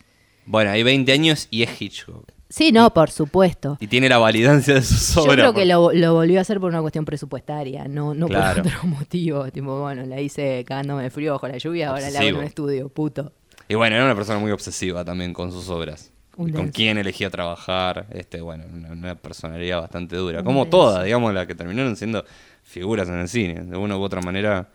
Bueno, 0.45 0.69
hay 0.69 0.83
20 0.83 1.11
años 1.11 1.47
y 1.49 1.63
es 1.63 1.81
Hitchcock. 1.81 2.31
Sí, 2.51 2.71
no, 2.71 2.93
por 2.93 3.09
supuesto. 3.11 3.77
Y 3.79 3.87
tiene 3.87 4.09
la 4.09 4.17
validancia 4.17 4.73
de 4.75 4.81
sus 4.81 5.15
Yo 5.15 5.21
obras. 5.23 5.35
creo 5.35 5.53
que 5.53 5.65
lo, 5.65 5.91
lo 5.93 6.13
volvió 6.13 6.39
a 6.39 6.41
hacer 6.41 6.59
por 6.59 6.69
una 6.69 6.81
cuestión 6.81 7.05
presupuestaria, 7.05 7.87
no, 7.87 8.13
no 8.13 8.27
Claro. 8.27 8.61
por 8.63 8.71
otro 8.73 8.87
motivo. 8.89 9.49
Tipo, 9.51 9.79
bueno, 9.81 10.05
la 10.05 10.19
hice 10.19 10.63
cagándome 10.67 11.03
de 11.03 11.09
frío 11.09 11.31
bajo 11.33 11.47
la 11.47 11.57
lluvia, 11.57 11.89
ahora 11.89 12.01
la 12.01 12.07
hago 12.07 12.15
en 12.17 12.17
Obsesivo. 12.35 12.39
un 12.39 12.45
estudio, 12.45 12.89
puto. 12.89 13.31
Y 13.67 13.75
bueno, 13.75 13.95
era 13.95 14.03
una 14.05 14.15
persona 14.15 14.37
muy 14.39 14.51
obsesiva 14.51 15.05
también 15.05 15.33
con 15.33 15.51
sus 15.51 15.69
obras. 15.69 16.11
Y 16.37 16.51
con 16.51 16.69
quién 16.69 16.97
elegía 16.97 17.29
trabajar. 17.29 18.07
Este, 18.11 18.41
bueno, 18.41 18.63
una, 18.73 18.91
una 18.91 19.15
personalidad 19.15 19.79
bastante 19.81 20.15
dura. 20.15 20.39
Un 20.39 20.45
Como 20.45 20.63
denso. 20.65 20.77
todas, 20.77 21.03
digamos, 21.05 21.33
las 21.33 21.45
que 21.47 21.55
terminaron 21.55 21.95
siendo 21.95 22.25
figuras 22.63 23.07
en 23.09 23.19
el 23.19 23.27
cine. 23.29 23.61
De 23.63 23.77
una 23.77 23.97
u 23.97 24.01
otra 24.01 24.21
manera, 24.21 24.69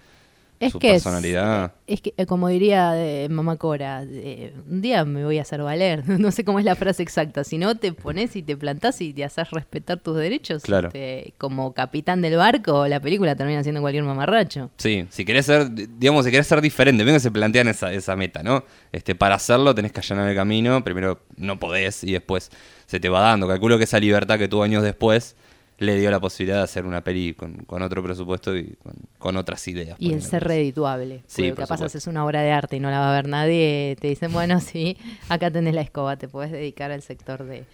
Es 0.59 0.73
su 0.73 0.79
que 0.79 0.92
personalidad. 0.92 1.73
Es 1.87 2.01
que, 2.01 2.14
eh, 2.16 2.27
como 2.27 2.49
diría 2.49 2.92
de 2.92 3.29
Mamá 3.29 3.57
Cora, 3.57 4.05
eh, 4.05 4.55
un 4.69 4.81
día 4.81 5.05
me 5.05 5.25
voy 5.25 5.38
a 5.38 5.42
hacer 5.42 5.62
valer. 5.62 6.05
No 6.27 6.33
sé 6.33 6.45
cómo 6.45 6.59
es 6.59 6.64
la 6.64 6.75
frase 6.75 7.03
exacta. 7.03 7.45
Si 7.45 7.59
no, 7.59 7.77
te 7.77 7.92
pones 7.92 8.35
y 8.37 8.42
te 8.42 8.57
plantás 8.57 9.01
y 9.01 9.12
te 9.12 9.23
haces 9.23 9.51
respetar 9.51 10.01
tus 10.01 10.16
derechos. 10.16 10.62
Claro. 10.62 10.88
este, 10.88 11.35
como 11.38 11.73
capitán 11.73 12.23
del 12.23 12.37
barco, 12.37 12.88
la 12.88 13.01
película 13.01 13.37
termina 13.37 13.62
siendo 13.62 13.81
cualquier 13.81 14.03
mamarracho. 14.03 14.71
Sí, 14.79 15.07
si 15.11 15.25
querés 15.25 15.47
ser, 15.47 15.69
digamos, 15.73 16.25
si 16.25 16.31
querés 16.31 16.47
ser 16.47 16.61
diferente, 16.61 17.05
ven 17.05 17.14
que 17.14 17.21
se 17.21 17.31
plantean 17.31 17.69
esa, 17.69 17.92
esa 17.92 18.16
meta, 18.16 18.42
¿no? 18.42 18.64
Este, 18.92 19.14
para 19.14 19.37
hacerlo 19.37 19.75
tenés 19.75 19.92
que 19.92 20.01
allanar 20.01 20.29
el 20.29 20.35
camino, 20.35 20.83
primero 20.83 21.21
no 21.37 21.59
podés 21.59 22.03
y 22.03 22.12
después 22.12 22.51
se 22.87 22.99
te 22.99 23.09
va 23.09 23.21
dando. 23.21 23.47
Calculo 23.47 23.79
que 23.79 23.85
esa 23.85 24.01
libertad 24.01 24.38
que 24.38 24.49
tuvo 24.49 24.62
años 24.62 24.83
después 24.83 25.37
le 25.79 25.99
dio 25.99 26.11
la 26.11 26.21
posibilidad 26.21 26.59
de 26.59 26.65
hacer 26.65 26.87
una 26.87 27.03
peli 27.03 27.35
con, 27.35 27.55
con 27.65 27.83
otro 27.83 28.03
presupuesto 28.03 28.57
y 28.57 28.77
con, 28.83 28.95
con 29.19 29.37
otras 29.37 29.67
ideas. 29.69 29.97
Y 29.99 30.12
el 30.12 30.23
ser 30.23 30.45
redituable. 30.45 31.23
Sí, 31.27 31.43
Porque 31.43 31.53
por 31.53 31.69
capaz 31.69 31.83
haces 31.85 32.07
una 32.07 32.25
obra 32.25 32.41
de 32.43 32.51
arte 32.51 32.77
y 32.77 32.81
no 32.81 32.91
la 32.91 33.01
va 33.01 33.11
a 33.11 33.15
ver 33.15 33.29
nadie. 33.29 33.97
Te 34.01 34.09
dicen, 34.09 34.33
bueno, 34.33 34.61
sí, 34.62 34.97
acá 35.29 35.51
tenés 35.51 35.75
la 35.75 35.83
escoba, 35.83 36.17
te 36.17 36.29
podés 36.29 36.51
dedicar 36.51 36.91
al 36.91 37.03
sector 37.03 37.45
de, 37.45 37.65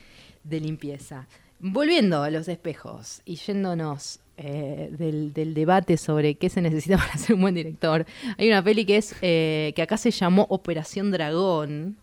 de 0.45 0.61
limpieza. 0.61 1.27
Volviendo 1.61 2.25
a 2.25 2.31
los 2.31 2.49
espejos 2.49 3.23
y 3.25 3.37
yéndonos 3.37 4.19
eh, 4.37 4.89
del, 4.99 5.33
del 5.33 5.55
debate 5.55 5.97
sobre 5.97 6.35
qué 6.35 6.49
se 6.49 6.61
necesita 6.61 6.97
para 6.99 7.17
ser 7.17 7.37
un 7.37 7.43
buen 7.43 7.55
director, 7.55 8.05
hay 8.37 8.49
una 8.49 8.65
peli 8.65 8.85
que 8.85 8.97
es 8.97 9.15
eh, 9.23 9.73
que 9.77 9.83
acá 9.83 9.97
se 9.97 10.11
llamó 10.11 10.47
Operación 10.51 11.13
Dragón, 11.13 11.99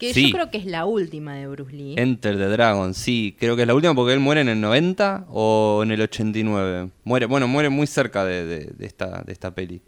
que 0.00 0.12
Sí. 0.12 0.26
yo 0.30 0.34
creo 0.34 0.50
que 0.50 0.58
es 0.58 0.66
la 0.66 0.86
última 0.86 1.34
de 1.36 1.46
Bruce 1.46 1.72
Lee. 1.72 1.94
Enter 1.96 2.36
the 2.36 2.46
Dragon, 2.46 2.94
sí, 2.94 3.36
creo 3.38 3.54
que 3.54 3.62
es 3.62 3.68
la 3.68 3.74
última 3.74 3.94
porque 3.94 4.14
él 4.14 4.20
muere 4.20 4.40
en 4.40 4.48
el 4.48 4.60
90 4.60 5.26
o 5.30 5.80
en 5.84 5.92
el 5.92 6.00
89. 6.00 6.90
Muere, 7.04 7.26
bueno, 7.26 7.46
muere 7.46 7.68
muy 7.68 7.86
cerca 7.86 8.24
de, 8.24 8.44
de- 8.46 8.64
de 8.76 8.86
esta, 8.86 9.22
de 9.22 9.32
esta 9.32 9.54
peli. 9.54 9.80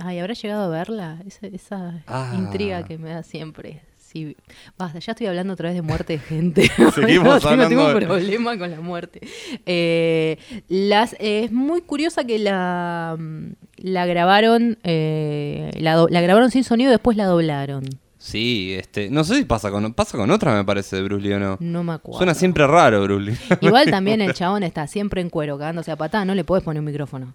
Ay, 0.00 0.18
¿habrá 0.20 0.34
llegado 0.34 0.64
a 0.64 0.68
verla? 0.68 1.18
Esa, 1.26 1.46
esa 1.48 2.02
Ah. 2.06 2.32
intriga 2.36 2.84
que 2.84 2.96
me 2.98 3.10
da 3.10 3.22
siempre. 3.22 3.80
Sí. 3.98 4.36
Basta, 4.78 4.98
ya 5.00 5.12
estoy 5.12 5.26
hablando 5.26 5.52
otra 5.54 5.68
vez 5.68 5.74
de 5.76 5.82
muerte 5.82 6.14
de 6.14 6.18
gente. 6.20 6.62
Seguimos 6.94 7.24
No, 7.24 7.38
tengo, 7.40 7.48
hablando 7.48 7.68
tengo 7.68 7.86
un 7.88 8.00
de- 8.00 8.06
problema 8.06 8.56
con 8.58 8.70
la 8.70 8.80
muerte. 8.80 9.20
Eh, 9.66 10.38
las, 10.68 11.14
eh, 11.14 11.44
es 11.44 11.52
muy 11.52 11.80
curiosa 11.82 12.24
que 12.24 12.38
la, 12.38 13.16
mm, 13.18 13.46
la 13.78 14.06
grabaron, 14.06 14.78
eh, 14.84 15.70
la, 15.80 16.06
la 16.08 16.20
grabaron 16.20 16.50
sin 16.50 16.62
sonido 16.64 16.90
y 16.90 16.92
después 16.92 17.16
la 17.16 17.24
doblaron. 17.26 17.84
Sí, 18.26 18.74
este, 18.76 19.08
no 19.08 19.22
sé 19.22 19.36
si 19.36 19.44
pasa 19.44 19.70
con, 19.70 19.94
pasa 19.94 20.18
con 20.18 20.28
otra, 20.32 20.52
me 20.52 20.64
parece, 20.64 20.96
de 20.96 21.02
Bruce 21.04 21.22
Lee 21.24 21.34
o 21.34 21.38
no. 21.38 21.56
No 21.60 21.84
me 21.84 21.92
acuerdo. 21.92 22.18
Suena 22.18 22.34
siempre 22.34 22.66
raro, 22.66 23.00
Bruce 23.04 23.30
Lee. 23.30 23.38
Igual 23.60 23.88
también 23.88 24.20
el 24.20 24.34
chabón 24.34 24.64
está 24.64 24.88
siempre 24.88 25.20
en 25.20 25.30
cuero, 25.30 25.56
cagándose 25.56 25.92
a 25.92 25.96
patada, 25.96 26.24
no 26.24 26.34
le 26.34 26.42
podés 26.42 26.64
poner 26.64 26.80
un 26.80 26.86
micrófono. 26.86 27.34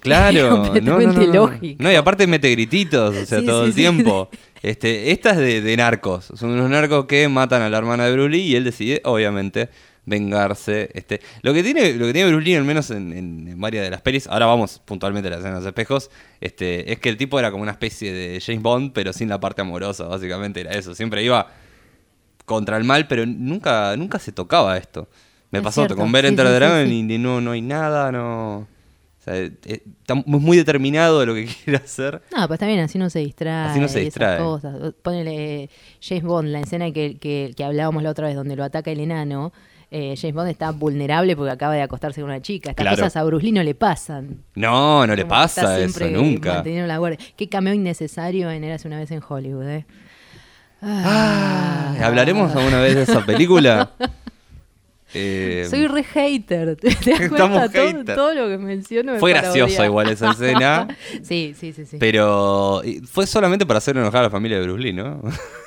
Claro, 0.00 0.50
no, 0.50 0.56
no, 0.56 0.62
completamente 0.64 1.20
no, 1.20 1.26
no. 1.26 1.32
lógico. 1.32 1.80
No, 1.80 1.92
y 1.92 1.94
aparte 1.94 2.26
mete 2.26 2.50
grititos, 2.50 3.14
o 3.14 3.24
sea, 3.24 3.38
Sí, 3.38 3.46
todo 3.46 3.62
sí, 3.62 3.66
el 3.68 3.72
sí, 3.74 3.80
tiempo. 3.82 4.28
Este, 4.62 5.12
esta 5.12 5.30
es 5.30 5.36
de, 5.36 5.60
de 5.60 5.76
narcos. 5.76 6.32
Son 6.34 6.50
unos 6.50 6.68
narcos 6.70 7.06
que 7.06 7.28
matan 7.28 7.62
a 7.62 7.70
la 7.70 7.78
hermana 7.78 8.06
de 8.06 8.12
Bruce 8.12 8.30
Lee 8.30 8.42
y 8.42 8.56
él 8.56 8.64
decide, 8.64 9.02
obviamente, 9.04 9.68
vengarse. 10.06 10.88
Este, 10.94 11.20
lo 11.42 11.52
que 11.52 11.62
tiene, 11.62 11.92
lo 11.94 12.06
que 12.06 12.12
tiene 12.12 12.30
Bruce 12.30 12.44
Lee, 12.44 12.54
al 12.54 12.64
menos 12.64 12.90
en, 12.90 13.12
en- 13.12 13.48
en 13.48 13.60
varias 13.60 13.84
de 13.84 13.90
las 13.90 14.00
pelis, 14.00 14.26
ahora 14.28 14.46
vamos 14.46 14.80
puntualmente 14.84 15.28
a 15.28 15.32
las 15.32 15.40
escenas 15.40 15.62
de 15.62 15.68
espejos, 15.70 16.10
este, 16.40 16.90
es 16.92 16.98
que 17.00 17.08
el 17.08 17.16
tipo 17.16 17.38
era 17.38 17.50
como 17.50 17.62
una 17.62 17.72
especie 17.72 18.12
de 18.12 18.40
James 18.40 18.62
Bond, 18.62 18.92
pero 18.92 19.12
sin 19.12 19.28
la 19.28 19.38
parte 19.40 19.60
amorosa, 19.62 20.04
básicamente 20.04 20.60
era 20.60 20.70
eso. 20.72 20.94
Siempre 20.94 21.22
iba 21.22 21.48
contra 22.44 22.76
el 22.76 22.84
mal, 22.84 23.06
pero 23.08 23.26
nunca, 23.26 23.96
nunca 23.96 24.18
se 24.18 24.32
tocaba 24.32 24.76
esto. 24.78 25.08
Me 25.50 25.58
Es 25.58 25.64
pasó 25.64 25.82
cierto, 25.82 25.96
con 25.96 26.10
ver 26.12 26.24
sí, 26.24 26.28
Enter 26.28 26.46
sí, 26.46 26.52
the 26.52 26.54
sí, 26.54 26.60
Dragon 26.64 26.88
sí. 26.88 27.06
y 27.08 27.14
y 27.14 27.18
no, 27.18 27.40
no 27.40 27.50
hay 27.52 27.62
nada, 27.62 28.12
no. 28.12 28.58
O 28.58 28.68
sea, 29.28 29.36
eh, 29.36 29.52
está 29.64 30.14
muy 30.14 30.56
determinado 30.56 31.18
de 31.20 31.26
lo 31.26 31.34
que 31.34 31.46
quiere 31.64 31.78
hacer. 31.78 32.22
No, 32.36 32.46
pues 32.46 32.60
también 32.60 32.78
así 32.80 32.98
no 32.98 33.10
se 33.10 33.18
distrae. 33.20 33.70
Así 33.70 33.80
no 33.80 33.88
se 33.88 34.00
distrae. 34.00 34.38
cosas. 34.38 34.76
Ponele 35.02 35.64
eh, 35.64 35.70
James 36.00 36.22
Bond, 36.24 36.48
la 36.50 36.60
escena 36.60 36.92
que, 36.92 37.18
que, 37.18 37.52
que 37.56 37.64
hablábamos 37.64 38.02
la 38.04 38.10
otra 38.10 38.28
vez, 38.28 38.36
donde 38.36 38.54
lo 38.54 38.62
ataca 38.62 38.90
el 38.92 39.00
enano. 39.00 39.52
Eh, 39.90 40.14
James 40.20 40.34
Bond 40.34 40.48
está 40.50 40.70
vulnerable 40.72 41.36
porque 41.36 41.52
acaba 41.52 41.74
de 41.74 41.82
acostarse 41.82 42.20
con 42.20 42.30
una 42.30 42.42
chica. 42.42 42.70
Estas 42.70 42.82
Claro. 42.84 42.96
cosas 42.96 43.16
a 43.16 43.24
Bruce 43.24 43.44
Lee 43.44 43.52
no 43.52 43.62
le 43.62 43.74
pasan. 43.74 44.42
No, 44.54 45.06
no 45.06 45.14
le 45.14 45.22
Como 45.22 45.30
pasa 45.34 45.78
eso 45.80 46.08
nunca. 46.10 46.62
la 46.64 46.98
guardia. 46.98 47.18
Qué 47.36 47.48
cameo 47.48 47.72
innecesario 47.74 48.50
en 48.50 48.64
Érase 48.64 48.88
una 48.88 48.98
vez 48.98 49.10
en 49.10 49.20
Hollywood, 49.26 49.68
¿eh? 49.68 49.86
Ah, 50.82 51.94
¿Hablaremos 52.02 52.54
alguna 52.54 52.80
vez 52.80 52.94
de 52.94 53.02
esa 53.02 53.24
película? 53.24 53.90
Eh, 55.14 55.66
Soy 55.70 55.86
re 55.86 56.02
hater. 56.02 56.76
¿Te 56.76 56.88
das 56.90 56.98
cuenta? 57.30 57.36
Todo, 57.36 57.60
hater. 57.60 58.04
todo 58.16 58.34
lo 58.34 58.48
que 58.48 58.58
menciono 58.58 59.16
Fue 59.18 59.32
odiar. 59.32 59.84
igual 59.86 60.08
esa 60.10 60.32
escena, 60.32 60.88
sí, 61.22 61.54
sí, 61.58 61.72
sí, 61.72 61.86
sí. 61.86 61.96
pero 61.98 62.82
fue 63.08 63.26
solamente 63.26 63.64
para 63.64 63.78
hacer 63.78 63.96
enojar 63.96 64.20
a 64.20 64.22
la 64.24 64.30
familia 64.30 64.58
de 64.58 64.64
Bruce 64.64 64.82
Lee, 64.82 64.92
¿no? 64.92 65.22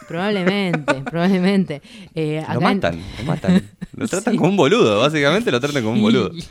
Probablemente, 0.10 0.94
probablemente. 1.10 1.82
Eh, 2.14 2.44
Lo 2.48 2.56
en- 2.56 2.64
matan, 2.64 3.00
lo 3.20 3.24
matan. 3.26 3.64
Lo 3.96 4.08
tratan 4.10 4.34
Sí. 4.34 4.38
como 4.38 4.50
un 4.50 4.58
boludo, 4.58 5.00
básicamente 5.00 5.52
lo 5.52 5.60
tratan 5.62 5.84
como 5.84 5.96
un 5.96 6.02
boludo. 6.02 6.32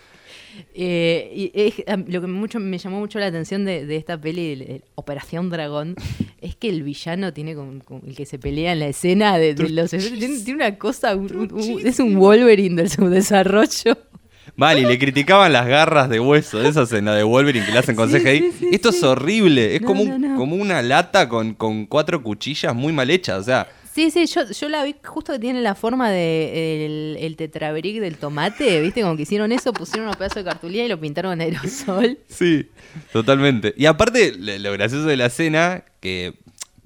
Eh, 0.80 1.32
y 1.34 1.60
es- 1.60 1.74
lo 2.08 2.20
que 2.20 2.26
mucho, 2.28 2.60
me 2.60 2.78
llamó 2.78 3.00
mucho 3.00 3.18
la 3.18 3.26
atención 3.26 3.64
de, 3.64 3.84
de 3.84 3.96
esta 3.96 4.20
peli, 4.20 4.52
el- 4.52 4.62
el 4.62 4.84
Operación 4.94 5.50
Dragón, 5.50 5.96
es 6.40 6.54
que 6.54 6.68
el 6.68 6.84
villano 6.84 7.32
tiene 7.32 7.54
con, 7.56 7.80
con 7.80 8.02
el 8.06 8.14
que 8.14 8.26
se 8.26 8.38
pelea 8.38 8.72
en 8.72 8.78
la 8.80 8.86
escena 8.88 9.38
de, 9.38 9.54
de 9.54 9.68
los 9.70 9.90
tiene, 9.90 10.38
tiene 10.40 10.54
una 10.54 10.78
cosa, 10.78 11.16
un- 11.16 11.34
un- 11.34 11.52
un- 11.52 11.84
es 11.86 11.98
un 11.98 12.14
Wolverine 12.16 12.76
del 12.76 12.90
subdesarrollo. 12.90 13.96
Vale, 14.56 14.80
y 14.80 14.84
le 14.86 14.98
criticaban 14.98 15.52
las 15.52 15.66
garras 15.66 16.08
de 16.08 16.20
hueso 16.20 16.58
de 16.58 16.68
esa 16.68 16.82
escena 16.82 17.14
de 17.14 17.22
Wolverine 17.22 17.64
que 17.66 17.72
le 17.72 17.78
hacen 17.78 17.96
con 17.96 18.10
Sí, 18.10 18.18
CGI. 18.18 18.38
sí, 18.38 18.52
sí, 18.58 18.68
Esto 18.72 18.88
es 18.90 19.02
horrible, 19.02 19.74
es 19.76 19.82
No, 19.82 19.86
como, 19.86 20.02
un- 20.02 20.20
no. 20.20 20.36
como 20.36 20.56
una 20.56 20.82
lata 20.82 21.28
con, 21.28 21.54
con 21.54 21.86
cuatro 21.86 22.22
cuchillas 22.22 22.74
muy 22.74 22.92
mal 22.92 23.10
hechas, 23.10 23.38
o 23.40 23.44
sea, 23.44 23.68
Sí, 23.94 24.12
sí, 24.12 24.26
yo, 24.26 24.42
yo 24.48 24.68
la 24.68 24.84
vi 24.84 24.94
justo 25.04 25.32
que 25.32 25.40
tiene 25.40 25.60
la 25.60 25.74
forma 25.74 26.08
de 26.08 27.16
el, 27.18 27.34
tetrabric 27.36 27.98
del 28.00 28.16
tomate, 28.16 28.80
¿viste? 28.80 29.02
Como 29.02 29.16
que 29.16 29.22
hicieron 29.22 29.50
eso, 29.50 29.72
pusieron 29.72 30.04
unos 30.04 30.16
pedazos 30.16 30.36
de 30.36 30.44
cartulina 30.44 30.84
y 30.84 30.88
lo 30.88 31.00
pintaron 31.00 31.32
en 31.32 31.40
aerosol. 31.40 32.16
Sí, 32.28 32.68
totalmente. 33.12 33.74
Y 33.76 33.86
aparte, 33.86 34.34
lo 34.36 34.72
gracioso 34.72 35.04
de 35.06 35.16
la 35.16 35.26
escena, 35.26 35.82
que 35.98 36.34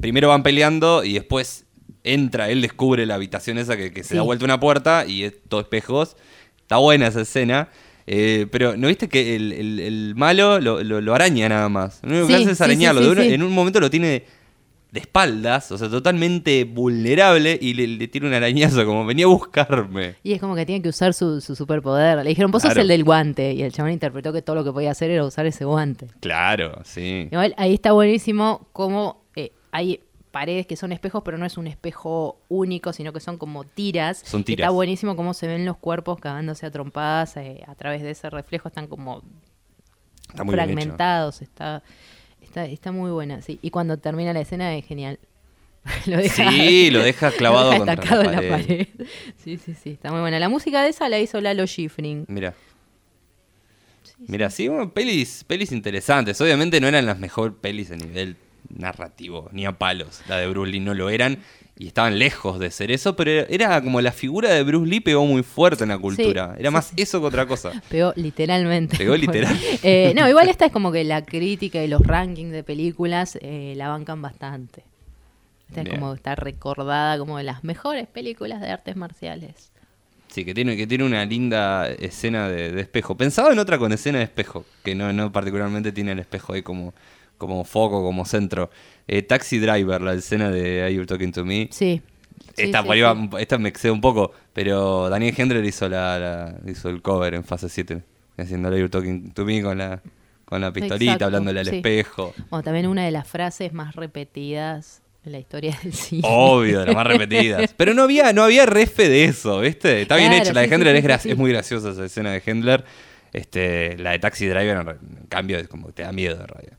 primero 0.00 0.28
van 0.28 0.42
peleando 0.42 1.04
y 1.04 1.12
después 1.12 1.66
entra, 2.02 2.48
él 2.48 2.62
descubre 2.62 3.04
la 3.04 3.16
habitación 3.16 3.58
esa 3.58 3.76
que, 3.76 3.92
que 3.92 4.02
se 4.04 4.10
Sí. 4.10 4.16
da 4.16 4.22
vuelta 4.22 4.46
una 4.46 4.58
puerta 4.58 5.04
y 5.06 5.24
es 5.24 5.34
todo 5.50 5.60
espejos. 5.60 6.16
Está 6.72 6.78
buena 6.78 7.06
esa 7.08 7.20
escena. 7.20 7.68
eh, 8.06 8.46
pero 8.50 8.76
¿no 8.78 8.88
viste 8.88 9.08
que 9.08 9.36
el, 9.36 9.52
el- 9.52 9.78
el 9.78 10.14
malo 10.16 10.58
lo, 10.58 10.82
lo- 10.82 11.00
lo 11.02 11.14
araña 11.14 11.48
nada 11.50 11.68
más? 11.68 12.00
Lo 12.02 12.08
único 12.10 12.26
que 12.28 12.34
Sí, 12.36 12.42
hace 12.42 12.52
es 12.52 12.58
sí, 12.58 12.64
arañarlo. 12.64 13.02
sí, 13.02 13.08
uno-. 13.08 13.20
En 13.22 13.42
un 13.42 13.52
momento 13.52 13.78
lo 13.78 13.90
tiene 13.90 14.24
de 14.90 15.00
espaldas, 15.00 15.70
o 15.70 15.78
sea, 15.78 15.88
totalmente 15.88 16.64
vulnerable 16.64 17.58
y 17.60 17.74
le, 17.74 17.86
le 17.86 18.08
tira 18.08 18.26
un 18.26 18.34
arañazo 18.34 18.84
como 18.86 19.04
venía 19.06 19.26
a 19.26 19.28
buscarme. 19.28 20.16
Y 20.22 20.32
es 20.32 20.40
como 20.40 20.54
que 20.56 20.64
tiene 20.66 20.82
que 20.82 20.88
usar 20.88 21.14
su, 21.14 21.40
su 21.42 21.54
superpoder. 21.54 22.18
Le 22.24 22.28
dijeron, 22.30 22.50
vos 22.50 22.62
sos 22.62 22.70
Claro. 22.72 22.82
el 22.82 22.88
del 22.88 23.04
guante. 23.04 23.52
Y 23.52 23.62
el 23.62 23.72
chabón 23.72 23.92
interpretó 23.92 24.32
que 24.32 24.40
todo 24.42 24.56
lo 24.56 24.64
que 24.64 24.72
podía 24.72 24.90
hacer 24.90 25.10
era 25.10 25.24
usar 25.24 25.46
ese 25.46 25.64
guante. 25.66 26.08
Claro, 26.20 26.80
sí. 26.84 27.28
Igual 27.30 27.54
ahí 27.58 27.74
está 27.74 27.92
buenísimo 27.92 28.68
cómo 28.72 29.24
eh, 29.36 29.52
hay 29.70 30.00
paredes 30.32 30.66
que 30.66 30.74
son 30.76 30.90
espejos, 30.92 31.22
pero 31.24 31.38
no 31.38 31.46
es 31.46 31.56
un 31.56 31.68
espejo 31.68 32.40
único, 32.48 32.92
sino 32.92 33.12
que 33.12 33.20
son 33.20 33.38
como 33.38 33.62
tiras. 33.64 34.22
Son 34.24 34.42
tiras. 34.42 34.64
Está 34.64 34.70
buenísimo 34.70 35.14
cómo 35.14 35.34
se 35.34 35.46
ven 35.46 35.64
los 35.64 35.76
cuerpos 35.76 36.18
cagándose 36.18 36.66
a 36.66 36.70
trompadas 36.72 37.36
eh, 37.36 37.62
a 37.68 37.74
través 37.76 38.02
de 38.02 38.10
ese 38.10 38.28
reflejo. 38.30 38.66
Están 38.68 38.88
como 38.88 39.22
Está 40.30 40.42
muy 40.42 40.54
bien 40.54 40.64
hecho. 40.70 40.74
fragmentados. 40.74 41.42
Está, 41.42 41.82
está, 42.40 42.64
está 42.64 42.90
muy 42.90 43.10
buena, 43.12 43.40
sí. 43.42 43.58
Y 43.62 43.70
cuando 43.70 43.98
termina 43.98 44.32
la 44.32 44.40
escena 44.40 44.74
es 44.74 44.84
genial. 44.84 45.20
lo 46.06 46.16
deja, 46.16 46.50
Sí, 46.50 46.90
lo 46.90 47.00
deja 47.00 47.30
clavado 47.36 47.72
lo 47.76 47.84
deja 47.84 47.96
contra 47.96 48.16
la 48.16 48.24
en 48.24 48.32
la 48.32 48.56
pared. 48.56 48.86
pared. 48.88 49.06
Sí, 49.36 49.58
sí, 49.58 49.74
sí, 49.74 49.90
está 49.90 50.10
muy 50.10 50.20
buena. 50.20 50.38
La 50.40 50.48
música 50.48 50.82
de 50.82 50.88
esa 50.88 51.08
la 51.08 51.18
hizo 51.20 51.40
Lalo 51.40 51.66
Schifrin. 51.66 52.24
Mira. 52.28 52.54
Mira, 54.28 54.50
sí, 54.50 54.68
bueno, 54.68 54.92
pelis, 54.92 55.44
pelis 55.44 55.72
interesantes. 55.72 56.40
Obviamente 56.40 56.80
no 56.80 56.86
eran 56.86 57.06
las 57.06 57.18
mejores 57.18 57.56
pelis 57.60 57.90
a 57.90 57.96
nivel 57.96 58.36
narrativo, 58.72 59.48
ni 59.52 59.66
a 59.66 59.72
palos. 59.72 60.22
La 60.28 60.38
de 60.38 60.48
Bruce 60.48 60.70
Lee 60.70 60.80
no 60.80 60.94
lo 60.94 61.10
eran 61.10 61.38
y 61.78 61.88
estaban 61.88 62.18
lejos 62.18 62.58
de 62.58 62.70
ser 62.70 62.90
eso, 62.90 63.16
pero 63.16 63.30
era, 63.48 63.82
como 63.82 64.00
la 64.00 64.12
figura 64.12 64.50
de 64.50 64.62
Bruce 64.62 64.88
Lee 64.88 65.00
pegó 65.00 65.24
muy 65.26 65.42
fuerte 65.42 65.84
en 65.84 65.88
la 65.88 65.98
cultura. 65.98 66.54
era 66.58 66.70
más 66.70 66.88
sí. 66.88 66.94
eso 66.98 67.20
que 67.20 67.26
otra 67.26 67.46
cosa. 67.46 67.72
Pegó 67.88 68.12
literalmente. 68.16 68.96
Pegó 68.96 69.16
literal. 69.16 69.58
Eh, 69.82 70.12
no, 70.14 70.28
igual 70.28 70.48
esta 70.48 70.66
es 70.66 70.72
como 70.72 70.92
que 70.92 71.02
la 71.02 71.24
crítica 71.24 71.82
y 71.82 71.88
los 71.88 72.02
rankings 72.02 72.52
de 72.52 72.62
películas 72.62 73.38
eh, 73.40 73.74
la 73.76 73.88
bancan 73.88 74.22
bastante. 74.22 74.84
Esta 75.68 75.82
es 75.82 75.88
como 75.88 76.12
está 76.12 76.34
recordada 76.34 77.18
como 77.18 77.38
de 77.38 77.44
las 77.44 77.64
mejores 77.64 78.06
películas 78.06 78.60
de 78.60 78.70
artes 78.70 78.94
marciales. 78.94 79.72
Sí, 80.28 80.44
que 80.44 80.54
tiene, 80.54 80.76
que 80.76 80.86
tiene 80.86 81.04
una 81.04 81.24
linda 81.24 81.88
escena 81.88 82.48
de, 82.48 82.70
de 82.72 82.80
espejo. 82.82 83.16
Pensaba 83.16 83.52
en 83.52 83.58
otra 83.58 83.78
con 83.78 83.92
escena 83.92 84.18
de 84.18 84.24
espejo, 84.24 84.64
que 84.84 84.94
no, 84.94 85.12
no 85.12 85.32
particularmente 85.32 85.90
tiene 85.90 86.12
el 86.12 86.18
espejo 86.18 86.52
ahí 86.52 86.62
como, 86.62 86.94
como 87.46 87.64
foco, 87.64 88.02
como 88.02 88.24
centro. 88.24 88.70
Eh, 89.08 89.22
Taxi 89.22 89.58
Driver, 89.58 90.00
la 90.00 90.14
escena 90.14 90.50
de 90.50 90.82
Are 90.82 90.94
You 90.94 91.04
Talking 91.06 91.32
to 91.32 91.44
Me. 91.44 91.68
Sí. 91.70 92.00
Esta, 92.56 92.82
sí, 92.82 92.88
sí. 92.92 93.36
esta 93.38 93.58
me 93.58 93.68
excede 93.68 93.92
un 93.92 94.00
poco, 94.00 94.32
pero 94.52 95.08
Daniel 95.08 95.34
Hendler 95.36 95.64
hizo 95.64 95.88
la, 95.88 96.18
la- 96.18 96.54
hizo 96.70 96.90
el 96.90 97.00
cover 97.00 97.34
en 97.34 97.44
fase 97.44 97.68
7, 97.68 98.02
haciendo 98.36 98.68
Are 98.68 98.78
You 98.78 98.88
Talking 98.88 99.32
to 99.32 99.44
Me 99.44 99.62
con 99.62 99.78
la, 99.78 100.02
con 100.44 100.60
la 100.60 100.70
pistolita, 100.72 101.12
Exacto, 101.12 101.24
hablándole 101.26 101.60
al 101.60 101.68
espejo. 101.68 102.34
Bueno, 102.50 102.62
también 102.62 102.86
una 102.88 103.04
de 103.04 103.10
las 103.10 103.26
frases 103.26 103.72
más 103.72 103.94
repetidas 103.96 105.00
en 105.24 105.32
la 105.32 105.38
historia 105.38 105.78
del 105.82 105.92
cine. 105.94 106.22
Obvio, 106.24 106.80
de 106.80 106.86
las 106.86 106.94
más 106.94 107.06
repetidas. 107.06 107.72
Pero 107.76 107.94
no 107.94 108.02
había, 108.02 108.32
no 108.34 108.42
había 108.42 108.66
refe 108.66 109.08
de 109.08 109.24
eso, 109.24 109.60
¿viste? 109.60 110.02
Está 110.02 110.16
bien 110.16 110.28
Claro, 110.28 110.42
hecha. 110.44 110.52
La 110.52 110.60
de 110.62 110.74
Hendler 110.74 110.96
es, 110.96 111.36
muy 111.38 111.50
graciosa 111.52 111.90
esa 111.90 112.04
escena 112.04 112.32
de 112.32 112.42
Hendler. 112.44 112.84
Este, 113.32 113.96
la 113.96 114.10
de 114.10 114.18
Taxi 114.18 114.46
Driver, 114.46 114.76
en, 114.76 114.88
en 114.88 115.26
cambio, 115.30 115.56
es 115.58 115.68
como 115.68 115.86
que 115.86 115.92
te 115.94 116.02
da 116.02 116.12
miedo 116.12 116.36
de 116.36 116.46
radio. 116.46 116.70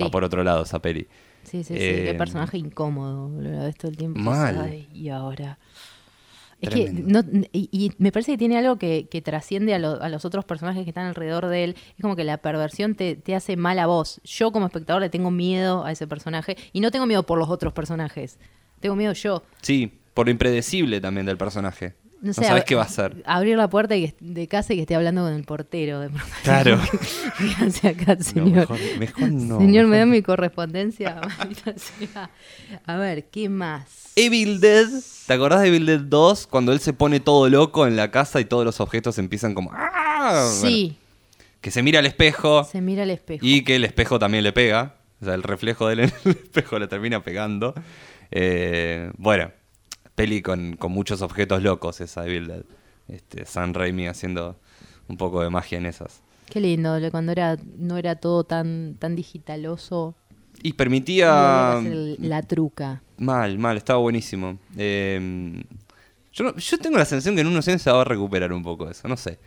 Sí. 0.00 0.04
Va 0.04 0.10
por 0.10 0.24
otro 0.24 0.42
lado 0.44 0.62
esa 0.64 0.80
peli. 0.80 1.06
Sí, 1.44 1.64
sí, 1.64 1.74
sí. 1.74 1.80
Eh, 1.82 2.04
Qué 2.06 2.14
personaje 2.14 2.58
incómodo. 2.58 3.30
Lo 3.40 3.50
ves 3.64 3.76
todo 3.76 3.90
el 3.90 3.96
tiempo. 3.96 4.20
Mal. 4.20 4.60
Ay, 4.60 4.88
y 4.92 5.08
ahora. 5.08 5.58
Es 6.60 6.68
Tremendo. 6.68 7.22
que 7.22 7.38
no, 7.38 7.44
y, 7.52 7.68
y 7.72 7.92
me 7.96 8.12
parece 8.12 8.32
que 8.32 8.38
tiene 8.38 8.58
algo 8.58 8.76
que, 8.76 9.08
que 9.10 9.22
trasciende 9.22 9.72
a, 9.74 9.78
lo- 9.78 10.02
a 10.02 10.10
los 10.10 10.26
otros 10.26 10.44
personajes 10.44 10.84
que 10.84 10.90
están 10.90 11.06
alrededor 11.06 11.46
de 11.46 11.64
él. 11.64 11.76
Es 11.96 12.02
como 12.02 12.16
que 12.16 12.24
la 12.24 12.36
perversión 12.36 12.94
te, 12.94 13.16
te 13.16 13.34
hace 13.34 13.56
mal 13.56 13.78
a 13.78 13.86
vos. 13.86 14.20
Yo 14.24 14.52
como 14.52 14.66
espectador 14.66 15.00
le 15.00 15.08
tengo 15.08 15.30
miedo 15.30 15.84
a 15.86 15.92
ese 15.92 16.06
personaje 16.06 16.58
y 16.74 16.80
no 16.80 16.90
tengo 16.90 17.06
miedo 17.06 17.22
por 17.24 17.38
los 17.38 17.48
otros 17.48 17.72
personajes. 17.72 18.38
Tengo 18.80 18.94
miedo 18.94 19.14
yo. 19.14 19.42
Sí, 19.62 19.90
por 20.12 20.26
lo 20.26 20.32
impredecible 20.32 21.00
también 21.00 21.24
del 21.24 21.38
personaje. 21.38 21.94
No, 22.22 22.28
No, 22.28 22.32
sé, 22.34 22.44
sabes 22.44 22.62
ab- 22.64 22.66
qué 22.66 22.74
va 22.74 22.82
a 22.82 22.84
hacer. 22.86 23.22
Abrir 23.24 23.56
la 23.56 23.68
puerta 23.70 23.94
de 23.94 24.46
casa 24.48 24.72
y 24.72 24.76
que 24.76 24.82
esté 24.82 24.94
hablando 24.94 25.22
con 25.22 25.32
el 25.32 25.44
portero. 25.44 26.00
De 26.00 26.08
pronto. 26.10 26.26
Claro. 26.42 26.78
¿Qué 27.38 27.64
hace 27.64 27.88
acá, 27.88 28.14
No, 28.16 28.22
señor? 28.24 28.50
mejor, 28.70 28.78
mejor 28.98 29.30
no. 29.32 29.58
señor, 29.58 29.86
me 29.86 29.98
da 29.98 30.06
mi 30.06 30.20
correspondencia. 30.22 31.20
A 32.86 32.96
ver, 32.96 33.24
¿qué 33.30 33.48
más? 33.48 34.10
Evil 34.16 34.60
Dead, 34.60 34.86
¿te 35.26 35.32
acordás 35.32 35.62
de 35.62 35.68
Evil 35.68 35.86
Dead 35.86 36.00
2? 36.00 36.46
Cuando 36.46 36.72
él 36.72 36.80
se 36.80 36.92
pone 36.92 37.20
todo 37.20 37.48
loco 37.48 37.86
en 37.86 37.96
la 37.96 38.10
casa 38.10 38.40
y 38.40 38.44
todos 38.44 38.64
los 38.64 38.80
objetos 38.80 39.18
empiezan 39.18 39.54
como... 39.54 39.70
¡Ah! 39.72 40.48
Bueno, 40.60 40.68
Sí, 40.70 40.96
que 41.60 41.70
se 41.70 41.82
mira 41.82 41.98
al 42.00 42.06
espejo 42.06 42.64
se 42.64 42.80
mira 42.80 43.02
al 43.04 43.10
espejo. 43.10 43.40
y 43.44 43.62
que 43.64 43.76
el 43.76 43.84
espejo 43.84 44.18
también 44.18 44.44
le 44.44 44.52
pega. 44.52 44.96
O 45.20 45.24
sea, 45.24 45.34
el 45.34 45.42
reflejo 45.42 45.86
de 45.86 45.92
él 45.94 46.00
en 46.00 46.12
el 46.24 46.30
espejo 46.44 46.78
le 46.78 46.88
termina 46.88 47.22
pegando. 47.22 47.74
Eh, 48.30 49.10
bueno, 49.16 49.50
peli 50.20 50.42
con, 50.42 50.76
con 50.76 50.92
muchos 50.92 51.22
objetos 51.22 51.62
locos 51.62 52.00
esa 52.00 52.26
Evil 52.26 52.46
Dead. 52.48 52.64
Este, 53.08 53.44
San 53.46 53.74
Raimi 53.74 54.06
haciendo 54.06 54.56
un 55.08 55.16
poco 55.16 55.42
de 55.42 55.50
magia 55.50 55.78
en 55.78 55.86
esas. 55.86 56.20
Qué 56.48 56.60
lindo, 56.60 56.98
cuando 57.10 57.32
era 57.32 57.56
no 57.78 57.96
era 57.96 58.16
todo 58.16 58.44
tan 58.44 58.96
tan 58.98 59.16
digitaloso. 59.16 60.14
Y 60.62 60.72
permitía... 60.74 61.78
el- 61.78 62.16
la 62.20 62.42
truca. 62.42 63.02
Mal, 63.18 63.56
mal, 63.58 63.76
estaba 63.76 63.98
buenísimo. 64.00 64.58
Eh, 64.76 65.62
yo, 66.32 66.44
no- 66.44 66.56
yo 66.56 66.78
tengo 66.78 66.98
la 66.98 67.04
sensación 67.04 67.34
que 67.34 67.40
en 67.40 67.46
unos 67.46 67.66
años 67.68 67.82
se 67.82 67.90
va 67.90 68.00
a 68.02 68.04
recuperar 68.04 68.52
un 68.52 68.62
poco 68.62 68.90
eso, 68.90 69.08
no 69.08 69.16
sé. 69.16 69.38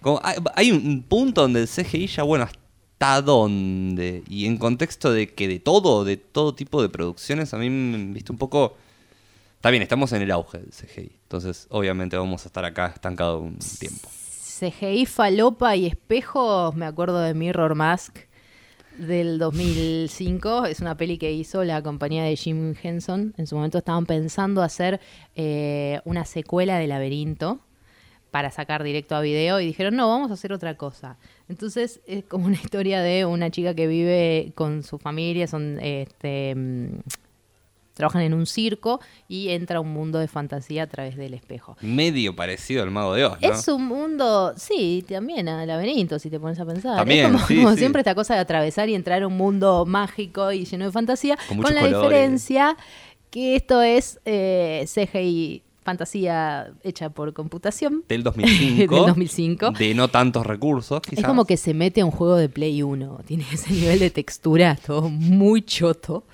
Como 0.00 0.20
hay, 0.24 0.36
hay 0.54 0.72
un 0.72 1.02
punto 1.02 1.42
donde 1.42 1.60
el 1.62 1.68
CGI 1.68 2.06
ya, 2.08 2.22
bueno, 2.24 2.44
¿hasta 2.44 3.22
dónde? 3.22 4.22
Y 4.28 4.46
en 4.46 4.56
contexto 4.58 5.12
de 5.12 5.28
que 5.34 5.46
de 5.48 5.58
todo, 5.60 6.04
de 6.04 6.16
todo 6.16 6.54
tipo 6.54 6.82
de 6.82 6.88
producciones, 6.88 7.54
a 7.54 7.58
mí 7.58 7.70
me 7.70 8.12
viste 8.12 8.32
un 8.32 8.38
poco... 8.38 8.76
Está 9.66 9.72
bien, 9.72 9.82
estamos 9.82 10.12
en 10.12 10.22
el 10.22 10.30
auge 10.30 10.58
del 10.58 10.70
CGI. 10.70 11.10
Entonces, 11.22 11.66
obviamente 11.70 12.16
vamos 12.16 12.44
a 12.44 12.48
estar 12.48 12.64
acá 12.64 12.86
estancados 12.86 13.42
un 13.42 13.58
tiempo. 13.80 14.08
CGI, 14.60 15.06
falopa 15.06 15.74
y 15.74 15.86
espejos, 15.86 16.76
me 16.76 16.86
acuerdo 16.86 17.18
de 17.18 17.34
Mirror 17.34 17.74
Mask 17.74 18.16
del 18.96 19.40
2005. 19.40 20.66
Es 20.66 20.78
una 20.78 20.96
peli 20.96 21.18
que 21.18 21.32
hizo 21.32 21.64
la 21.64 21.82
compañía 21.82 22.22
de 22.22 22.36
Jim 22.36 22.76
Henson. 22.80 23.34
En 23.38 23.48
su 23.48 23.56
momento 23.56 23.78
estaban 23.78 24.06
pensando 24.06 24.62
hacer 24.62 25.00
eh, 25.34 26.00
una 26.04 26.24
secuela 26.24 26.78
de 26.78 26.86
Laberinto 26.86 27.58
para 28.30 28.52
sacar 28.52 28.84
directo 28.84 29.16
a 29.16 29.20
video 29.20 29.58
y 29.58 29.66
dijeron, 29.66 29.96
no, 29.96 30.08
vamos 30.08 30.30
a 30.30 30.34
hacer 30.34 30.52
otra 30.52 30.76
cosa. 30.76 31.18
Entonces 31.48 32.00
es 32.06 32.22
como 32.22 32.46
una 32.46 32.54
historia 32.54 33.00
de 33.02 33.24
una 33.24 33.50
chica 33.50 33.74
que 33.74 33.88
vive 33.88 34.52
con 34.54 34.84
su 34.84 34.98
familia, 34.98 35.48
son 35.48 35.80
este, 35.80 36.54
mm, 36.54 36.98
trabajan 37.96 38.20
en 38.20 38.34
un 38.34 38.44
circo 38.44 39.00
y 39.26 39.48
entra 39.48 39.78
a 39.78 39.80
un 39.80 39.88
mundo 39.90 40.18
de 40.18 40.28
fantasía 40.28 40.82
a 40.82 40.86
través 40.86 41.16
del 41.16 41.32
espejo. 41.32 41.78
Medio 41.80 42.36
parecido 42.36 42.82
al 42.82 42.90
Mago 42.90 43.14
de 43.14 43.24
Oz, 43.24 43.40
¿no? 43.40 43.48
Es 43.48 43.66
un 43.68 43.86
mundo, 43.86 44.52
sí, 44.56 45.02
también 45.08 45.48
al 45.48 45.66
laberinto, 45.66 46.18
si 46.18 46.28
te 46.28 46.38
pones 46.38 46.60
a 46.60 46.66
pensar. 46.66 46.98
También, 46.98 47.26
es 47.26 47.32
como, 47.32 47.46
sí, 47.46 47.56
como 47.56 47.70
sí. 47.72 47.78
siempre 47.78 48.00
esta 48.02 48.14
cosa 48.14 48.34
de 48.34 48.40
atravesar 48.40 48.90
y 48.90 48.94
entrar 48.94 49.22
a 49.22 49.26
un 49.26 49.36
mundo 49.36 49.86
mágico 49.86 50.52
y 50.52 50.66
lleno 50.66 50.84
de 50.84 50.92
fantasía, 50.92 51.38
Con 51.48 51.58
la 51.62 51.80
colores. 51.80 51.96
diferencia 51.96 52.76
que 53.30 53.56
esto 53.56 53.80
es 53.80 54.20
eh, 54.26 54.86
CGI, 54.86 55.62
fantasía 55.86 56.72
hecha 56.82 57.08
por 57.10 57.32
computación. 57.32 58.04
Del 58.08 58.22
2005. 58.24 58.94
Del 58.94 59.06
2005. 59.06 59.70
De 59.70 59.94
no 59.94 60.08
tantos 60.08 60.44
recursos, 60.44 61.00
quizás. 61.00 61.20
Es 61.20 61.24
como 61.24 61.46
que 61.46 61.56
se 61.56 61.72
mete 61.72 62.02
a 62.02 62.04
un 62.04 62.10
juego 62.10 62.36
de 62.36 62.48
Play 62.50 62.82
1. 62.82 63.20
Tiene 63.26 63.44
ese 63.50 63.72
nivel 63.72 63.98
de 64.00 64.10
textura, 64.10 64.76
todo 64.86 65.08
muy 65.08 65.62
choto. 65.62 66.24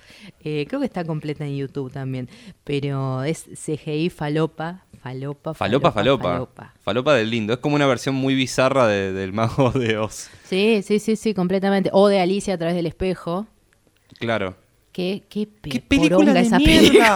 Eh, 0.43 0.65
creo 0.67 0.79
que 0.81 0.85
está 0.87 1.05
completa 1.05 1.45
en 1.45 1.55
YouTube 1.55 1.91
también. 1.91 2.27
Pero 2.65 3.23
es 3.23 3.45
CGI 3.55 4.09
falopa, 4.09 4.83
falopa, 5.01 5.53
Falopa, 5.53 5.91
falopa. 5.91 6.23
falopa. 6.33 6.73
Falopa 6.81 7.13
del 7.15 7.29
lindo. 7.29 7.53
Es 7.53 7.59
como 7.59 7.75
una 7.75 7.87
versión 7.87 8.15
muy 8.15 8.35
bizarra 8.35 8.87
de- 8.87 9.13
del 9.13 9.31
Mago 9.33 9.71
de 9.71 9.97
Oz. 9.97 10.29
Sí, 10.43 10.81
sí, 10.83 10.99
sí, 10.99 11.15
sí, 11.15 11.33
completamente. 11.33 11.89
O 11.93 12.07
de 12.09 12.19
Alicia 12.19 12.55
a 12.55 12.57
través 12.57 12.75
del 12.75 12.87
espejo. 12.87 13.47
Claro. 14.19 14.55
Qué, 14.91 15.23
qué, 15.27 15.47
pe- 15.47 15.69
¡Qué 15.71 15.79
película 15.81 16.33
de 16.33 16.41
esa 16.41 16.59
mierda! 16.59 17.15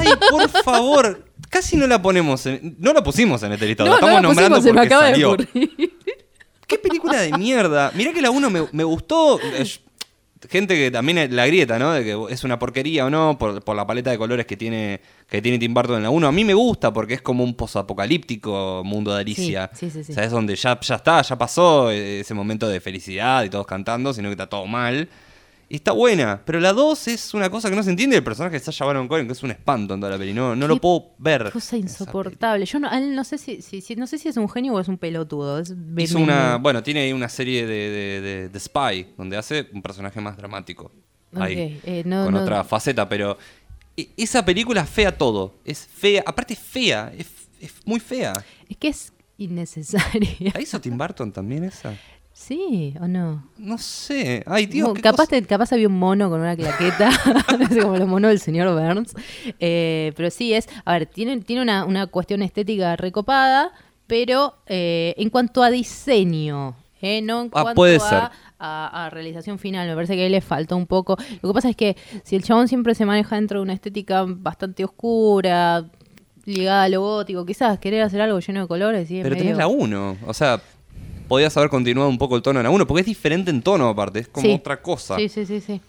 ¡Ay, 0.00 0.08
por 0.30 0.48
favor! 0.62 1.24
Casi 1.48 1.76
no 1.76 1.86
la 1.86 2.00
ponemos 2.02 2.44
en... 2.46 2.76
No 2.78 2.92
la 2.92 3.02
pusimos 3.02 3.42
en 3.42 3.52
este 3.52 3.66
listado. 3.66 3.88
No, 3.88 3.92
la 3.94 3.98
estamos 3.98 4.22
no 4.22 4.22
la 4.22 4.28
nombrando 4.28 4.56
pusimos, 4.56 4.64
se 4.64 4.72
me 4.72 4.88
porque 4.88 5.06
de 5.06 5.12
salió. 5.12 5.32
ocurrir. 5.32 5.98
¡Qué 6.66 6.78
película 6.78 7.20
de 7.22 7.32
mierda! 7.38 7.90
Mirá 7.94 8.12
que 8.12 8.20
la 8.20 8.30
1 8.30 8.50
me, 8.50 8.66
me 8.72 8.84
gustó. 8.84 9.40
eh, 9.40 9.64
Gente 10.48 10.76
que 10.76 10.92
también 10.92 11.34
la 11.34 11.46
grieta, 11.48 11.80
¿no? 11.80 11.92
De 11.92 12.04
que 12.04 12.16
es 12.30 12.44
una 12.44 12.60
porquería 12.60 13.04
o 13.06 13.10
no, 13.10 13.36
por, 13.38 13.60
por 13.64 13.74
la 13.74 13.84
paleta 13.86 14.10
de 14.12 14.18
colores 14.18 14.46
que 14.46 14.56
tiene, 14.56 15.00
que 15.28 15.42
tiene 15.42 15.58
Tim 15.58 15.74
Burton 15.74 15.96
en 15.96 16.04
la 16.04 16.10
1. 16.10 16.28
A 16.28 16.30
mí 16.32 16.44
me 16.44 16.54
gusta 16.54 16.92
porque 16.92 17.14
es 17.14 17.22
como 17.22 17.42
un 17.42 17.54
posapocalíptico 17.56 18.82
mundo 18.84 19.12
de 19.12 19.20
Alicia. 19.22 19.68
Sí, 19.74 19.90
sí, 19.90 20.04
sí. 20.04 20.12
O 20.12 20.14
sea, 20.14 20.22
es 20.22 20.30
donde 20.30 20.54
ya, 20.54 20.78
ya 20.80 20.94
está, 20.94 21.22
ya 21.22 21.36
pasó 21.36 21.90
eh, 21.90 22.20
ese 22.20 22.34
momento 22.34 22.68
de 22.68 22.80
felicidad 22.80 23.42
y 23.44 23.50
todos 23.50 23.66
cantando, 23.66 24.14
sino 24.14 24.28
que 24.28 24.34
está 24.34 24.48
todo 24.48 24.66
mal. 24.66 25.08
Y 25.70 25.76
está 25.76 25.92
buena, 25.92 26.40
pero 26.46 26.60
la 26.60 26.72
2 26.72 27.08
es 27.08 27.34
una 27.34 27.50
cosa 27.50 27.68
que 27.68 27.76
no 27.76 27.82
se 27.82 27.90
entiende. 27.90 28.16
El 28.16 28.24
personaje 28.24 28.54
de 28.54 28.60
Sacha 28.60 28.86
Baron 28.86 29.06
Cohen, 29.06 29.26
que 29.26 29.32
es 29.34 29.42
un 29.42 29.50
espanto 29.50 29.92
en 29.92 30.00
toda 30.00 30.12
la 30.12 30.18
peli. 30.18 30.32
No, 30.32 30.56
no 30.56 30.64
Qué 30.66 30.68
lo 30.74 30.80
puedo 30.80 31.10
ver. 31.18 31.50
Cosa 31.52 31.76
insoportable. 31.76 32.64
Yo 32.64 32.78
no, 32.78 32.90
él 32.90 33.14
no 33.14 33.22
sé 33.22 33.36
si, 33.36 33.60
si- 33.60 33.82
si- 33.82 33.94
no 33.94 34.06
sé 34.06 34.16
si 34.16 34.28
es 34.28 34.38
un 34.38 34.48
genio 34.48 34.72
o 34.72 34.80
es 34.80 34.88
un 34.88 34.96
pelotudo. 34.96 35.58
Es, 35.58 35.74
Hizo 35.98 36.18
una, 36.20 36.56
bueno, 36.56 36.82
tiene 36.82 37.00
ahí 37.00 37.12
una 37.12 37.28
serie 37.28 37.66
de, 37.66 37.90
de, 37.90 38.20
de- 38.22 38.48
de 38.48 38.60
Spy, 38.60 39.08
donde 39.18 39.36
hace 39.36 39.68
un 39.74 39.82
personaje 39.82 40.18
más 40.22 40.38
dramático. 40.38 40.90
Ahí, 41.34 41.78
eh, 41.84 42.02
no- 42.06 42.24
con 42.24 42.32
no- 42.32 42.40
otra 42.40 42.64
faceta, 42.64 43.06
pero 43.06 43.36
e- 43.94 44.08
esa 44.16 44.42
película 44.46 44.80
es 44.80 44.88
fea 44.88 45.18
todo. 45.18 45.56
Es 45.66 45.86
fea, 45.86 46.22
aparte 46.24 46.54
es 46.54 46.60
fea, 46.60 47.12
es, 47.18 47.26
es 47.60 47.74
muy 47.84 48.00
fea. 48.00 48.32
Es 48.70 48.76
que 48.78 48.88
es 48.88 49.12
innecesaria. 49.36 50.52
¿La 50.54 50.60
hizo 50.62 50.80
Tim 50.80 50.96
Burton 50.96 51.30
también 51.30 51.64
esa? 51.64 51.94
¿Sí 52.40 52.94
o 53.00 53.08
no? 53.08 53.42
No 53.58 53.78
sé. 53.78 54.44
Ay, 54.46 54.66
Dios, 54.66 54.94
qué 54.94 55.02
capaz, 55.02 55.24
cosa- 55.26 55.30
te- 55.30 55.42
capaz 55.42 55.72
había 55.72 55.88
un 55.88 55.98
mono 55.98 56.30
con 56.30 56.40
una 56.40 56.54
claqueta, 56.56 57.10
no 57.58 57.66
sé, 57.66 57.80
como 57.82 57.96
los 57.96 58.06
monos 58.08 58.28
del 58.30 58.38
señor 58.38 58.72
Burns. 58.80 59.12
Eh, 59.58 60.12
pero 60.16 60.30
sí 60.30 60.54
es, 60.54 60.68
a 60.84 60.92
ver, 60.92 61.06
tiene, 61.06 61.40
tiene 61.40 61.62
una, 61.62 61.84
una 61.84 62.06
cuestión 62.06 62.40
estética 62.42 62.94
recopada, 62.94 63.72
pero 64.06 64.54
eh, 64.66 65.14
en 65.18 65.30
cuanto 65.30 65.64
a 65.64 65.70
diseño, 65.70 66.76
eh, 67.02 67.20
no 67.22 67.42
en 67.42 67.46
Ah, 67.48 67.62
cuanto 67.62 67.74
puede 67.74 67.96
a, 67.96 68.00
ser. 68.00 68.18
a- 68.60 69.06
a 69.06 69.10
realización 69.10 69.58
final, 69.58 69.88
me 69.88 69.94
parece 69.96 70.14
que 70.14 70.22
ahí 70.22 70.30
le 70.30 70.40
faltó 70.40 70.76
un 70.76 70.86
poco. 70.86 71.16
Lo 71.42 71.48
que 71.50 71.54
pasa 71.54 71.68
es 71.70 71.76
que 71.76 71.96
si 72.22 72.36
el 72.36 72.44
chabón 72.44 72.68
siempre 72.68 72.94
se 72.94 73.04
maneja 73.04 73.34
dentro 73.34 73.58
de 73.58 73.64
una 73.64 73.72
estética 73.72 74.24
bastante 74.26 74.84
oscura, 74.84 75.90
ligada 76.44 76.84
a 76.84 76.88
lo 76.88 77.00
gótico, 77.02 77.44
quizás 77.44 77.78
querer 77.80 78.02
hacer 78.02 78.20
algo 78.20 78.38
lleno 78.38 78.60
de 78.62 78.68
colores, 78.68 79.02
es 79.02 79.08
Pero 79.08 79.30
medio- 79.34 79.36
tenés 79.42 79.56
la 79.58 79.66
1. 79.66 80.16
O 80.26 80.32
sea, 80.32 80.62
podías 81.28 81.56
haber 81.56 81.70
continuado 81.70 82.08
un 82.08 82.18
poco 82.18 82.36
el 82.36 82.42
tono 82.42 82.58
en 82.60 82.64
la 82.64 82.70
1, 82.70 82.86
porque 82.86 83.00
es 83.02 83.06
diferente 83.06 83.50
en 83.50 83.62
tono 83.62 83.88
aparte, 83.88 84.20
es 84.20 84.28
como 84.28 84.46
Sí. 84.46 84.54
otra 84.54 84.80
cosa. 84.82 85.16
Sí, 85.16 85.28
sí, 85.28 85.46
sí, 85.46 85.60
sí. 85.60 85.80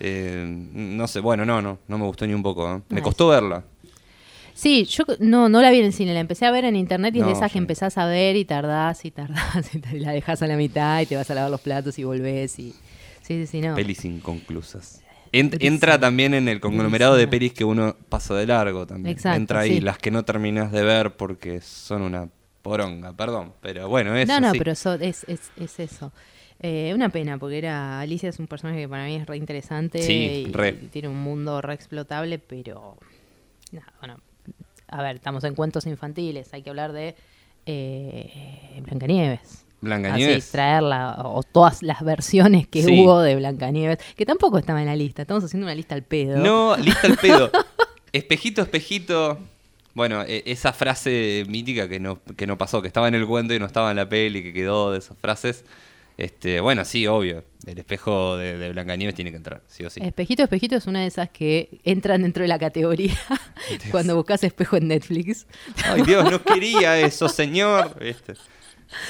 Eh, 0.00 0.44
no 0.74 1.08
sé, 1.08 1.20
bueno, 1.20 1.44
no, 1.44 1.62
no, 1.62 1.78
no 1.88 1.98
me 1.98 2.04
gustó 2.04 2.26
ni 2.26 2.34
un 2.34 2.42
poco. 2.42 2.76
¿eh? 2.76 2.80
Me 2.90 3.02
costó 3.02 3.28
verla. 3.28 3.64
Sí, 4.54 4.84
yo 4.86 5.04
no, 5.20 5.48
no 5.48 5.62
la 5.62 5.70
vi 5.70 5.78
en 5.78 5.84
el 5.86 5.92
cine, 5.92 6.12
la 6.12 6.20
empecé 6.20 6.44
a 6.44 6.50
ver 6.50 6.64
en 6.64 6.74
internet 6.74 7.14
y 7.14 7.20
es 7.20 7.26
de 7.26 7.32
esas 7.32 7.52
que 7.52 7.58
empezás 7.58 7.96
a 7.96 8.06
ver 8.06 8.34
y 8.34 8.44
tardás 8.44 9.04
y 9.04 9.12
tardás 9.12 9.72
y 9.92 9.98
la 10.00 10.10
dejas 10.12 10.42
a 10.42 10.48
la 10.48 10.56
mitad 10.56 11.00
y 11.00 11.06
te 11.06 11.14
vas 11.14 11.30
a 11.30 11.34
lavar 11.34 11.50
los 11.50 11.60
platos 11.60 11.98
y 11.98 12.04
volvés 12.04 12.58
y... 12.58 12.72
Sí, 13.22 13.44
sí, 13.44 13.46
sí, 13.46 13.60
no. 13.60 13.74
Pelis 13.76 14.04
inconclusas. 14.04 15.02
Entra 15.30 16.00
también 16.00 16.32
en 16.34 16.48
el 16.48 16.58
conglomerado 16.58 17.14
de 17.14 17.28
pelis 17.28 17.52
que 17.52 17.64
uno 17.64 17.94
pasa 18.08 18.34
de 18.34 18.46
largo 18.46 18.86
también. 18.86 19.14
Exacto, 19.14 19.36
entra 19.36 19.60
ahí 19.60 19.74
sí. 19.74 19.80
las 19.80 19.98
que 19.98 20.10
no 20.10 20.24
terminas 20.24 20.72
de 20.72 20.82
ver 20.82 21.16
porque 21.16 21.60
son 21.60 22.02
una 22.02 22.28
poronga, 22.62 23.12
perdón. 23.12 23.52
Pero 23.60 23.88
bueno, 23.88 24.14
es 24.16 24.28
no, 24.28 24.40
no, 24.40 24.48
así. 24.48 24.58
pero 24.58 24.72
eso, 24.72 24.94
es, 24.94 25.24
es, 25.28 25.50
es 25.56 25.80
eso. 25.80 26.12
Eh, 26.60 26.92
una 26.94 27.08
pena, 27.08 27.38
porque 27.38 27.58
era 27.58 28.00
Alicia 28.00 28.28
es 28.28 28.38
un 28.40 28.48
personaje 28.48 28.80
que 28.80 28.88
para 28.88 29.04
mí 29.04 29.14
es 29.14 29.26
re 29.26 29.36
interesante 29.36 30.02
Sí, 30.02 30.46
y, 30.48 30.52
re. 30.52 30.70
y 30.82 30.86
tiene 30.88 31.06
un 31.08 31.20
mundo 31.22 31.60
re 31.62 31.74
explotable, 31.74 32.38
pero... 32.40 32.96
nada, 33.70 33.92
bueno, 34.00 34.16
a 34.88 35.02
ver, 35.02 35.16
estamos 35.16 35.44
en 35.44 35.54
cuentos 35.54 35.86
infantiles, 35.86 36.52
hay 36.52 36.62
que 36.62 36.70
hablar 36.70 36.92
de 36.92 37.14
eh, 37.66 38.82
Blancanieves. 38.84 39.64
Blancanieves. 39.80 40.44
Así, 40.44 40.52
traerla, 40.52 41.18
o 41.24 41.42
todas 41.44 41.82
las 41.84 42.02
versiones 42.02 42.66
que 42.66 42.82
Sí. 42.82 43.00
hubo 43.04 43.20
de 43.20 43.36
Blancanieves, 43.36 43.98
que 44.16 44.26
tampoco 44.26 44.58
estaba 44.58 44.80
en 44.80 44.86
la 44.86 44.96
lista, 44.96 45.22
estamos 45.22 45.44
haciendo 45.44 45.66
una 45.66 45.74
lista 45.74 45.94
al 45.94 46.02
pedo. 46.02 46.38
No, 46.38 46.76
lista 46.76 47.06
el 47.06 47.16
pedo. 47.18 47.50
espejito, 48.12 48.62
espejito. 48.62 49.38
Bueno, 49.94 50.22
e- 50.22 50.42
esa 50.46 50.72
frase 50.72 51.44
mítica 51.48 51.88
que 51.88 51.98
no, 52.00 52.20
que 52.36 52.46
no 52.46 52.56
pasó, 52.58 52.80
que 52.82 52.88
estaba 52.88 53.08
en 53.08 53.14
el 53.14 53.26
cuento 53.26 53.54
y 53.54 53.58
no 53.58 53.66
estaba 53.66 53.90
en 53.90 53.96
la 53.96 54.08
peli, 54.08 54.42
que 54.42 54.52
quedó 54.52 54.92
de 54.92 54.98
esas 54.98 55.16
frases. 55.18 55.64
Este, 56.16 56.60
bueno, 56.60 56.84
sí, 56.84 57.06
obvio. 57.06 57.44
El 57.66 57.78
espejo 57.78 58.36
de, 58.36 58.58
de 58.58 58.72
Blancanieves 58.72 59.14
tiene 59.14 59.30
que 59.30 59.36
entrar, 59.36 59.62
sí 59.68 59.84
o 59.84 59.90
sí. 59.90 60.00
Espejito, 60.02 60.42
espejito 60.42 60.74
es 60.76 60.86
una 60.86 61.00
de 61.00 61.06
esas 61.06 61.28
que 61.30 61.80
entran 61.84 62.22
dentro 62.22 62.42
de 62.42 62.48
la 62.48 62.58
categoría 62.58 63.14
cuando 63.90 64.16
buscas 64.16 64.42
espejo 64.44 64.76
en 64.76 64.88
Netflix. 64.88 65.46
Ay, 65.84 66.02
Dios, 66.02 66.28
no 66.30 66.42
quería 66.44 66.98
eso, 66.98 67.28
señor. 67.28 67.96
Este, 68.00 68.34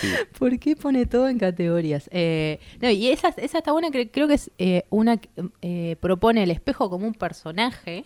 sí. 0.00 0.08
¿Por 0.38 0.58
qué 0.58 0.76
pone 0.76 1.06
todo 1.06 1.28
en 1.28 1.38
categorías? 1.38 2.10
Eh, 2.12 2.60
no, 2.80 2.90
y 2.90 3.08
esa, 3.08 3.28
esa 3.38 3.58
está 3.58 3.72
buena, 3.72 3.88
cre- 3.88 4.10
creo 4.12 4.28
que 4.28 4.34
es 4.34 4.50
eh, 4.58 4.82
una 4.90 5.16
que 5.18 5.28
eh, 5.62 5.96
propone 6.00 6.42
el 6.42 6.50
espejo 6.50 6.90
como 6.90 7.06
un 7.06 7.14
personaje 7.14 8.04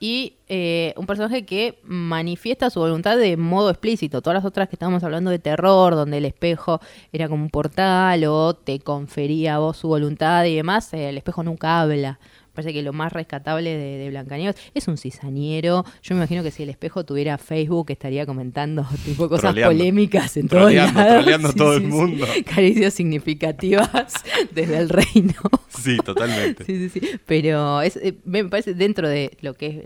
y 0.00 0.36
eh, 0.48 0.94
un 0.96 1.06
personaje 1.06 1.44
que 1.44 1.80
manifiesta 1.84 2.70
su 2.70 2.80
voluntad 2.80 3.16
de 3.16 3.36
modo 3.36 3.70
explícito. 3.70 4.22
Todas 4.22 4.34
las 4.36 4.44
otras 4.44 4.68
que 4.68 4.76
estábamos 4.76 5.02
hablando 5.02 5.30
de 5.30 5.38
terror, 5.38 5.94
donde 5.94 6.18
el 6.18 6.24
espejo 6.24 6.80
era 7.12 7.28
como 7.28 7.42
un 7.42 7.50
portal 7.50 8.24
o 8.24 8.54
te 8.54 8.78
confería 8.80 9.56
a 9.56 9.58
vos 9.58 9.76
su 9.76 9.88
voluntad 9.88 10.44
y 10.44 10.54
demás, 10.54 10.92
el 10.94 11.16
espejo 11.18 11.42
nunca 11.42 11.80
habla. 11.80 12.18
Parece 12.58 12.72
que 12.72 12.82
lo 12.82 12.92
más 12.92 13.12
rescatable 13.12 13.70
de, 13.70 13.98
de 13.98 14.10
Blancanieves 14.10 14.56
es 14.74 14.88
un 14.88 14.98
cizañero. 14.98 15.84
Yo 16.02 16.16
me 16.16 16.22
imagino 16.22 16.42
que 16.42 16.50
si 16.50 16.64
el 16.64 16.70
espejo 16.70 17.04
tuviera 17.04 17.38
Facebook 17.38 17.92
estaría 17.92 18.26
comentando 18.26 18.84
tipo 19.04 19.28
cosas 19.28 19.52
Troleando. 19.52 19.76
polémicas 19.78 20.36
en 20.36 20.48
todos 20.48 20.72
lados. 20.74 20.92
troleando 20.92 21.48
a 21.50 21.52
todo 21.52 21.74
el 21.74 21.84
mundo. 21.84 22.26
Caricias 22.52 22.94
significativas 22.94 24.12
desde 24.52 24.76
el 24.78 24.88
reino. 24.88 25.34
Sí, 25.68 25.98
totalmente. 25.98 26.64
Sí, 26.64 26.88
sí, 26.88 26.98
sí. 27.00 27.08
Pero 27.26 27.80
es, 27.80 27.94
eh, 27.98 28.16
me 28.24 28.44
parece 28.44 28.74
dentro 28.74 29.08
de 29.08 29.38
lo 29.40 29.54
que 29.54 29.66
es 29.68 29.84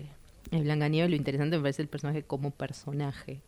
el 0.50 0.62
Blancanieves, 0.62 1.10
lo 1.10 1.16
interesante 1.16 1.58
me 1.58 1.64
parece 1.64 1.82
el 1.82 1.88
personaje 1.88 2.22
como 2.22 2.52
personaje. 2.52 3.40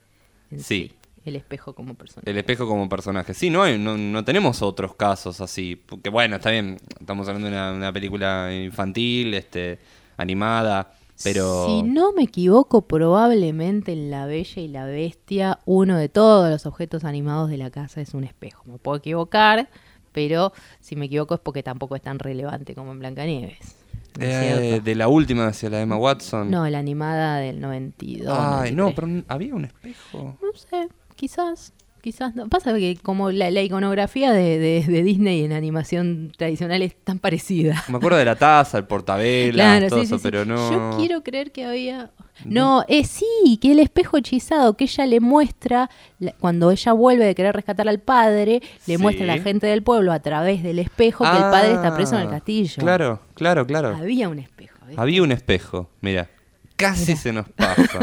Sí. 0.59 0.93
El 1.25 1.37
espejo 1.37 1.75
como 1.75 1.95
personaje. 1.95 2.31
El 2.31 2.37
espejo 2.39 2.67
como 2.67 2.89
personaje. 2.89 3.33
Sí, 3.35 3.49
no, 3.51 3.63
hay, 3.63 3.79
no, 3.79 3.97
no 3.97 4.25
tenemos 4.25 4.61
otros 4.63 4.95
casos 4.95 5.41
así. 5.41 5.75
Porque 5.77 6.11
bueno, 6.11 6.37
está 6.37 6.51
bien, 6.51 6.77
estamos 7.01 7.27
hablando 7.29 7.49
de 7.49 7.55
una, 7.55 7.73
una 7.73 7.93
película 7.93 8.51
infantil, 8.55 9.33
este, 9.35 9.79
animada, 10.19 10.93
pero... 11.23 11.67
Si 11.67 11.83
no 11.83 12.13
me 12.13 12.25
equivoco, 12.25 12.83
probablemente 12.89 13.93
en 13.93 14.11
La 14.11 14.27
Bella 14.27 14.61
y 14.63 14.69
la 14.69 14.85
Bestia, 14.85 15.61
uno 15.65 15.97
de 15.97 16.09
todos 16.09 16.51
los 16.51 16.67
objetos 16.67 17.05
animados 17.05 17.49
de 17.49 17.57
la 17.57 17.71
casa 17.71 18.01
es 18.01 18.15
un 18.15 18.25
espejo. 18.25 18.65
Me 18.67 18.79
puedo 18.79 18.99
equivocar, 18.99 19.69
pero 20.13 20.53
si 20.81 20.97
me 20.97 21.07
equivoco 21.07 21.35
es 21.35 21.41
porque 21.41 21.63
tampoco 21.63 21.97
es 21.97 22.03
tan 22.03 22.19
relevante 22.19 22.75
como 22.75 22.93
en 22.93 22.99
Blancanieves. 22.99 23.77
¿no 24.19 24.25
es 24.25 24.31
Eh, 24.77 24.81
de 24.85 24.95
la 24.95 25.09
última 25.09 25.47
hacia 25.49 25.71
la 25.71 25.79
de 25.79 25.83
Emma 25.85 25.97
Watson. 25.97 26.51
No, 26.51 26.69
la 26.69 26.79
animada 26.79 27.39
del 27.39 27.61
92. 27.61 28.29
Ay, 28.29 28.73
no, 28.73 28.85
93. 28.91 28.95
pero 28.95 29.07
n- 29.09 29.25
había 29.29 29.55
un 29.55 29.65
espejo. 29.65 30.37
No 30.41 30.53
sé, 30.57 30.89
quizás, 31.17 31.73
quizás 32.03 32.35
no. 32.35 32.49
Pasa 32.49 32.75
que 32.75 32.97
como 33.03 33.31
la, 33.31 33.51
la 33.51 33.63
iconografía 33.63 34.33
de, 34.33 34.59
de- 34.59 34.85
de 34.87 35.03
Disney 35.03 35.45
en 35.45 35.53
animación 35.53 36.33
tradicional 36.37 36.83
es 36.83 36.95
tan 37.03 37.19
parecida. 37.19 37.83
Me 37.89 37.97
acuerdo 37.97 38.19
de 38.19 38.25
la 38.25 38.37
taza, 38.37 38.79
el 38.79 38.85
portavelas, 38.85 39.55
Claro, 39.55 39.89
todo 39.89 40.01
sí, 40.01 40.07
eso, 40.07 40.17
sí, 40.19 40.23
sí. 40.23 40.29
pero 40.31 40.45
no. 40.45 40.71
Yo 40.93 40.97
quiero 40.99 41.23
creer 41.23 41.53
que 41.53 41.65
había. 41.65 42.11
No, 42.45 42.85
eh, 42.89 43.05
sí, 43.05 43.59
que 43.63 43.71
el 43.71 43.79
espejo 43.79 44.17
hechizado 44.17 44.77
que 44.77 44.85
ella 44.85 45.07
le 45.07 45.21
muestra, 45.21 45.89
la- 46.19 46.33
cuando 46.33 46.73
ella 46.73 46.93
vuelve 46.93 47.25
de 47.27 47.35
querer 47.37 47.55
rescatar 47.55 47.89
al 47.89 48.01
padre, 48.01 48.61
le 48.89 48.99
muestra 48.99 49.23
a 49.25 49.37
la 49.37 49.43
gente 49.43 49.69
del 49.69 49.83
pueblo 49.85 50.13
a 50.13 50.19
través 50.21 50.63
del 50.65 50.81
espejo 50.81 51.23
que 51.25 51.31
el 51.37 51.43
padre 51.45 51.75
está 51.75 51.95
preso 51.95 52.17
en 52.17 52.23
el 52.23 52.29
Ah, 52.29 52.31
castillo. 52.33 52.75
Claro, 52.79 53.21
claro, 53.35 53.67
claro. 53.67 53.97
Había 53.97 54.29
un 54.29 54.41
espejo. 54.41 54.77
¿viste? 54.85 55.01
Había 55.01 55.23
un 55.23 55.31
espejo, 55.33 55.89
mira. 56.01 56.29
Casi 56.77 57.07
Mira. 57.13 57.17
se 57.19 57.33
nos 57.33 57.49
pasa. 57.51 58.01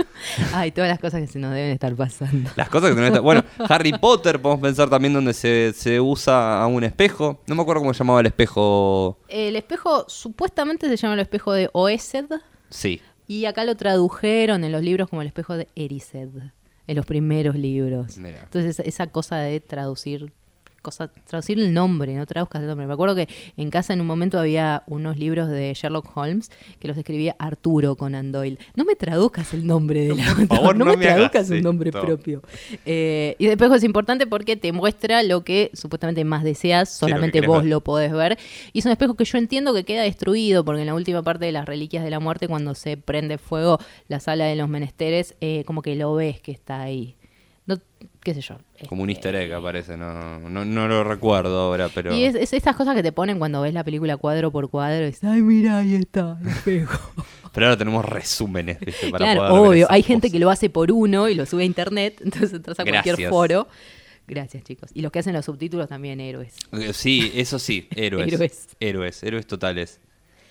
Ay, 0.54 0.70
todas 0.72 0.88
las 0.88 0.98
cosas 0.98 1.20
que 1.20 1.26
se 1.26 1.38
nos 1.38 1.52
deben 1.52 1.72
estar 1.72 1.94
pasando. 1.94 2.50
Las 2.56 2.68
cosas 2.70 2.90
que 2.94 3.00
no 3.00 3.06
están. 3.06 3.22
Bueno, 3.22 3.44
Harry 3.68 3.92
Potter, 3.92 4.40
podemos 4.40 4.62
pensar 4.62 4.88
también 4.88 5.12
donde 5.12 5.34
se, 5.34 5.72
se 5.76 6.00
usa 6.00 6.62
a 6.62 6.66
un 6.66 6.84
espejo. 6.84 7.42
No 7.46 7.54
me 7.54 7.62
acuerdo 7.62 7.82
cómo 7.82 7.92
se 7.92 7.98
llamaba 7.98 8.20
el 8.20 8.26
espejo. 8.26 9.18
El 9.28 9.56
espejo 9.56 10.06
supuestamente 10.08 10.88
se 10.88 10.96
llama 10.96 11.14
el 11.14 11.20
espejo 11.20 11.52
de 11.52 11.68
Oesed 11.74 12.26
Sí. 12.70 13.00
y 13.26 13.44
acá 13.44 13.64
lo 13.64 13.76
tradujeron 13.76 14.64
en 14.64 14.72
los 14.72 14.82
libros 14.82 15.08
como 15.10 15.20
el 15.22 15.28
espejo 15.28 15.56
de 15.56 15.68
Erised, 15.76 16.30
en 16.86 16.96
los 16.96 17.04
primeros 17.06 17.54
libros. 17.56 18.16
Mira. 18.16 18.40
Entonces 18.44 18.80
esa 18.80 19.06
cosa 19.08 19.36
de 19.36 19.60
traducir 19.60 20.32
cosa, 20.84 21.10
traducir 21.26 21.58
el 21.58 21.74
nombre, 21.74 22.14
no 22.14 22.26
traduzcas 22.26 22.62
el 22.62 22.68
nombre. 22.68 22.86
Me 22.86 22.92
acuerdo 22.92 23.16
que 23.16 23.28
en 23.56 23.70
casa 23.70 23.92
en 23.92 24.00
un 24.00 24.06
momento 24.06 24.38
había 24.38 24.84
unos 24.86 25.18
libros 25.18 25.48
de 25.48 25.74
Sherlock 25.74 26.16
Holmes 26.16 26.50
que 26.78 26.86
los 26.86 26.96
escribía 26.96 27.34
Arturo 27.40 27.96
Conan 27.96 28.30
Doyle. 28.30 28.58
No 28.76 28.84
me 28.84 28.94
traduzcas 28.94 29.52
el 29.54 29.66
nombre 29.66 30.06
del 30.06 30.20
autor, 30.20 30.46
favor, 30.46 30.76
no, 30.76 30.84
no 30.84 30.96
me 30.96 31.04
traduzcas 31.04 31.50
un 31.50 31.62
nombre 31.62 31.88
esto. 31.88 32.02
propio. 32.02 32.42
Eh, 32.84 33.34
y 33.38 33.46
el 33.46 33.52
espejo 33.52 33.74
es 33.74 33.82
importante 33.82 34.26
porque 34.26 34.56
te 34.56 34.72
muestra 34.72 35.22
lo 35.22 35.42
que 35.42 35.70
supuestamente 35.72 36.24
más 36.24 36.44
deseas, 36.44 36.90
solamente 36.94 37.40
vos 37.40 37.62
ver. 37.62 37.70
lo 37.70 37.80
podés 37.80 38.12
ver. 38.12 38.38
Y 38.72 38.80
es 38.80 38.84
un 38.84 38.92
espejo 38.92 39.14
que 39.14 39.24
yo 39.24 39.38
entiendo 39.38 39.74
que 39.74 39.84
queda 39.84 40.02
destruido 40.02 40.64
porque 40.64 40.82
en 40.82 40.86
la 40.86 40.94
última 40.94 41.22
parte 41.22 41.46
de 41.46 41.52
las 41.52 41.66
reliquias 41.66 42.04
de 42.04 42.10
la 42.10 42.20
muerte, 42.20 42.46
cuando 42.46 42.74
se 42.74 42.96
prende 42.96 43.38
fuego 43.38 43.78
la 44.08 44.20
sala 44.20 44.44
de 44.44 44.54
los 44.54 44.68
menesteres, 44.68 45.34
eh, 45.40 45.64
como 45.66 45.82
que 45.82 45.96
lo 45.96 46.14
ves 46.14 46.40
que 46.40 46.52
está 46.52 46.82
ahí. 46.82 47.16
Qué 48.24 48.32
sé 48.32 48.40
yo. 48.40 48.56
Como 48.88 49.02
un 49.02 49.10
este, 49.10 49.28
easter 49.28 49.42
egg 49.42 49.52
aparece, 49.52 49.98
no, 49.98 50.40
no, 50.40 50.64
no 50.64 50.88
lo 50.88 51.04
recuerdo 51.04 51.60
ahora, 51.60 51.90
pero. 51.94 52.14
Y 52.14 52.24
es, 52.24 52.34
es 52.34 52.54
estas 52.54 52.74
cosas 52.74 52.94
que 52.96 53.02
te 53.02 53.12
ponen 53.12 53.38
cuando 53.38 53.60
ves 53.60 53.74
la 53.74 53.84
película 53.84 54.16
cuadro 54.16 54.50
por 54.50 54.70
cuadro 54.70 55.02
y 55.02 55.06
dices, 55.08 55.24
ay, 55.24 55.42
mira, 55.42 55.78
ahí 55.78 55.94
está, 55.94 56.38
el 56.40 56.48
espejo. 56.48 56.98
Pero 57.52 57.66
ahora 57.66 57.76
tenemos 57.76 58.04
resúmenes, 58.04 58.80
¿viste? 58.80 59.10
Para 59.10 59.26
claro, 59.26 59.48
poder 59.48 59.68
obvio. 59.68 59.86
Hay 59.88 60.02
gente 60.02 60.26
cosas. 60.26 60.32
que 60.32 60.38
lo 60.40 60.50
hace 60.50 60.70
por 60.70 60.90
uno 60.90 61.28
y 61.28 61.36
lo 61.36 61.46
sube 61.46 61.62
a 61.62 61.66
internet, 61.66 62.20
entonces 62.24 62.52
entras 62.54 62.80
a 62.80 62.84
cualquier 62.84 63.28
foro. 63.28 63.68
Gracias, 64.26 64.64
chicos. 64.64 64.90
Y 64.94 65.02
los 65.02 65.12
que 65.12 65.18
hacen 65.20 65.34
los 65.34 65.44
subtítulos 65.44 65.88
también 65.88 66.18
héroes. 66.18 66.56
Eh, 66.72 66.92
Sí, 66.92 67.30
eso 67.34 67.58
sí, 67.58 67.86
héroes. 67.94 68.32
Héroes. 68.32 68.68
héroes. 68.80 69.22
Héroes, 69.22 69.46
totales. 69.46 70.00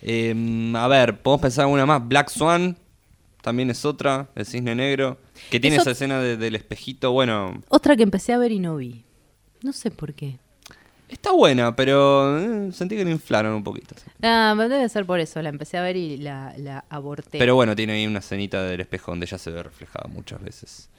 Em, 0.02 0.76
a 0.76 0.88
ver, 0.88 1.22
podemos 1.22 1.42
pensar 1.42 1.66
en 1.66 1.72
una 1.74 1.86
más. 1.86 2.08
Black 2.08 2.30
Swan 2.30 2.78
también 3.42 3.70
es 3.72 3.84
otra, 3.84 4.30
el 4.36 4.46
cisne 4.46 4.76
negro. 4.76 5.18
Que 5.50 5.60
tiene 5.60 5.76
Eso- 5.78 5.84
esa 5.84 5.92
escena 5.92 6.20
de- 6.22 6.38
del 6.38 6.56
espejito. 6.56 7.12
Bueno, 7.12 7.62
Otra 7.70 7.96
que 7.96 8.04
empecé 8.04 8.34
a 8.34 8.38
ver 8.38 8.52
y 8.52 8.60
no 8.60 8.76
vi. 8.78 9.04
No 9.62 9.74
sé 9.74 9.92
por 9.92 10.14
qué. 10.14 10.38
está 11.10 11.32
buena, 11.32 11.76
pero 11.76 12.40
eh, 12.40 12.72
sentí 12.72 12.96
que 12.96 13.06
la 13.06 13.12
inflaron 13.12 13.54
un 13.54 13.64
poquito. 13.64 13.94
Ah, 14.24 14.56
debe 14.58 14.90
ser 14.90 15.06
por 15.06 15.20
eso. 15.20 15.42
La 15.44 15.50
empecé 15.50 15.78
a 15.78 15.84
ver 15.84 15.96
y 15.96 16.18
la, 16.18 16.54
la 16.58 16.86
aborté. 16.90 17.38
Pero 17.38 17.54
bueno, 17.56 17.76
tiene 17.76 17.94
ahí 17.94 18.08
una 18.08 18.18
escenita 18.20 18.64
del 18.64 18.82
espejo 18.82 19.12
donde 19.12 19.28
ya 19.28 19.38
se 19.38 19.52
ve 19.52 19.62
reflejada 19.62 20.08
muchas 20.10 20.42
veces. 20.42 20.90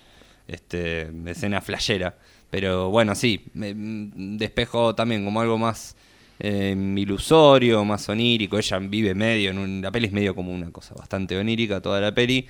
Este, 0.47 1.11
escena 1.27 1.61
flashera. 1.61 2.17
Pero 2.51 2.91
bueno, 2.91 3.15
sí, 3.17 3.45
mm, 3.55 4.37
de 4.37 4.45
espejo 4.45 4.95
también 4.95 5.25
como 5.25 5.41
algo 5.41 5.59
más 5.59 5.97
eh, 6.39 6.77
ilusorio, 6.97 7.85
más 7.85 8.09
onírico. 8.09 8.57
Ella 8.59 8.79
vive 8.79 9.15
medio, 9.15 9.51
en 9.51 9.59
un- 9.59 9.81
la 9.83 9.91
peli 9.91 10.07
es 10.07 10.13
medio 10.13 10.35
como 10.35 10.53
una 10.53 10.71
cosa 10.71 10.95
bastante 10.95 11.37
onírica 11.37 11.81
toda 11.81 12.01
la 12.01 12.15
peli. 12.15 12.47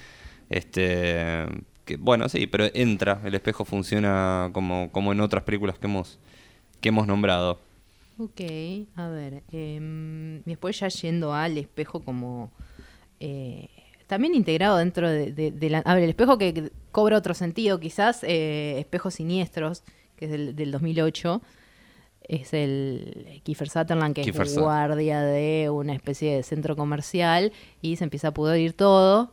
Este, 0.50 1.46
que 1.84 1.96
bueno, 1.96 2.28
sí, 2.28 2.46
pero 2.46 2.66
entra, 2.74 3.20
el 3.24 3.34
espejo 3.34 3.64
funciona 3.64 4.50
como, 4.52 4.90
como 4.92 5.12
en 5.12 5.20
otras 5.20 5.44
películas 5.44 5.78
que 5.78 5.86
hemos, 5.86 6.18
que 6.80 6.88
hemos 6.90 7.06
nombrado. 7.06 7.58
Ok, 8.18 8.40
a 8.96 9.08
ver. 9.08 9.42
em, 9.52 10.42
después 10.44 10.78
ya 10.78 10.88
yendo 10.88 11.34
al 11.34 11.58
espejo 11.58 12.00
como... 12.04 12.50
eh, 13.20 13.68
también 14.06 14.34
integrado 14.34 14.76
dentro 14.76 15.08
de, 15.10 15.32
de- 15.32 15.50
de 15.50 15.70
la... 15.70 15.78
A 15.78 15.94
ver, 15.94 16.04
el 16.04 16.10
espejo 16.10 16.36
que 16.38 16.70
cobra 16.92 17.16
otro 17.16 17.34
sentido, 17.34 17.80
quizás 17.80 18.22
eh, 18.22 18.78
Espejos 18.78 19.14
Siniestros, 19.14 19.82
que 20.16 20.26
es 20.26 20.30
del, 20.30 20.54
del 20.54 20.70
2008. 20.70 21.40
Es 22.26 22.54
el 22.54 23.40
Kiefer 23.42 23.68
Sutherland, 23.68 24.14
que 24.14 24.22
Kiefer 24.22 24.46
es 24.46 24.58
guardia 24.58 25.20
de 25.22 25.68
una 25.70 25.94
especie 25.94 26.36
de 26.36 26.42
centro 26.42 26.76
comercial 26.76 27.52
y 27.82 27.96
se 27.96 28.04
empieza 28.04 28.28
a 28.28 28.34
pudrir 28.34 28.72
todo. 28.74 29.32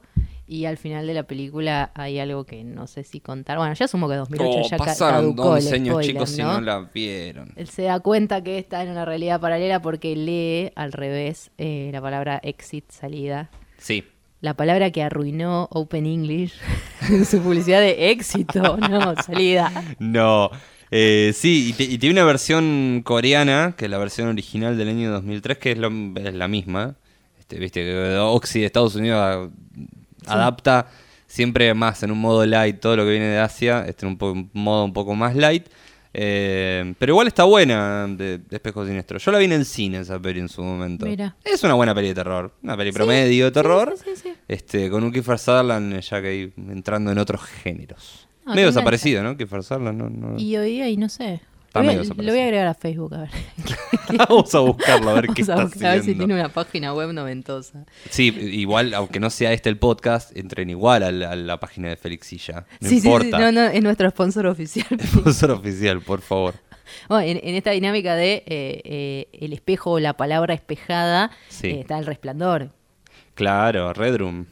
Y 0.54 0.66
al 0.66 0.76
final 0.78 1.08
de 1.08 1.14
la 1.14 1.24
película 1.24 1.92
hay 1.96 2.20
algo 2.20 2.44
que 2.44 2.66
no 2.66 2.86
sé 2.86 3.06
si 3.06 3.22
contar. 3.22 3.58
Bueno, 3.58 3.74
ya 3.74 3.86
asumo 3.86 4.10
que 4.10 4.16
2008 4.16 4.50
Oh, 4.66 4.70
ya 4.70 4.76
pasaron 4.78 5.22
caducó 5.34 5.56
el 5.56 5.64
11 5.64 5.76
años, 5.76 5.88
spoiler, 5.94 6.12
chicos, 6.12 6.30
si 6.32 6.42
¿no? 6.42 6.60
la 6.60 6.90
vieron. 6.94 7.54
Él 7.56 7.70
se 7.70 7.84
da 7.84 8.02
cuenta 8.02 8.44
que 8.44 8.58
está 8.58 8.84
en 8.84 8.90
una 8.90 9.06
realidad 9.06 9.40
paralela 9.40 9.82
porque 9.82 10.14
lee 10.14 10.74
al 10.76 10.92
revés 10.92 11.52
eh, 11.58 11.90
la 11.94 12.02
palabra 12.02 12.42
exit, 12.44 12.84
salida. 12.92 13.50
Sí, 13.78 14.04
La 14.42 14.54
palabra 14.56 14.92
que 14.92 15.02
arruinó 15.02 15.70
Open 15.72 16.06
English 16.06 16.54
en 17.10 17.24
su 17.26 17.40
publicidad 17.42 17.80
de 17.80 18.12
éxito, 18.12 18.76
no, 18.90 19.16
salida. 19.24 19.72
No, 20.00 20.50
eh, 20.92 21.32
sí, 21.34 21.70
y, 21.70 21.74
te- 21.74 21.84
y 21.86 21.98
tiene 21.98 22.16
una 22.20 22.26
versión 22.26 23.04
coreana, 23.06 23.74
que 23.78 23.86
es 23.86 23.92
la 23.92 24.00
versión 24.00 24.28
original 24.28 24.78
del 24.78 24.90
año 24.90 25.12
2003, 25.12 25.58
que 25.60 25.72
es, 25.72 25.78
lo- 25.78 25.92
es 26.18 26.34
la 26.34 26.50
misma. 26.50 26.96
Este, 27.40 27.58
Viste 27.58 28.18
Oxy 28.18 28.60
de 28.60 28.66
Estados 28.66 28.96
Unidos 28.96 29.50
adapta 30.28 30.88
siempre 31.28 31.74
más 31.74 32.04
en 32.04 32.12
un 32.12 32.20
modo 32.20 32.46
light 32.46 32.80
todo 32.80 32.96
lo 32.98 33.04
que 33.06 33.12
viene 33.12 33.28
de 33.28 33.40
Asia, 33.40 33.86
este, 33.88 34.06
en 34.06 34.12
un, 34.14 34.18
po- 34.18 34.36
modo 34.54 34.86
un 34.86 34.94
poco 34.94 35.16
más 35.16 35.36
light. 35.36 35.68
Eh, 36.14 36.94
pero 37.00 37.14
igual 37.14 37.28
está 37.28 37.46
buena 37.46 38.06
de, 38.06 38.40
de 38.40 38.56
Espejo 38.58 38.86
Siniestro. 38.86 39.18
Yo 39.18 39.32
la 39.32 39.38
vi 39.38 39.46
en 39.46 39.54
el 39.54 39.66
cine 39.66 40.00
esa 40.00 40.20
peli 40.20 40.42
en 40.42 40.50
su 40.50 40.62
momento. 40.62 41.06
Mira. 41.06 41.36
Es 41.44 41.64
una 41.64 41.74
buena 41.76 41.96
peli 41.96 42.10
de 42.10 42.16
terror. 42.16 42.54
Una 42.64 42.76
peli 42.76 42.92
promedio 42.92 43.46
de 43.46 43.52
terror. 43.52 43.96
sí. 43.98 44.34
Este, 44.48 44.90
con 44.90 45.04
un 45.06 45.12
Kiefer 45.14 45.40
Sutherland 45.40 45.94
eh, 45.94 46.02
ya 46.02 46.22
que 46.22 46.28
ahí 46.28 46.54
entrando 46.70 47.12
en 47.12 47.18
otros 47.18 47.42
géneros. 47.44 48.28
Ah, 48.46 48.56
Medio 48.56 48.68
desaparecido, 48.68 49.24
¿no? 49.24 49.38
Kiefer 49.38 49.64
Sutherland, 49.64 49.98
no, 50.02 50.10
no- 50.10 50.38
Y 50.40 50.58
hoy 50.58 50.82
ahí 50.82 50.98
no 50.98 51.08
sé. 51.08 51.40
Está 51.72 51.80
Lo 51.80 51.86
voy, 51.86 51.88
medio 51.96 52.00
a, 52.00 52.04
desaparecido. 52.04 52.26
lo 52.26 52.32
voy 52.34 52.42
a 52.42 52.44
agregar 52.44 52.68
a 52.68 52.74
Facebook, 52.74 53.14
a 53.16 53.18
ver. 53.22 53.30
Vamos 54.28 54.56
a 54.56 54.60
buscarlo, 54.60 55.10
a 55.10 55.14
ver 55.14 55.28
qué 55.28 55.44
Vamos 55.44 55.50
a 55.50 55.54
está 55.54 55.64
buscar, 55.64 55.86
a 55.92 55.94
ver 55.96 56.04
si 56.04 56.16
tiene 56.16 56.34
una 56.34 56.50
página 56.50 56.94
web 56.94 57.14
noventosa. 57.14 57.86
Sí, 58.10 58.28
igual, 58.28 58.94
aunque 58.94 59.22
no 59.22 59.30
sea 59.30 59.54
este 59.54 59.70
el 59.70 59.78
podcast, 59.78 60.36
entren 60.36 60.70
igual 60.70 61.02
a 61.04 61.12
la, 61.14 61.32
a 61.32 61.36
la 61.38 61.60
página 61.62 61.88
de 61.88 61.96
Felixilla. 61.96 62.66
No 62.82 62.90
sí, 62.90 62.96
sí, 62.96 63.02
sí, 63.02 63.08
importa. 63.08 63.40
no, 63.40 63.52
no, 63.54 63.62
es 63.68 63.82
nuestro 63.82 64.10
sponsor 64.10 64.48
oficial. 64.48 64.86
Sponsor 65.02 65.52
oficial, 65.52 66.02
por 66.02 66.20
favor. 66.20 66.56
Bueno, 67.08 67.26
en, 67.26 67.40
en 67.48 67.56
esta 67.56 67.72
dinámica 67.72 68.16
de 68.16 68.44
eh, 68.48 68.82
eh, 68.84 69.28
el 69.32 69.54
espejo 69.54 69.92
o 69.92 70.00
la 70.00 70.12
palabra 70.18 70.54
espejada, 70.54 71.32
Sí. 71.48 71.68
eh, 71.68 71.80
está 71.80 71.98
el 71.98 72.06
resplandor. 72.06 72.72
Claro, 73.34 73.94
Red 73.94 74.18
Room. 74.18 74.46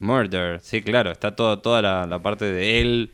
Murder. 0.00 0.60
Sí, 0.60 0.82
claro, 0.82 1.12
está 1.12 1.36
todo, 1.36 1.60
toda 1.60 1.82
la, 1.82 2.06
la 2.06 2.18
parte 2.20 2.46
de 2.46 2.80
él 2.80 3.12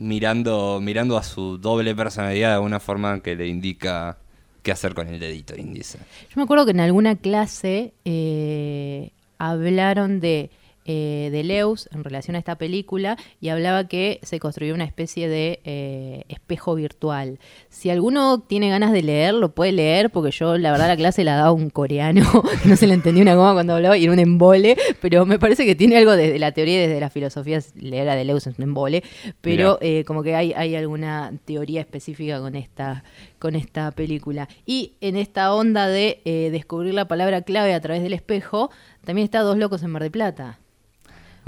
mirando, 0.00 0.80
mirando 0.82 1.16
a 1.16 1.22
su 1.22 1.58
doble 1.58 1.94
personalidad 1.94 2.54
de 2.54 2.60
una 2.60 2.80
forma 2.80 3.20
que 3.20 3.36
le 3.36 3.46
indica 3.46 4.18
qué 4.62 4.72
hacer 4.72 4.94
con 4.94 5.08
el 5.08 5.20
dedito 5.20 5.54
índice. 5.56 5.98
Yo 5.98 6.34
me 6.36 6.42
acuerdo 6.42 6.64
que 6.64 6.72
en 6.72 6.80
alguna 6.80 7.16
clase 7.16 7.92
eh, 8.04 9.10
hablaron 9.38 10.20
de, 10.20 10.50
eh, 10.92 11.28
de 11.30 11.44
Leus 11.44 11.88
en 11.92 12.02
relación 12.02 12.34
a 12.34 12.40
esta 12.40 12.58
película 12.58 13.16
y 13.40 13.50
hablaba 13.50 13.86
que 13.86 14.18
se 14.24 14.40
construyó 14.40 14.74
una 14.74 14.82
especie 14.82 15.28
de 15.28 15.60
eh, 15.62 16.24
espejo 16.26 16.74
virtual. 16.74 17.38
Si 17.68 17.90
alguno 17.90 18.40
tiene 18.40 18.70
ganas 18.70 18.90
de 18.90 19.04
leer, 19.04 19.34
lo 19.34 19.54
puede 19.54 19.70
leer, 19.70 20.10
porque 20.10 20.32
yo 20.32 20.58
la 20.58 20.72
verdad 20.72 20.88
la 20.88 20.96
clase 20.96 21.22
la 21.22 21.36
daba 21.36 21.52
un 21.52 21.70
coreano, 21.70 22.28
no 22.64 22.74
se 22.74 22.88
le 22.88 22.94
entendía 22.94 23.22
una 23.22 23.36
goma 23.36 23.52
cuando 23.52 23.74
hablaba 23.74 23.96
y 23.96 24.02
era 24.02 24.12
un 24.12 24.18
embole, 24.18 24.76
pero 25.00 25.24
me 25.26 25.38
parece 25.38 25.64
que 25.64 25.76
tiene 25.76 25.96
algo 25.96 26.10
desde 26.16 26.40
la 26.40 26.50
teoría 26.50 26.82
y 26.82 26.88
desde 26.88 26.98
la 26.98 27.08
filosofía, 27.08 27.60
leer 27.76 28.08
a 28.08 28.16
Deleuze 28.16 28.50
es 28.50 28.58
un 28.58 28.64
embole, 28.64 29.04
pero 29.40 29.78
eh, 29.80 30.02
como 30.04 30.24
que 30.24 30.34
hay, 30.34 30.52
hay 30.54 30.74
alguna 30.74 31.32
teoría 31.44 31.82
específica 31.82 32.40
con 32.40 32.56
esta, 32.56 33.04
con 33.38 33.54
esta 33.54 33.92
película. 33.92 34.48
Y 34.66 34.94
en 35.00 35.14
esta 35.14 35.54
onda 35.54 35.86
de 35.86 36.20
descubrir 36.50 36.94
la 36.94 37.06
palabra 37.06 37.42
clave 37.42 37.74
a 37.74 37.80
través 37.80 38.02
del 38.02 38.12
espejo, 38.12 38.72
también 39.04 39.26
está 39.26 39.42
Dos 39.42 39.56
Locos 39.56 39.84
en 39.84 39.90
Mar 39.90 40.02
de 40.02 40.10
Plata. 40.10 40.58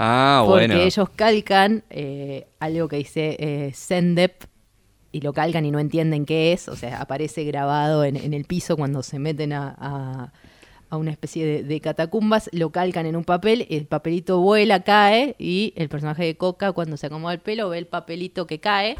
Ah, 0.05 0.43
porque 0.45 0.67
bueno. 0.67 0.81
ellos 0.81 1.09
calcan 1.15 1.83
eh, 1.89 2.47
algo 2.59 2.87
que 2.87 2.97
dice 2.97 3.37
eh, 3.39 3.71
Sendep 3.73 4.43
y 5.11 5.21
lo 5.21 5.31
calcan 5.31 5.65
y 5.65 5.71
no 5.71 5.79
entienden 5.79 6.25
qué 6.25 6.51
es, 6.53 6.67
o 6.67 6.75
sea, 6.75 6.99
aparece 7.01 7.43
grabado 7.43 8.03
en, 8.03 8.15
en 8.17 8.33
el 8.33 8.45
piso 8.45 8.75
cuando 8.75 9.01
se 9.03 9.19
meten 9.19 9.53
a, 9.53 9.75
a- 9.77 10.33
a 10.89 10.97
una 10.97 11.09
especie 11.11 11.43
de, 11.45 11.63
de 11.63 11.81
catacumbas, 11.81 12.49
lo 12.53 12.69
calcan 12.71 13.07
en 13.07 13.15
un 13.15 13.23
papel, 13.23 13.65
el 13.71 13.87
papelito 13.87 14.39
vuela, 14.41 14.81
cae, 14.81 15.35
y 15.39 15.73
el 15.75 15.89
personaje 15.89 16.23
de 16.23 16.35
Coca, 16.37 16.71
cuando 16.71 16.97
se 16.97 17.07
acomoda 17.07 17.33
el 17.33 17.39
pelo, 17.39 17.69
ve 17.69 17.79
el 17.79 17.87
papelito 17.87 18.45
que 18.45 18.59
cae, 18.59 18.95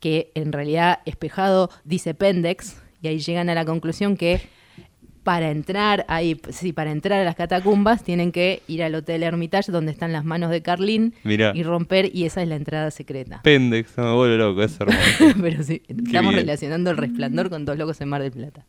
que 0.00 0.32
en 0.34 0.52
realidad 0.52 1.00
espejado 1.04 1.68
dice 1.84 2.14
Pendex, 2.14 2.76
y 3.02 3.08
ahí 3.08 3.18
llegan 3.18 3.50
a 3.50 3.54
la 3.54 3.64
conclusión 3.66 4.16
que 4.16 4.40
para 5.24 5.50
entrar 5.50 6.04
ahí, 6.08 6.40
sí, 6.50 6.72
para 6.72 6.90
entrar 6.90 7.20
a 7.20 7.24
las 7.24 7.36
catacumbas 7.36 8.02
tienen 8.02 8.32
que 8.32 8.62
ir 8.66 8.82
al 8.82 8.94
Hotel 8.94 9.22
Hermitage 9.22 9.70
donde 9.70 9.92
están 9.92 10.12
las 10.12 10.24
manos 10.24 10.50
de 10.50 10.62
Carlín 10.62 11.14
Mirá. 11.22 11.52
y 11.54 11.62
romper 11.62 12.10
y 12.12 12.24
esa 12.24 12.42
es 12.42 12.48
la 12.48 12.56
entrada 12.56 12.90
secreta. 12.90 13.40
Pendex, 13.42 13.96
me 13.98 14.12
vuelve 14.12 14.36
loco, 14.36 14.62
es 14.62 14.78
hermoso. 14.80 14.98
Pero 15.40 15.62
sí, 15.62 15.80
estamos 15.86 16.32
bien. 16.34 16.44
relacionando 16.46 16.90
el 16.90 16.96
resplandor 16.96 17.50
con 17.50 17.64
dos 17.64 17.78
locos 17.78 18.00
en 18.00 18.08
Mar 18.08 18.22
del 18.22 18.32
Plata. 18.32 18.64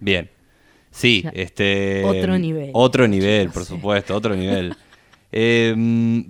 Bien. 0.00 0.30
Sí, 0.90 1.22
Ya. 1.24 1.30
este. 1.34 2.02
Otro 2.04 2.38
nivel, 2.38 2.70
Otro 2.72 3.06
nivel, 3.06 3.50
por 3.50 3.64
supuesto, 3.64 4.14
otro 4.14 4.34
nivel. 4.34 4.74
Eh, 5.38 5.74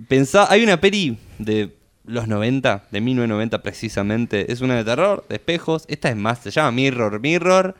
pensá, 0.09 0.51
hay 0.51 0.63
una 0.63 0.81
peli 0.81 1.17
de 1.37 1.69
los 2.03 2.27
90, 2.27 2.87
de 2.91 2.99
1990 2.99 3.61
precisamente. 3.63 4.51
Es 4.51 4.59
una 4.59 4.75
de 4.75 4.83
terror, 4.83 5.23
de 5.29 5.35
espejos. 5.35 5.85
Esta 5.87 6.09
es 6.09 6.15
más, 6.17 6.39
se 6.39 6.51
llama 6.51 6.71
Mirror 6.71 7.21
Mirror. 7.21 7.75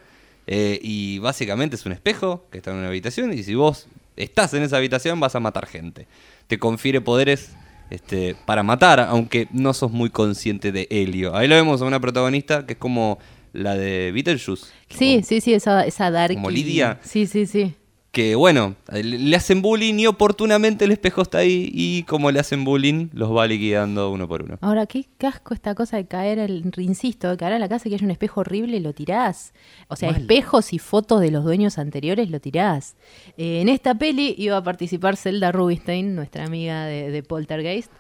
Eh, 0.47 0.79
y 0.81 1.19
básicamente 1.19 1.75
es 1.75 1.85
un 1.85 1.91
espejo 1.91 2.45
que 2.51 2.57
está 2.57 2.71
en 2.71 2.77
una 2.77 2.87
habitación. 2.87 3.33
Y 3.33 3.43
si 3.43 3.55
vos 3.55 3.87
estás 4.15 4.53
en 4.53 4.63
esa 4.63 4.77
habitación, 4.77 5.19
vas 5.19 5.35
a 5.35 5.39
matar 5.39 5.67
gente. 5.67 6.07
Te 6.47 6.57
confiere 6.57 7.01
poderes. 7.01 7.51
Este, 7.89 8.35
para 8.45 8.63
matar, 8.63 8.99
aunque 8.99 9.47
no 9.53 9.73
sos 9.73 9.91
muy 9.91 10.09
consciente 10.09 10.73
de 10.73 10.89
Helio. 10.89 11.33
Ahí 11.33 11.47
lo 11.47 11.55
vemos 11.55 11.81
a 11.81 11.85
una 11.85 12.01
protagonista 12.01 12.65
que 12.65 12.73
es 12.73 12.79
como 12.79 13.17
la 13.53 13.75
de 13.75 14.11
Beetlejuice. 14.11 14.65
Sí, 14.89 15.21
sí, 15.23 15.39
sí, 15.39 15.53
esa, 15.53 15.85
esa 15.85 16.11
dark. 16.11 16.33
Como 16.33 16.49
Lidia. 16.49 16.99
Sí, 17.01 17.25
sí, 17.27 17.45
sí. 17.45 17.75
Que 18.17 18.33
bueno, 18.33 18.73
le 18.91 19.35
hacen 19.35 19.61
bullying 19.61 19.93
y 19.99 20.07
oportunamente 20.07 20.85
el 20.85 20.91
espejo 20.91 21.21
está 21.21 21.37
ahí 21.37 21.69
y 21.71 22.01
como 22.01 22.31
le 22.31 22.39
hacen 22.39 22.63
bullying, 22.63 23.09
los 23.13 23.29
va 23.29 23.45
liquidando 23.45 24.09
uno 24.09 24.27
por 24.27 24.41
uno. 24.41 24.57
Ahora, 24.61 24.87
qué 24.87 25.05
casco 25.19 25.53
esta 25.53 25.75
cosa 25.75 25.97
de 25.97 26.07
caer, 26.07 26.39
el, 26.39 26.71
insisto, 26.77 27.29
de 27.29 27.37
caer 27.37 27.53
a 27.53 27.59
la 27.59 27.69
casa 27.69 27.87
y 27.87 27.91
que 27.91 27.95
haya 27.97 28.05
un 28.05 28.09
espejo 28.09 28.41
horrible 28.41 28.77
y 28.77 28.79
lo 28.79 28.91
tirás. 28.93 29.53
O 29.87 29.95
sea, 29.95 30.11
Mal. 30.11 30.21
espejos 30.21 30.73
y 30.73 30.79
fotos 30.79 31.21
de 31.21 31.29
los 31.29 31.43
dueños 31.43 31.77
anteriores 31.77 32.31
lo 32.31 32.39
tirás. 32.39 32.95
Eh, 33.37 33.61
en 33.61 33.69
esta 33.69 33.93
peli 33.93 34.33
iba 34.39 34.57
a 34.57 34.63
participar 34.63 35.15
Zelda 35.15 35.51
Rubinstein, 35.51 36.15
nuestra 36.15 36.43
amiga 36.43 36.85
de, 36.85 37.11
de 37.11 37.21
Poltergeist. 37.21 37.91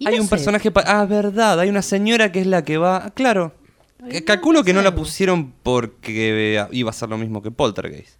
Y 0.00 0.08
hay 0.08 0.16
no 0.16 0.22
un 0.22 0.26
sé, 0.26 0.30
personaje... 0.30 0.72
pa- 0.72 0.82
ah, 0.84 1.06
verdad, 1.06 1.60
hay 1.60 1.68
una 1.68 1.82
señora 1.82 2.32
que 2.32 2.40
es 2.40 2.48
la 2.48 2.64
que 2.64 2.76
va... 2.76 3.10
Claro. 3.14 3.54
Ay, 4.02 4.22
Calculo 4.22 4.58
no 4.58 4.64
que 4.64 4.72
no 4.72 4.82
la 4.82 4.96
pusieron 4.96 5.52
porque 5.62 6.66
iba 6.72 6.90
a 6.90 6.92
ser 6.92 7.08
lo 7.08 7.18
mismo 7.18 7.40
que 7.40 7.52
Poltergeist. 7.52 8.18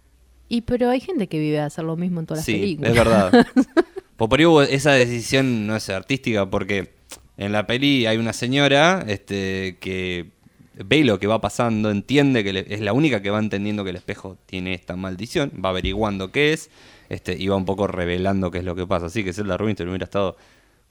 Y 0.53 0.61
pero 0.61 0.89
hay 0.89 0.99
gente 0.99 1.27
que 1.27 1.39
vive 1.39 1.59
a 1.61 1.65
hacer 1.67 1.85
lo 1.85 1.95
mismo 1.95 2.19
en 2.19 2.25
todas 2.25 2.43
Sí, 2.43 2.51
las 2.51 2.59
películas. 2.61 2.91
es 2.91 2.97
verdad. 2.97 3.47
Pues 4.17 4.29
por 4.29 4.37
ahí 4.39 4.45
hubo- 4.45 4.61
esa 4.61 4.91
decisión 4.91 5.65
no 5.65 5.75
es 5.75 5.89
artística 5.89 6.47
porque 6.47 6.93
en 7.37 7.51
la 7.53 7.65
peli 7.65 8.05
hay 8.05 8.17
una 8.17 8.33
señora 8.33 9.03
este, 9.07 9.77
que 9.79 10.29
ve 10.75 11.03
lo 11.03 11.17
que 11.19 11.25
va 11.25 11.41
pasando, 11.41 11.89
entiende 11.89 12.43
que 12.43 12.53
le- 12.53 12.65
es 12.71 12.81
la 12.81 12.93
única 12.93 13.21
que 13.23 13.31
va 13.31 13.39
entendiendo 13.39 13.83
que 13.83 13.89
el 13.89 13.95
espejo 13.95 14.37
tiene 14.45 14.75
esta 14.75 14.95
maldición, 14.95 15.51
va 15.63 15.69
averiguando 15.69 16.31
qué 16.31 16.53
es 16.53 16.69
este, 17.09 17.35
y 17.35 17.47
va 17.47 17.55
un 17.55 17.65
poco 17.65 17.87
revelando 17.87 18.51
qué 18.51 18.59
es 18.59 18.63
lo 18.63 18.75
que 18.75 18.85
pasa. 18.85 19.07
Así 19.07 19.23
que 19.23 19.33
Zelda 19.33 19.57
Rubinstein 19.57 19.89
hubiera 19.89 20.03
estado 20.03 20.37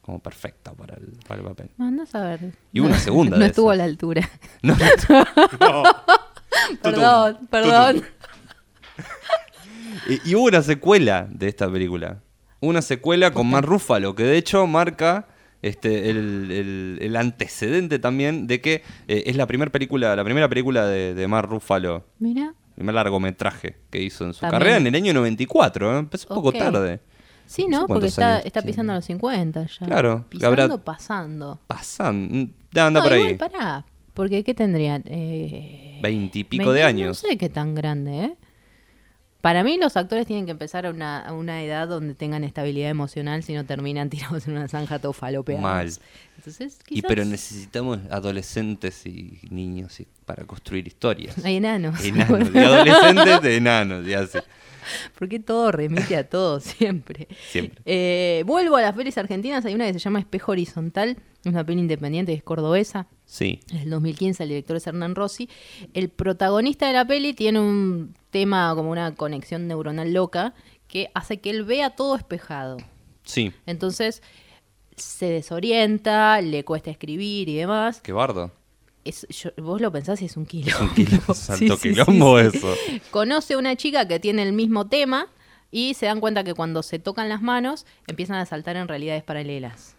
como 0.01 0.19
perfecta 0.19 0.73
para 0.73 0.97
el, 0.97 1.13
para 1.29 1.41
el 1.41 1.47
papel. 1.47 1.71
Andás 1.79 2.13
a 2.17 2.25
ver. 2.25 2.41
Y 2.73 2.81
una 2.81 2.99
segunda 2.99 3.37
no 3.37 3.45
de 3.45 3.51
estuvo 3.51 3.71
a 3.71 3.77
la 3.77 3.85
altura. 3.85 4.29
No, 4.63 4.75
no. 5.61 5.85
perdón, 6.83 7.35
Tutum, 7.35 7.47
perdón. 7.47 8.03
Y, 10.09 10.30
y 10.30 10.34
hubo 10.34 10.45
una 10.47 10.62
secuela 10.62 11.26
de 11.30 11.49
esta 11.49 11.70
película. 11.70 12.20
Una 12.61 12.82
secuela 12.82 13.32
con 13.32 13.49
Mark 13.49 13.66
Ruffalo, 13.66 14.14
que 14.14 14.22
de 14.24 14.36
hecho 14.36 14.66
marca 14.66 15.26
este, 15.62 16.11
el, 16.11 16.51
el- 16.51 16.99
el 17.01 17.16
antecedente 17.16 17.99
también 17.99 18.47
de 18.47 18.61
que 18.61 18.82
eh, 19.09 19.24
es 19.26 19.36
la 19.36 19.47
primera 19.47 19.70
película, 19.70 20.14
la 20.16 20.24
primera 20.24 20.49
película 20.49 20.86
de, 20.86 21.14
de 21.14 21.28
Mark 21.28 21.49
Ruffalo, 21.49 22.05
Mira. 22.18 22.55
primer 22.74 22.95
largometraje 22.95 23.76
que 23.91 24.03
hizo 24.03 24.24
en 24.24 24.32
su 24.34 24.41
También. 24.41 24.59
carrera 24.61 24.76
en 24.78 24.86
el 24.86 24.95
año 24.95 25.14
94, 25.14 25.95
¿eh? 25.95 25.99
empezó 25.99 26.28
un 26.30 26.34
poco 26.36 26.53
tarde. 26.53 27.01
Sí, 27.47 27.66
No. 27.68 27.86
Porque 27.86 28.07
está, 28.07 28.38
está 28.41 28.62
pisando 28.62 28.93
a 28.93 28.97
los 28.97 29.05
50 29.07 29.66
ya. 29.66 29.86
Claro, 29.86 30.24
Pisando, 30.28 30.62
habrá- 30.62 30.84
pasando. 30.84 31.59
Pasan, 31.66 32.28
mm, 32.30 32.78
anda 32.78 32.91
no, 32.91 33.03
por 33.03 33.12
ahí. 33.12 33.34
pará. 33.34 33.84
Porque 34.14 34.45
¿qué 34.45 34.55
tendrían? 34.55 35.03
Eh, 35.07 35.99
Veintipico 36.03 36.72
de 36.72 36.82
años. 36.84 37.22
No 37.22 37.28
sé 37.28 37.36
qué 37.38 37.49
tan 37.49 37.74
grande, 37.74 38.24
¿eh? 38.24 38.36
Para 39.41 39.64
mí 39.64 39.78
los 39.78 39.97
actores 39.97 40.26
tienen 40.26 40.45
que 40.45 40.51
empezar 40.53 40.84
a 40.86 40.91
una, 40.91 41.20
a 41.20 41.32
una 41.32 41.62
edad 41.64 41.88
donde 41.88 42.14
tengan 42.14 42.45
estabilidad 42.45 42.91
emocional, 42.91 43.43
si 43.43 43.55
no 43.55 43.64
terminan 43.64 44.11
tirados 44.11 44.47
en 44.47 44.53
una 44.57 44.68
zanja 44.68 44.99
todo 44.99 45.12
falopeados. 45.12 45.62
Mal. 45.62 45.91
Entonces, 46.36 46.78
Y 46.88 47.03
pero 47.03 47.24
necesitamos 47.24 47.99
adolescentes 48.11 49.05
y 49.07 49.41
niños 49.51 50.01
y- 50.01 50.07
para 50.24 50.45
construir 50.45 50.86
historias. 50.86 51.43
hay 51.45 51.57
enanos. 51.57 52.03
Enanos, 52.05 52.49
y 52.55 52.59
adolescentes 52.59 53.43
de 53.43 53.57
enanos, 53.57 54.07
ya 54.07 54.26
sé. 54.26 54.43
Porque 55.18 55.41
todo 55.41 55.72
remite 55.72 56.16
a 56.16 56.28
todo 56.28 56.61
siempre. 56.61 57.28
Siempre. 57.49 57.82
Eh, 57.84 58.43
vuelvo 58.47 58.76
a 58.76 58.82
las 58.82 58.95
pelis 58.95 59.16
argentinas. 59.18 59.64
Hay 59.64 59.74
una 59.74 59.86
que 59.86 59.93
se 59.93 59.99
llama 59.99 60.18
Espejo 60.20 60.53
Horizontal. 60.53 61.16
Es 61.43 61.47
una 61.47 61.64
peli 61.64 61.80
independiente, 61.80 62.32
es 62.32 62.43
cordobesa. 62.43 63.07
Sí. 63.24 63.61
Es 63.72 63.80
del 63.80 63.91
2015, 63.91 64.43
el 64.43 64.49
director 64.51 64.76
es 64.76 64.86
Hernán 64.86 65.14
Rossi. 65.14 65.49
El 65.95 66.09
protagonista 66.11 66.86
de 66.86 66.93
la 66.93 67.07
peli 67.07 67.32
tiene 67.32 67.61
un 67.61 68.14
tema 68.30 68.72
como 68.74 68.91
una 68.91 69.14
conexión 69.14 69.66
neuronal 69.66 70.12
loca 70.12 70.55
que 70.86 71.11
hace 71.14 71.41
que 71.41 71.51
él 71.51 71.64
vea 71.64 71.91
todo 71.91 72.16
espejado. 72.16 72.76
Sí. 73.24 73.53
Entonces 73.66 74.22
se 74.97 75.26
desorienta, 75.26 76.41
le 76.41 76.64
cuesta 76.64 76.91
escribir 76.91 77.49
y 77.49 77.57
demás. 77.57 78.01
Qué 78.01 78.12
bardo. 78.12 78.53
Es, 79.11 79.27
yo- 79.29 79.51
vos 79.59 79.81
lo 79.81 79.91
pensás 79.91 80.23
y 80.23 80.27
es 80.27 80.37
un 80.37 80.47
quilombo. 80.47 80.93
Un 81.29 81.35
santo 81.35 81.77
sí, 81.77 81.91
quilombo 81.91 82.39
sí, 82.41 82.51
sí. 82.51 82.57
eso. 82.59 82.75
Conoce 83.11 83.57
una 83.57 83.75
chica 83.77 84.07
que 84.07 84.21
tiene 84.21 84.43
el 84.45 84.53
mismo 84.53 84.87
tema 84.87 85.27
y 85.73 85.95
se 85.95 86.07
dan 86.07 86.21
cuenta 86.21 86.45
que 86.45 86.55
cuando 86.55 86.83
se 86.83 86.99
tocan 86.99 87.29
las 87.29 87.43
manos 87.43 87.87
empiezan 88.07 88.37
a 88.37 88.47
saltar 88.47 88.77
en 88.77 88.87
realidades 88.89 89.23
paralelas. 89.25 89.97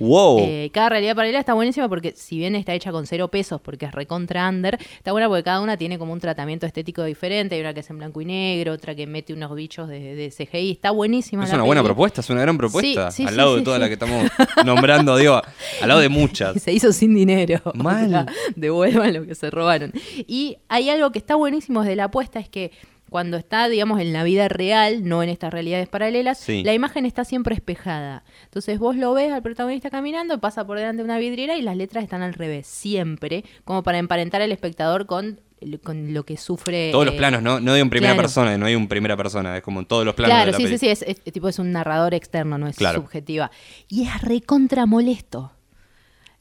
Wow. 0.00 0.38
Eh, 0.40 0.70
cada 0.72 0.90
realidad 0.90 1.14
paralela 1.14 1.38
está 1.38 1.54
buenísima 1.54 1.88
porque 1.88 2.12
si 2.16 2.38
bien 2.38 2.54
está 2.54 2.74
hecha 2.74 2.92
con 2.92 3.06
cero 3.06 3.28
pesos 3.28 3.60
porque 3.60 3.86
es 3.86 3.92
recontra 3.92 4.48
under, 4.48 4.78
está 4.96 5.12
buena 5.12 5.28
porque 5.28 5.42
cada 5.42 5.60
una 5.60 5.76
tiene 5.76 5.98
como 5.98 6.12
un 6.12 6.20
tratamiento 6.20 6.66
estético 6.66 7.04
diferente. 7.04 7.54
Hay 7.54 7.60
una 7.60 7.74
que 7.74 7.80
es 7.80 7.90
en 7.90 7.98
blanco 7.98 8.20
y 8.20 8.24
negro, 8.24 8.72
otra 8.72 8.94
que 8.94 9.06
mete 9.06 9.32
unos 9.32 9.54
bichos 9.54 9.88
de, 9.88 10.14
de 10.14 10.30
CGI. 10.30 10.70
Está 10.70 10.90
buenísima. 10.90 11.44
es 11.44 11.50
la 11.50 11.56
una 11.56 11.64
buena 11.64 11.82
propuesta, 11.82 12.20
es 12.20 12.30
una 12.30 12.42
gran 12.42 12.56
propuesta. 12.56 13.10
Sí, 13.10 13.22
sí, 13.22 13.28
al 13.28 13.36
lado 13.36 13.54
sí, 13.54 13.58
de 13.58 13.64
todas 13.64 13.78
sí. 13.78 13.80
las 13.80 13.88
que 13.88 13.94
estamos 13.94 14.30
nombrando, 14.64 15.16
digo, 15.16 15.40
al 15.80 15.88
lado 15.88 16.00
de 16.00 16.08
muchas. 16.08 16.62
Se 16.62 16.72
hizo 16.72 16.92
sin 16.92 17.14
dinero. 17.14 17.60
O 17.78 17.82
Mal. 17.82 18.08
sea, 18.08 18.26
devuelvan 18.56 19.12
lo 19.14 19.26
que 19.26 19.34
se 19.34 19.50
robaron. 19.50 19.92
Y 20.26 20.56
hay 20.68 20.90
algo 20.90 21.12
que 21.12 21.18
está 21.18 21.34
buenísimo 21.34 21.82
desde 21.82 21.96
la 21.96 22.04
apuesta, 22.04 22.40
es 22.40 22.48
que 22.48 22.72
cuando 23.10 23.36
está, 23.36 23.68
digamos, 23.68 24.00
en 24.00 24.12
la 24.12 24.22
vida 24.24 24.48
real, 24.48 25.06
no 25.08 25.22
en 25.22 25.28
estas 25.28 25.52
realidades 25.52 25.88
paralelas, 25.88 26.38
Sí. 26.38 26.62
la 26.64 26.74
imagen 26.74 27.06
está 27.06 27.24
siempre 27.24 27.54
espejada. 27.54 28.24
Entonces 28.44 28.78
vos 28.78 28.96
lo 28.96 29.12
ves 29.14 29.32
al 29.32 29.42
protagonista 29.42 29.90
caminando, 29.90 30.40
pasa 30.40 30.66
por 30.66 30.78
delante 30.78 30.98
de 30.98 31.04
una 31.04 31.18
vidriera 31.18 31.56
y 31.56 31.62
las 31.62 31.76
letras 31.76 32.04
están 32.04 32.22
al 32.22 32.34
revés, 32.34 32.66
siempre, 32.66 33.44
como 33.64 33.82
para 33.82 33.98
emparentar 33.98 34.42
al 34.42 34.52
espectador 34.52 35.06
con, 35.06 35.40
con 35.82 36.14
lo 36.14 36.24
que 36.24 36.36
sufre. 36.36 36.90
Todos 36.92 37.06
los 37.06 37.14
eh, 37.14 37.18
planos, 37.18 37.42
no, 37.42 37.58
no 37.60 37.72
de 37.74 37.80
en 37.80 37.90
primera 37.90 38.12
claro. 38.12 38.22
persona, 38.22 38.56
no 38.58 38.66
hay 38.66 38.74
un 38.76 38.86
primera 38.88 39.16
persona, 39.16 39.56
es 39.56 39.62
como 39.62 39.80
en 39.80 39.86
todos 39.86 40.04
los 40.04 40.14
planos 40.14 40.34
Claro, 40.34 40.46
de 40.46 40.52
la 40.52 40.58
sí, 40.58 40.64
peli. 40.64 40.78
sí, 40.78 40.86
sí, 40.86 40.90
es, 40.90 41.02
es- 41.02 41.32
tipo 41.32 41.48
es 41.48 41.58
un 41.58 41.72
narrador 41.72 42.14
externo, 42.14 42.58
no 42.58 42.68
es 42.68 42.76
Claro. 42.76 43.00
subjetiva. 43.00 43.50
Y 43.88 44.06
es 44.06 44.20
recontra 44.22 44.86
molesto. 44.86 45.52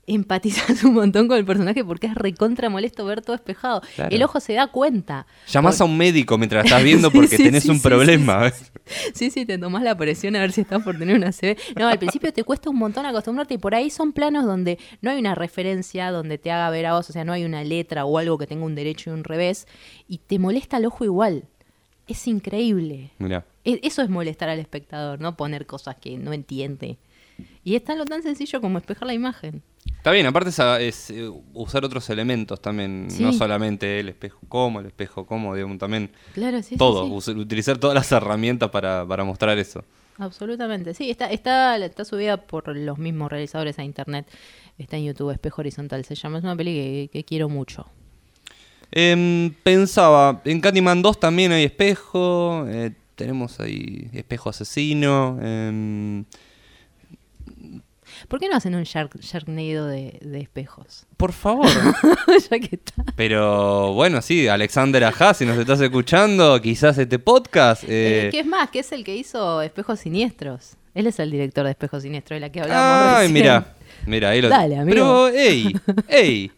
Empatizas 0.10 0.84
un 0.86 0.94
montón 0.94 1.28
con 1.28 1.38
el 1.38 1.44
personaje 1.46 1.84
porque 1.84 2.08
es 2.08 2.16
recontra 2.16 2.70
molesto 2.70 3.04
ver 3.06 3.22
todo 3.22 3.36
espejado. 3.36 3.82
Claro. 3.96 4.16
El 4.16 4.24
ojo 4.24 4.40
se 4.40 4.54
da 4.54 4.68
cuenta. 4.68 5.28
Llamás 5.48 5.82
a 5.82 5.84
un 5.86 5.98
médico 5.98 6.38
mientras 6.38 6.64
estás 6.66 6.82
viendo 6.84 7.12
porque 7.12 7.36
sí, 7.38 7.44
tenés 7.44 7.64
sí, 7.64 7.70
un 7.70 7.82
problema. 7.82 8.50
sí, 9.14 9.30
sí. 9.30 9.46
Te 9.46 9.58
tomás 9.58 9.84
la 9.84 9.98
presión 9.98 10.36
a 10.38 10.40
ver 10.40 10.54
si 10.54 10.62
estás 10.62 10.82
por 10.82 10.98
tener 10.98 11.16
una 11.18 11.32
CB. 11.34 11.58
No, 11.78 11.88
al 11.90 12.00
principio 12.00 12.32
te 12.32 12.44
cuesta 12.46 12.70
un 12.70 12.78
montón 12.78 13.06
acostumbrarte 13.06 13.56
y 13.56 13.58
por 13.58 13.76
ahí 13.76 13.90
son 13.90 14.14
planos 14.14 14.46
donde 14.46 14.80
no 15.02 15.12
hay 15.12 15.20
una 15.20 15.36
referencia, 15.36 16.10
donde 16.12 16.38
te 16.38 16.52
haga 16.52 16.70
ver 16.70 16.86
a 16.86 16.94
vos, 16.94 17.10
o 17.10 17.14
sea, 17.14 17.26
no 17.26 17.34
hay 17.34 17.44
una 17.44 17.64
letra 17.66 18.06
o 18.06 18.18
algo 18.18 18.38
que 18.38 18.48
tenga 18.48 18.64
un 18.66 18.76
derecho 18.76 19.10
y 19.10 19.14
un 19.14 19.26
revés 19.26 19.68
y 20.08 20.20
te 20.20 20.40
molesta 20.40 20.78
el 20.78 20.86
ojo 20.86 21.04
igual. 21.04 21.44
Es 22.08 22.26
increíble. 22.28 23.12
Mirá. 23.20 23.44
E- 23.66 23.82
Eso 23.84 24.02
es 24.02 24.10
molestar 24.10 24.48
al 24.48 24.60
espectador, 24.60 25.20
no 25.20 25.36
poner 25.36 25.66
cosas 25.66 25.98
que 25.98 26.18
no 26.18 26.32
entiende. 26.32 26.98
Y 27.66 27.76
es 27.76 27.84
tan 27.84 27.98
lo 27.98 28.06
tan 28.06 28.24
sencillo 28.24 28.62
como 28.62 28.78
espejar 28.78 29.06
la 29.08 29.14
imagen. 29.14 29.62
Está 30.08 30.14
bien, 30.14 30.26
aparte 30.26 30.50
es, 30.52 30.60
es, 30.60 31.10
eh, 31.10 31.30
usar 31.54 31.84
otros 31.84 32.10
elementos 32.10 32.62
también, 32.62 33.08
Sí. 33.10 33.22
no 33.22 33.34
solamente 33.34 34.00
el 34.00 34.08
espejo 34.08 34.40
como, 34.48 34.80
el 34.80 34.86
espejo 34.86 35.26
como, 35.26 35.54
digamos, 35.54 35.78
también 35.80 36.12
Claro, 36.34 36.64
sí, 36.64 36.78
todo, 36.78 37.20
sí. 37.20 37.32
utilizar 37.32 37.78
todas 37.78 37.94
las 37.94 38.10
herramientas 38.14 38.70
para, 38.70 39.06
para 39.06 39.26
mostrar 39.26 39.58
eso. 39.58 39.84
Absolutamente. 40.18 40.94
Sí, 40.94 41.10
está, 41.10 41.30
está, 41.30 41.76
está 41.76 42.06
subida 42.06 42.38
por 42.38 42.74
los 42.74 42.98
mismos 42.98 43.30
realizadores 43.30 43.80
a 43.80 43.84
internet. 43.84 44.26
Está 44.78 44.96
en 44.96 45.04
YouTube, 45.04 45.32
Espejo 45.32 45.60
Horizontal 45.62 46.06
se 46.06 46.16
llama. 46.16 46.38
Es 46.38 46.44
una 46.46 46.56
peli 46.56 46.74
que, 46.74 47.10
que 47.12 47.24
quiero 47.26 47.50
mucho. 47.50 47.86
Em, 48.92 49.54
pensaba, 49.62 50.42
en 50.46 50.62
Candyman 50.62 51.02
2 51.02 51.20
también 51.20 51.52
hay 51.52 51.66
espejo. 51.66 52.66
eh, 52.70 52.94
tenemos 53.16 53.60
ahí 53.60 54.10
espejo 54.14 54.50
asesino. 54.52 55.38
em, 55.42 56.24
¿Por 58.28 58.40
qué 58.40 58.50
no 58.50 58.58
hacen 58.58 58.76
un 58.76 58.84
Shark, 58.84 59.18
Sharknado 59.22 59.88
de, 59.88 60.20
de 60.22 60.40
espejos? 60.42 61.06
por 61.16 61.32
favor. 61.32 61.68
ya 62.52 62.60
que 62.60 62.76
está. 62.76 62.94
Pero 63.16 63.94
bueno, 63.94 64.22
sí, 64.22 64.48
Alexander 64.48 65.04
Ajá, 65.06 65.34
si 65.34 65.46
nos 65.46 65.58
estás 65.58 65.80
escuchando, 65.80 66.62
quizás 66.62 66.98
este 66.98 67.20
podcast. 67.20 67.84
Eh, 67.86 68.28
eh, 68.28 68.30
¿Qué 68.32 68.42
es 68.42 68.46
más? 68.46 68.70
Que 68.70 68.80
es 68.80 68.92
el 68.92 69.04
que 69.04 69.16
hizo 69.16 69.62
Espejos 69.62 70.00
Siniestros. 70.02 70.74
Él 70.94 71.08
es 71.08 71.20
el 71.20 71.32
director 71.32 71.64
de 71.64 71.72
Espejos 71.72 72.04
Siniestros, 72.04 72.36
de 72.36 72.40
la 72.42 72.52
que 72.52 72.62
hablamos 72.62 73.18
Ay, 73.18 73.30
mira, 73.32 73.76
mira, 74.06 74.30
ahí 74.30 74.42
lo 74.42 74.50
Dale, 74.50 74.78
amigo. 74.78 74.94
Pero, 74.94 75.28
ey, 75.30 75.74
ey, 76.10 76.52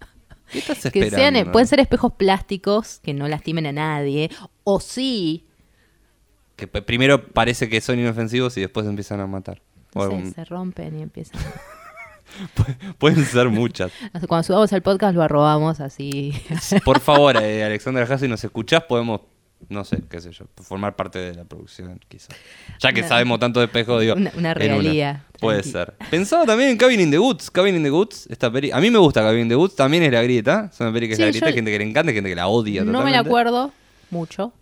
¿qué 0.52 0.60
estás 0.60 0.78
Que 0.82 0.88
esperando? 0.88 1.18
sean, 1.18 1.36
eh, 1.36 1.46
pueden 1.46 1.68
ser 1.68 1.80
espejos 1.82 2.14
plásticos 2.14 3.00
que 3.04 3.14
no 3.14 3.28
lastimen 3.28 3.68
a 3.68 3.72
nadie. 3.74 4.32
O 4.64 4.80
sí, 4.80 5.46
Que 6.56 6.68
primero 6.68 7.28
parece 7.28 7.70
que 7.70 7.80
son 7.80 8.00
inofensivos 8.00 8.58
y 8.58 8.62
después 8.62 8.88
empiezan 8.88 9.20
a 9.20 9.28
matar. 9.28 9.62
No 9.96 10.02
O, 10.02 10.10
sé, 10.10 10.16
mm, 10.16 10.34
se 10.34 10.46
rompen 10.46 11.00
y 11.00 11.02
empiezan. 11.02 11.42
Pueden 13.00 13.26
ser 13.26 13.50
muchas. 13.50 13.92
Cuando 14.28 14.44
subamos 14.44 14.72
el 14.74 14.82
podcast 14.82 15.16
lo 15.16 15.24
arrobamos 15.24 15.80
así. 15.80 16.34
Por 16.86 17.00
favor, 17.00 17.38
eh, 17.42 17.64
Alexander 17.64 18.04
Ajá, 18.04 18.18
si 18.18 18.28
nos 18.28 18.44
escuchás, 18.44 18.84
podemos, 18.84 19.22
no 19.68 19.84
sé, 19.84 20.04
qué 20.10 20.22
sé 20.22 20.32
yo, 20.32 20.46
formar 20.62 20.96
parte 20.96 21.18
de 21.20 21.34
la 21.34 21.44
producción, 21.46 22.00
quizás. 22.08 22.30
Ya 22.80 22.94
que 22.94 23.00
Una- 23.02 23.10
sabemos 23.10 23.40
tanto 23.40 23.60
de 23.60 23.66
espejo, 23.66 24.00
digo. 24.00 24.16
una- 24.36 24.54
regalía, 24.54 25.26
Puede 25.40 25.64
ser. 25.64 25.96
Pensaba 26.12 26.46
también 26.46 26.70
en 26.70 26.78
Cabin 26.78 27.00
in 27.00 27.12
the 27.12 27.18
Woods. 27.20 27.50
Cabin 27.50 27.76
in 27.76 27.84
the 27.84 27.92
Woods, 27.92 28.28
esta 28.30 28.52
peli. 28.52 28.72
A 28.72 28.80
mí 28.80 28.92
me 28.92 29.00
gusta 29.00 29.22
Cabin 29.22 29.42
in 29.42 29.50
the 29.50 29.56
Woods, 29.56 29.76
también 29.76 30.04
es 30.04 30.12
la 30.12 30.22
grieta. 30.22 30.70
Es 30.72 30.80
una 30.82 30.92
peli 30.94 31.08
que 31.08 31.14
es 31.14 31.20
la 31.20 31.28
grieta, 31.28 31.52
gente 31.52 31.72
que 31.72 31.80
le 31.80 31.86
encanta, 31.90 32.12
gente 32.12 32.30
que 32.30 32.36
la 32.36 32.48
odia. 32.48 32.84
no 32.84 33.04
me 33.04 33.12
la 33.12 33.20
acuerdo 33.20 33.72
mucho, 34.12 34.54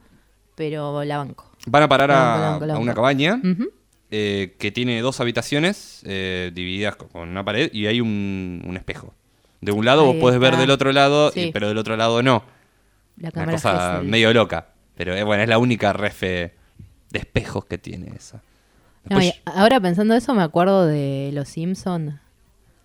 pero 0.55 1.03
la 1.03 1.17
banco. 1.17 1.51
Van 1.65 1.84
a 1.84 1.88
parar 1.89 2.11
a, 2.11 2.15
banco, 2.15 2.39
la 2.39 2.49
banco, 2.51 2.65
la 2.67 2.73
a 2.75 2.78
una 2.78 2.93
cabaña 2.93 3.41
Ujú. 3.43 3.69
Eh, 4.12 4.55
que 4.60 4.72
tiene 4.72 5.01
dos 5.01 5.20
habitaciones 5.20 6.01
eh, 6.05 6.51
divididas 6.53 6.95
co- 6.95 7.08
con 7.10 7.28
una 7.30 7.43
pared 7.43 7.70
y 7.74 7.88
hay 7.88 7.99
un, 8.01 8.64
un 8.66 8.78
espejo. 8.78 9.14
De 9.62 9.72
un 9.72 9.86
lado 9.86 10.01
Ahí 10.01 10.08
vos 10.08 10.18
podés 10.18 10.39
ver 10.39 10.55
del 10.58 10.70
otro 10.70 10.91
lado, 10.91 11.32
y- 11.36 11.51
pero 11.51 11.68
del 11.68 11.78
otro 11.78 11.97
lado 11.97 12.22
no. 12.24 12.43
La 13.18 13.30
Una 13.30 13.32
cámara 13.32 13.51
cosa 13.53 13.91
Gesell. 13.95 14.08
medio 14.10 14.34
loca. 14.34 14.68
Pero 14.95 15.16
eh, 15.16 15.24
bueno, 15.24 15.43
es 15.43 15.49
la 15.49 15.58
única 15.58 15.93
refe 15.93 16.53
de 17.12 17.20
espejos 17.20 17.66
que 17.66 17.78
tiene 17.78 18.12
esa. 18.16 18.38
No, 19.10 19.18
Después- 19.20 19.36
y 19.36 19.41
ahora 19.60 19.80
pensando 19.80 20.14
eso 20.16 20.34
me 20.34 20.43
acuerdo 20.43 20.86
de 20.86 21.32
Los 21.34 21.49
Simpson 21.49 22.20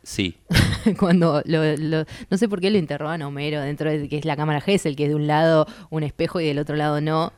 sí. 0.03 0.37
cuando 0.99 1.43
lo, 1.45 1.77
lo- 1.77 2.05
no 2.31 2.37
sé 2.39 2.49
por 2.49 2.61
qué 2.61 2.71
lo 2.71 2.79
interrogan 2.79 3.23
a 3.23 3.29
Homero 3.29 3.61
dentro 3.61 3.91
de 3.91 4.09
que 4.09 4.19
es 4.19 4.25
la 4.25 4.37
cámara 4.37 4.61
Gesell, 4.61 4.97
que 4.97 5.05
es 5.05 5.09
de 5.11 5.15
un 5.15 5.27
lado 5.27 5.67
un 5.91 6.03
espejo 6.03 6.41
y 6.41 6.47
del 6.47 6.59
otro 6.59 6.75
lado 6.77 7.01
no. 7.01 7.33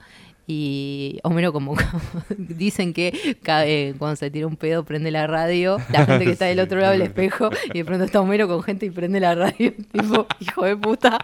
Y 0.46 1.18
Homero 1.22 1.52
como, 1.52 1.74
como 1.76 2.02
dicen 2.36 2.92
que 2.92 3.36
eh, 3.46 3.94
cuando 3.98 4.16
se 4.16 4.30
tira 4.30 4.46
un 4.46 4.56
pedo 4.56 4.84
prende 4.84 5.10
la 5.10 5.26
radio, 5.26 5.78
la 5.90 6.04
gente 6.04 6.24
que 6.26 6.30
está 6.32 6.44
del 6.46 6.60
otro 6.60 6.80
lado 6.80 6.92
del 6.92 7.02
espejo 7.02 7.50
y 7.72 7.78
de 7.78 7.84
pronto 7.84 8.04
está 8.04 8.20
Homero 8.20 8.46
con 8.46 8.62
gente 8.62 8.86
y 8.86 8.90
prende 8.90 9.20
la 9.20 9.34
radio, 9.34 9.72
tipo, 9.92 10.26
hijo 10.40 10.64
de 10.64 10.76
puta. 10.76 11.18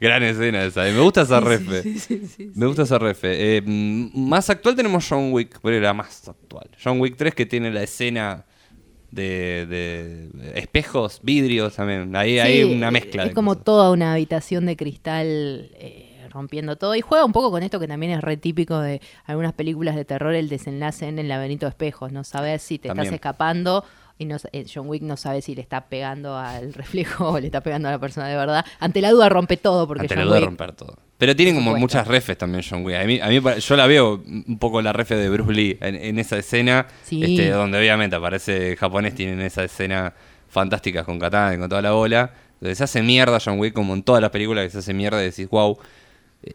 Gran 0.00 0.22
escena 0.22 0.64
esa. 0.64 0.88
eh. 0.88 0.92
Me 0.92 1.00
gusta 1.00 1.22
esa 1.22 1.40
refe. 1.40 1.82
Sí, 1.82 1.98
sí, 1.98 2.18
sí, 2.20 2.26
sí. 2.26 2.50
Me 2.54 2.66
gusta 2.66 2.82
esa 2.82 2.98
refe. 2.98 3.56
Eh, 3.56 3.62
mm, 3.62 4.28
más 4.28 4.48
actual 4.48 4.74
tenemos 4.76 5.06
John 5.08 5.32
Wick, 5.32 5.58
pero 5.62 5.76
era 5.76 5.92
más 5.92 6.26
actual. 6.28 6.70
John 6.82 7.00
Wick 7.00 7.16
3 7.16 7.34
que 7.34 7.44
tiene 7.44 7.70
la 7.70 7.82
escena 7.82 8.44
de, 9.10 9.66
de 9.68 10.52
espejos, 10.58 11.20
vidrios 11.22 11.74
también. 11.76 12.14
Ahí 12.16 12.38
hay 12.38 12.64
una 12.64 12.90
mezcla. 12.90 13.24
Es 13.24 13.28
de 13.30 13.34
como 13.34 13.50
cosas. 13.52 13.64
toda 13.64 13.90
una 13.90 14.14
habitación 14.14 14.64
de 14.66 14.76
cristal 14.76 15.70
eh, 15.74 16.13
rompiendo 16.34 16.76
todo. 16.76 16.94
Y 16.94 17.00
juega 17.00 17.24
un 17.24 17.32
poco 17.32 17.50
con 17.50 17.62
esto 17.62 17.80
que 17.80 17.88
también 17.88 18.12
es 18.12 18.20
re 18.20 18.36
típico 18.36 18.78
de 18.80 19.00
algunas 19.24 19.54
películas 19.54 19.96
de 19.96 20.04
terror, 20.04 20.34
el 20.34 20.48
desenlace 20.50 21.08
en 21.08 21.18
el 21.18 21.28
laberinto 21.28 21.64
de 21.64 21.70
espejos. 21.70 22.12
No 22.12 22.24
sabes 22.24 22.60
si 22.62 22.78
te 22.78 22.88
También. 22.88 23.04
estás 23.06 23.14
escapando 23.14 23.84
y 24.18 24.26
no, 24.26 24.36
eh, 24.52 24.64
John 24.72 24.86
Wick 24.88 25.02
no 25.02 25.16
sabe 25.16 25.40
si 25.42 25.54
le 25.54 25.62
está 25.62 25.86
pegando 25.88 26.36
al 26.36 26.72
reflejo 26.74 27.30
o 27.30 27.40
le 27.40 27.46
está 27.46 27.62
pegando 27.62 27.88
a 27.88 27.92
la 27.92 27.98
persona 27.98 28.28
de 28.28 28.36
verdad. 28.36 28.64
Ante 28.80 29.00
la 29.00 29.10
duda 29.10 29.28
rompe 29.28 29.56
todo 29.56 29.86
porque 29.86 30.02
Ante 30.02 30.14
John 30.14 30.18
la 30.20 30.24
duda 30.26 30.34
de 30.34 30.40
Wick- 30.42 30.46
romper 30.48 30.72
todo. 30.72 30.98
Pero 31.16 31.34
tiene 31.36 31.52
como 31.52 31.70
supuesto. 31.70 31.80
muchas 31.80 32.08
refes 32.08 32.36
también 32.36 32.64
John 32.68 32.84
Wick. 32.84 32.96
A 32.96 33.04
mí, 33.04 33.20
a 33.20 33.28
mí 33.28 33.40
yo 33.60 33.76
la 33.76 33.86
veo 33.86 34.20
un 34.26 34.58
poco 34.58 34.82
la 34.82 34.92
refe 34.92 35.14
de 35.16 35.30
Bruce 35.30 35.52
Lee 35.52 35.78
en, 35.80 35.94
en 35.94 36.18
esa 36.18 36.36
escena, 36.36 36.86
Sí. 37.04 37.22
este, 37.22 37.50
donde 37.50 37.78
obviamente 37.78 38.16
aparece 38.16 38.76
japonés, 38.76 39.14
tienen 39.14 39.40
esa 39.40 39.62
escena 39.64 40.12
fantástica 40.48 41.04
con 41.04 41.18
katana 41.18 41.54
y 41.54 41.58
con 41.58 41.68
toda 41.68 41.82
la 41.82 41.92
bola. 41.92 42.32
Donde 42.60 42.74
se 42.74 42.84
hace 42.84 43.02
mierda 43.02 43.38
John 43.44 43.58
Wick, 43.58 43.74
como 43.74 43.94
en 43.94 44.02
todas 44.02 44.20
las 44.22 44.30
películas 44.30 44.64
que 44.64 44.70
se 44.70 44.78
hace 44.78 44.92
mierda 44.94 45.20
y 45.22 45.26
decís, 45.26 45.48
wow, 45.50 45.78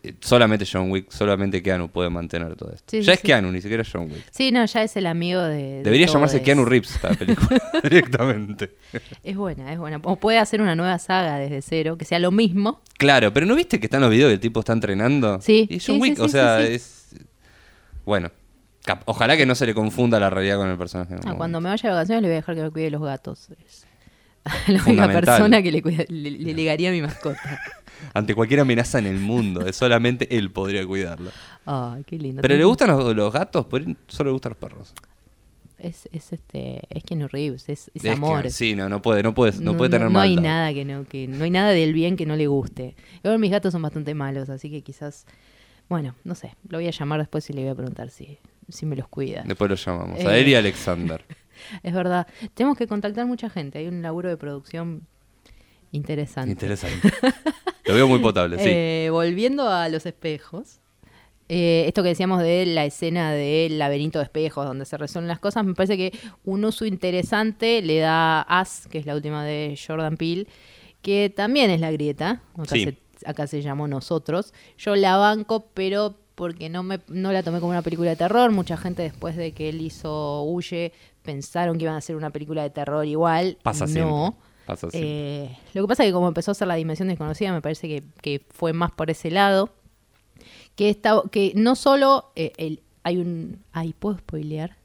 eh, 0.04 0.14
solamente 0.20 0.66
John 0.72 0.92
Wick, 0.92 1.12
solamente 1.12 1.62
Keanu 1.64 1.90
puede 1.90 2.10
mantener 2.10 2.56
todo 2.56 2.72
esto. 2.72 2.86
Sí, 2.92 2.98
ya 3.02 3.04
sí, 3.04 3.12
es 3.12 3.20
sí. 3.22 3.28
Keanu, 3.28 3.52
ni 3.52 3.62
siquiera 3.62 3.84
John 3.92 4.04
Wick. 4.12 4.24
Sí, 4.32 4.52
no, 4.52 4.66
ya 4.66 4.84
es 4.84 4.96
el 4.98 5.08
amigo 5.08 5.42
de. 5.42 5.56
de 5.58 5.84
Debería 5.84 6.06
todos. 6.06 6.16
llamarse 6.16 6.42
Keanu 6.42 6.66
Reeves 6.66 7.00
la 7.02 7.10
película 7.16 7.62
directamente. 7.84 8.76
Es 9.24 9.36
buena, 9.36 9.72
es 9.74 9.80
buena. 9.80 10.00
O 10.04 10.16
puede 10.18 10.38
hacer 10.38 10.62
una 10.62 10.76
nueva 10.76 11.00
saga 11.00 11.38
desde 11.38 11.62
cero, 11.62 11.98
que 11.98 12.06
sea 12.06 12.20
lo 12.20 12.32
mismo. 12.32 12.82
Claro, 12.98 13.34
pero 13.34 13.46
¿no 13.46 13.56
viste 13.56 13.80
que 13.80 13.88
están 13.88 14.02
los 14.02 14.10
videos 14.12 14.30
del 14.30 14.40
tipo 14.40 14.60
está 14.60 14.74
entrenando? 14.74 15.42
Sí, 15.42 15.68
Y 15.70 15.80
John 15.80 16.00
Wick, 16.02 16.20
o 16.20 16.28
sea, 16.28 16.62
es... 16.62 17.16
Bueno, 18.06 18.32
ojalá 19.06 19.38
que 19.38 19.46
no 19.46 19.56
se 19.56 19.66
le 19.66 19.74
confunda 19.74 20.20
la 20.20 20.30
realidad 20.30 20.58
con 20.58 20.70
el 20.70 20.78
personaje. 20.78 21.16
Ah, 21.26 21.36
cuando 21.36 21.62
me 21.62 21.70
vaya 21.70 21.90
de 21.90 21.96
vacaciones 21.96 22.22
le 22.24 22.28
voy 22.30 22.34
a 22.34 22.38
dejar 22.38 22.56
que 22.56 22.62
me 22.64 22.72
cuide 22.72 22.90
los 22.90 23.02
gatos. 23.02 23.50
Es 23.66 23.86
la 24.68 24.84
única 24.84 25.08
persona 25.10 25.62
que 25.62 25.72
le, 25.72 25.82
cuida- 25.84 26.06
le, 26.08 26.32
le 26.32 26.54
ligaría 26.54 26.90
a 26.90 26.92
mi 26.92 27.02
mascota. 27.02 27.62
Ante 28.14 28.36
cualquier 28.36 28.60
amenaza 28.62 29.00
en 29.00 29.06
el 29.08 29.20
mundo, 29.20 29.72
solamente 29.74 30.38
él 30.38 30.52
podría 30.52 30.86
cuidarlo. 30.86 31.32
Ay, 31.66 32.04
qué 32.06 32.18
lindo. 32.18 32.42
¿Pero 32.42 32.56
le 32.56 32.64
gustan 32.64 32.90
los, 32.90 33.16
los 33.16 33.32
gatos? 33.34 33.66
Por 33.66 33.82
ahí 33.82 33.96
solo 34.08 34.30
le 34.30 34.34
gustan 34.34 34.52
los 34.52 34.58
perros. 34.58 34.94
Es, 35.78 36.10
es 36.12 36.34
este, 36.34 36.82
es 36.90 37.04
Keanu 37.06 37.28
Reeves, 37.30 37.70
es, 37.70 37.88
es 37.88 37.92
Es 37.96 38.02
que- 38.02 38.10
amor. 38.10 38.50
sí, 38.52 38.76
no, 38.76 38.90
no 38.90 39.02
puede, 39.02 39.24
no 39.24 39.34
puede, 39.34 39.54
no, 39.62 39.78
puede 39.78 39.90
tener 39.92 40.12
no 40.12 40.20
hay 40.20 40.36
maldad. 40.36 40.50
nada 40.52 40.74
que 40.74 40.84
no, 40.84 41.06
que 41.06 41.28
no 41.28 41.44
hay 41.46 41.52
nada 41.52 41.70
del 41.70 41.94
bien 41.94 42.18
que 42.18 42.26
no 42.26 42.36
le 42.36 42.48
guste. 42.48 42.96
Mis 43.38 43.50
gatos 43.52 43.72
son 43.72 43.82
bastante 43.82 44.14
malos, 44.14 44.50
así 44.50 44.70
que 44.70 44.82
quizás, 44.82 45.26
bueno, 45.88 46.16
no 46.26 46.36
sé, 46.36 46.54
lo 46.68 46.80
voy 46.80 46.88
a 46.88 46.92
llamar 46.92 47.20
después 47.20 47.50
y 47.50 47.54
le 47.54 47.62
voy 47.62 47.70
a 47.70 47.76
preguntar 47.76 48.10
si, 48.10 48.38
si 48.68 48.86
me 48.86 48.98
los 48.98 49.08
cuida. 49.08 49.44
Después 49.46 49.70
lo 49.70 49.76
llamamos. 49.78 50.20
A 50.20 50.36
Eh. 50.36 50.42
él 50.42 50.48
y 50.50 50.56
a 50.56 50.60
Alexander. 50.60 51.24
Es 51.82 51.94
verdad, 51.94 52.28
tenemos 52.56 52.78
que 52.78 52.86
contactar 52.88 53.26
mucha 53.26 53.50
gente, 53.50 53.80
hay 53.80 53.88
un 53.88 54.02
laburo 54.02 54.28
de 54.28 54.36
producción 54.36 55.04
interesante. 55.94 56.52
Interesante. 56.52 57.10
Lo 57.90 57.96
veo 57.96 58.08
muy 58.08 58.20
potable, 58.20 58.58
sí. 58.58 58.70
Eh, 58.70 59.10
volviendo 59.12 59.68
a 59.70 59.90
los 59.90 60.06
espejos, 60.06 60.80
eh, 61.48 61.86
esto 61.88 62.04
que 62.04 62.10
decíamos 62.10 62.42
de 62.42 62.66
la 62.68 62.86
escena 62.86 63.32
del 63.32 63.80
laberinto 63.80 64.20
de 64.20 64.26
espejos, 64.26 64.66
donde 64.66 64.86
se 64.86 64.98
resuelven 64.98 65.28
las 65.28 65.40
cosas, 65.40 65.66
me 65.66 65.74
parece 65.74 65.98
que 65.98 66.12
un 66.46 66.64
uso 66.64 66.86
interesante 66.86 67.82
le 67.82 67.98
da 68.00 68.42
As, 68.42 68.88
que 68.88 69.00
es 69.00 69.06
la 69.06 69.16
última 69.16 69.44
de 69.44 69.78
Jordan 69.88 70.18
Peele, 70.18 70.48
que 71.02 71.34
también 71.36 71.72
es 71.72 71.82
la 71.82 71.92
grieta. 71.92 72.42
Acá, 72.56 72.76
Sí. 72.76 72.84
se, 72.86 72.98
acá 73.26 73.48
se 73.48 73.62
llamó 73.62 73.88
Nosotros. 73.88 74.54
Yo 74.78 74.96
la 74.96 75.18
banco, 75.18 75.68
pero 75.74 76.16
porque 76.36 76.70
no, 76.70 76.84
me, 76.84 77.00
no 77.08 77.34
la 77.34 77.44
tomé 77.44 77.60
como 77.60 77.72
una 77.72 77.82
película 77.82 78.12
de 78.12 78.16
terror. 78.16 78.52
Mucha 78.52 78.78
gente 78.78 79.02
después 79.02 79.36
de 79.36 79.52
que 79.52 79.70
él 79.70 79.82
hizo 79.82 80.44
Huye 80.44 80.94
pensaron 81.24 81.78
que 81.78 81.84
iban 81.84 81.96
a 81.96 81.98
hacer 81.98 82.16
una 82.16 82.30
película 82.30 82.64
de 82.64 82.70
terror 82.70 83.06
igual. 83.06 83.58
Pasa 83.62 83.86
no. 83.88 83.92
siempre. 83.92 84.49
Pasa. 84.76 84.98
Eh, 84.98 85.50
lo 85.74 85.84
que 85.84 85.88
pasa 85.88 86.04
es 86.04 86.10
que 86.10 86.14
como 86.14 86.28
empezó 86.28 86.52
a 86.52 86.54
ser 86.56 86.68
la 86.68 86.76
dimensión 86.76 87.08
desconocida, 87.08 87.52
me 87.54 87.62
parece 87.62 87.88
que, 87.88 88.04
que 88.22 88.42
fue 88.50 88.74
más 88.74 88.92
por 88.92 89.10
ese 89.10 89.32
lado. 89.32 89.70
Que, 90.76 90.90
está, 90.90 91.22
que 91.32 91.52
no 91.56 91.76
solo 91.76 92.32
eh, 92.36 92.54
el, 92.58 92.82
hay 93.04 93.18
un... 93.18 93.62
Ay, 93.74 93.94
¿puedo 93.98 94.18
spoilear? 94.18 94.78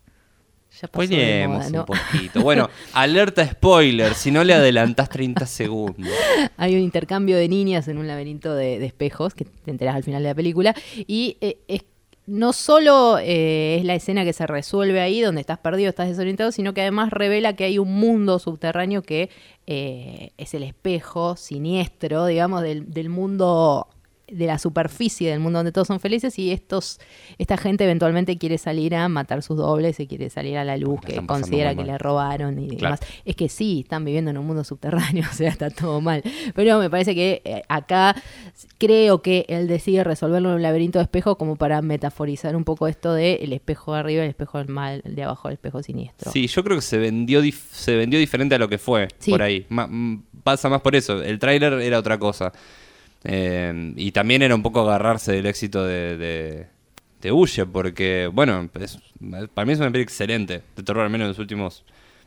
Ya 0.83 0.89
pasó 0.89 1.03
de 1.09 1.47
moda, 1.47 1.67
un 1.81 1.87
poquito. 1.87 2.41
Bueno, 2.43 2.69
alerta 2.95 3.47
spoiler, 3.49 4.13
si 4.15 4.33
no 4.33 4.43
le 4.43 4.55
adelantás 4.55 5.09
30 5.09 5.47
segundos. 5.47 6.13
Hay 6.57 6.75
un 6.75 6.81
intercambio 6.81 7.37
de 7.37 7.49
niñas 7.49 7.87
en 7.87 7.99
un 7.99 8.09
laberinto 8.09 8.53
de, 8.57 8.81
de 8.81 8.87
espejos, 8.87 9.35
que 9.35 9.45
te 9.45 9.71
enteras 9.71 9.95
al 9.95 10.03
final 10.03 10.23
de 10.25 10.31
la 10.31 10.35
película, 10.35 10.75
y 11.07 11.37
eh, 11.41 11.59
es- 11.69 11.85
no 12.27 12.53
solo 12.53 13.19
eh, 13.19 13.77
es 13.79 13.85
la 13.85 13.95
escena 13.95 14.25
que 14.25 14.33
se 14.33 14.47
resuelve 14.47 15.01
ahí, 15.01 15.21
donde 15.21 15.41
estás 15.41 15.59
perdido, 15.59 15.91
estás 15.91 16.09
desorientado, 16.09 16.53
sino 16.53 16.73
que 16.73 16.81
además 16.81 17.11
revela 17.11 17.55
que 17.55 17.65
hay 17.65 17.79
un 17.79 17.95
mundo 17.95 18.39
subterráneo 18.39 19.03
que 19.03 19.31
eh, 19.67 20.31
es 20.39 20.55
el 20.55 20.63
espejo 20.63 21.37
siniestro, 21.37 22.27
digamos, 22.27 22.63
del, 22.63 22.91
del 22.93 23.09
mundo 23.09 23.89
de 24.37 24.47
la 24.47 24.59
superficie 24.59 25.31
del 25.31 25.41
mundo 25.41 25.59
donde 25.61 25.73
todos 25.73 25.87
son 25.89 26.01
felices 26.01 26.39
y 26.39 26.51
estos 26.53 27.01
esta 27.39 27.57
gente 27.57 27.85
eventualmente 27.85 28.37
quiere 28.39 28.59
salir 28.59 28.95
a 28.95 29.09
matar 29.09 29.43
sus 29.43 29.57
dobles 29.57 29.99
y 30.01 30.07
quiere 30.07 30.31
salir 30.31 30.57
a 30.59 30.65
la 30.65 30.77
luz 30.77 30.99
La 31.03 31.09
que 31.09 31.27
considera 31.27 31.75
que 31.75 31.85
le 31.85 31.97
robaron 31.99 32.59
y 32.59 32.69
Claro. 32.77 32.97
demás. 32.97 33.01
Es 33.25 33.37
que 33.37 33.49
sí, 33.49 33.81
están 33.85 34.05
viviendo 34.05 34.31
en 34.31 34.39
un 34.39 34.47
mundo 34.47 34.65
subterráneo, 34.65 35.25
o 35.31 35.35
sea, 35.35 35.51
está 35.51 35.71
todo 35.71 36.01
mal. 36.01 36.23
Pero 36.55 36.79
me 36.79 36.91
parece 36.91 37.15
que 37.15 37.43
eh, 37.45 37.63
acá 37.69 38.15
creo 38.79 39.23
que 39.23 39.45
él 39.49 39.67
decide 39.69 40.05
resolverlo 40.05 40.51
en 40.51 40.57
un 40.57 40.63
laberinto 40.63 40.99
de 40.99 41.05
espejo 41.05 41.37
como 41.37 41.57
para 41.57 41.81
metaforizar 41.83 42.57
un 42.57 42.65
poco 42.65 42.89
esto 42.89 43.13
de 43.13 43.35
el 43.37 43.53
espejo 43.53 43.95
de 43.95 44.01
arriba, 44.01 44.23
el 44.25 44.31
espejo 44.31 44.59
del 44.59 44.69
mal, 44.69 45.03
el 45.05 45.15
de 45.15 45.25
abajo, 45.25 45.49
el 45.49 45.55
espejo 45.55 45.83
siniestro. 45.83 46.31
Sí, 46.33 46.47
yo 46.47 46.63
creo 46.65 46.77
que 46.77 46.83
se 46.83 46.99
vendió, 46.99 47.43
se 47.73 47.97
vendió 47.97 48.19
diferente 48.19 48.55
a 48.55 48.59
lo 48.59 48.69
que 48.69 48.79
fue 48.79 49.09
Sí. 49.19 49.31
por 49.31 49.43
ahí. 49.43 49.67
Ma- 49.69 49.89
pasa 50.43 50.69
más 50.69 50.81
por 50.83 50.95
eso. 50.95 51.23
El 51.23 51.39
tráiler 51.39 51.73
era 51.75 51.99
otra 51.99 52.19
cosa. 52.19 52.53
Eh, 53.25 53.93
y 53.97 54.13
también 54.13 54.43
era 54.43 54.55
un 54.55 54.63
poco 54.63 54.81
agarrarse 54.83 55.33
del 55.33 55.47
éxito 55.47 55.85
de, 55.85 56.17
de, 56.19 56.67
de 57.23 57.67
porque, 57.73 58.29
bueno, 58.33 58.69
es- 58.81 58.99
para 59.55 59.65
mí 59.67 59.73
es 59.73 59.79
una 59.81 59.91
película 59.91 60.03
excelente 60.13 60.63
de 60.77 60.83
terror, 60.83 61.05
al 61.05 61.11
menos 61.11 61.25
en 61.27 61.29
los 61.31 61.39
últimos 61.39 61.85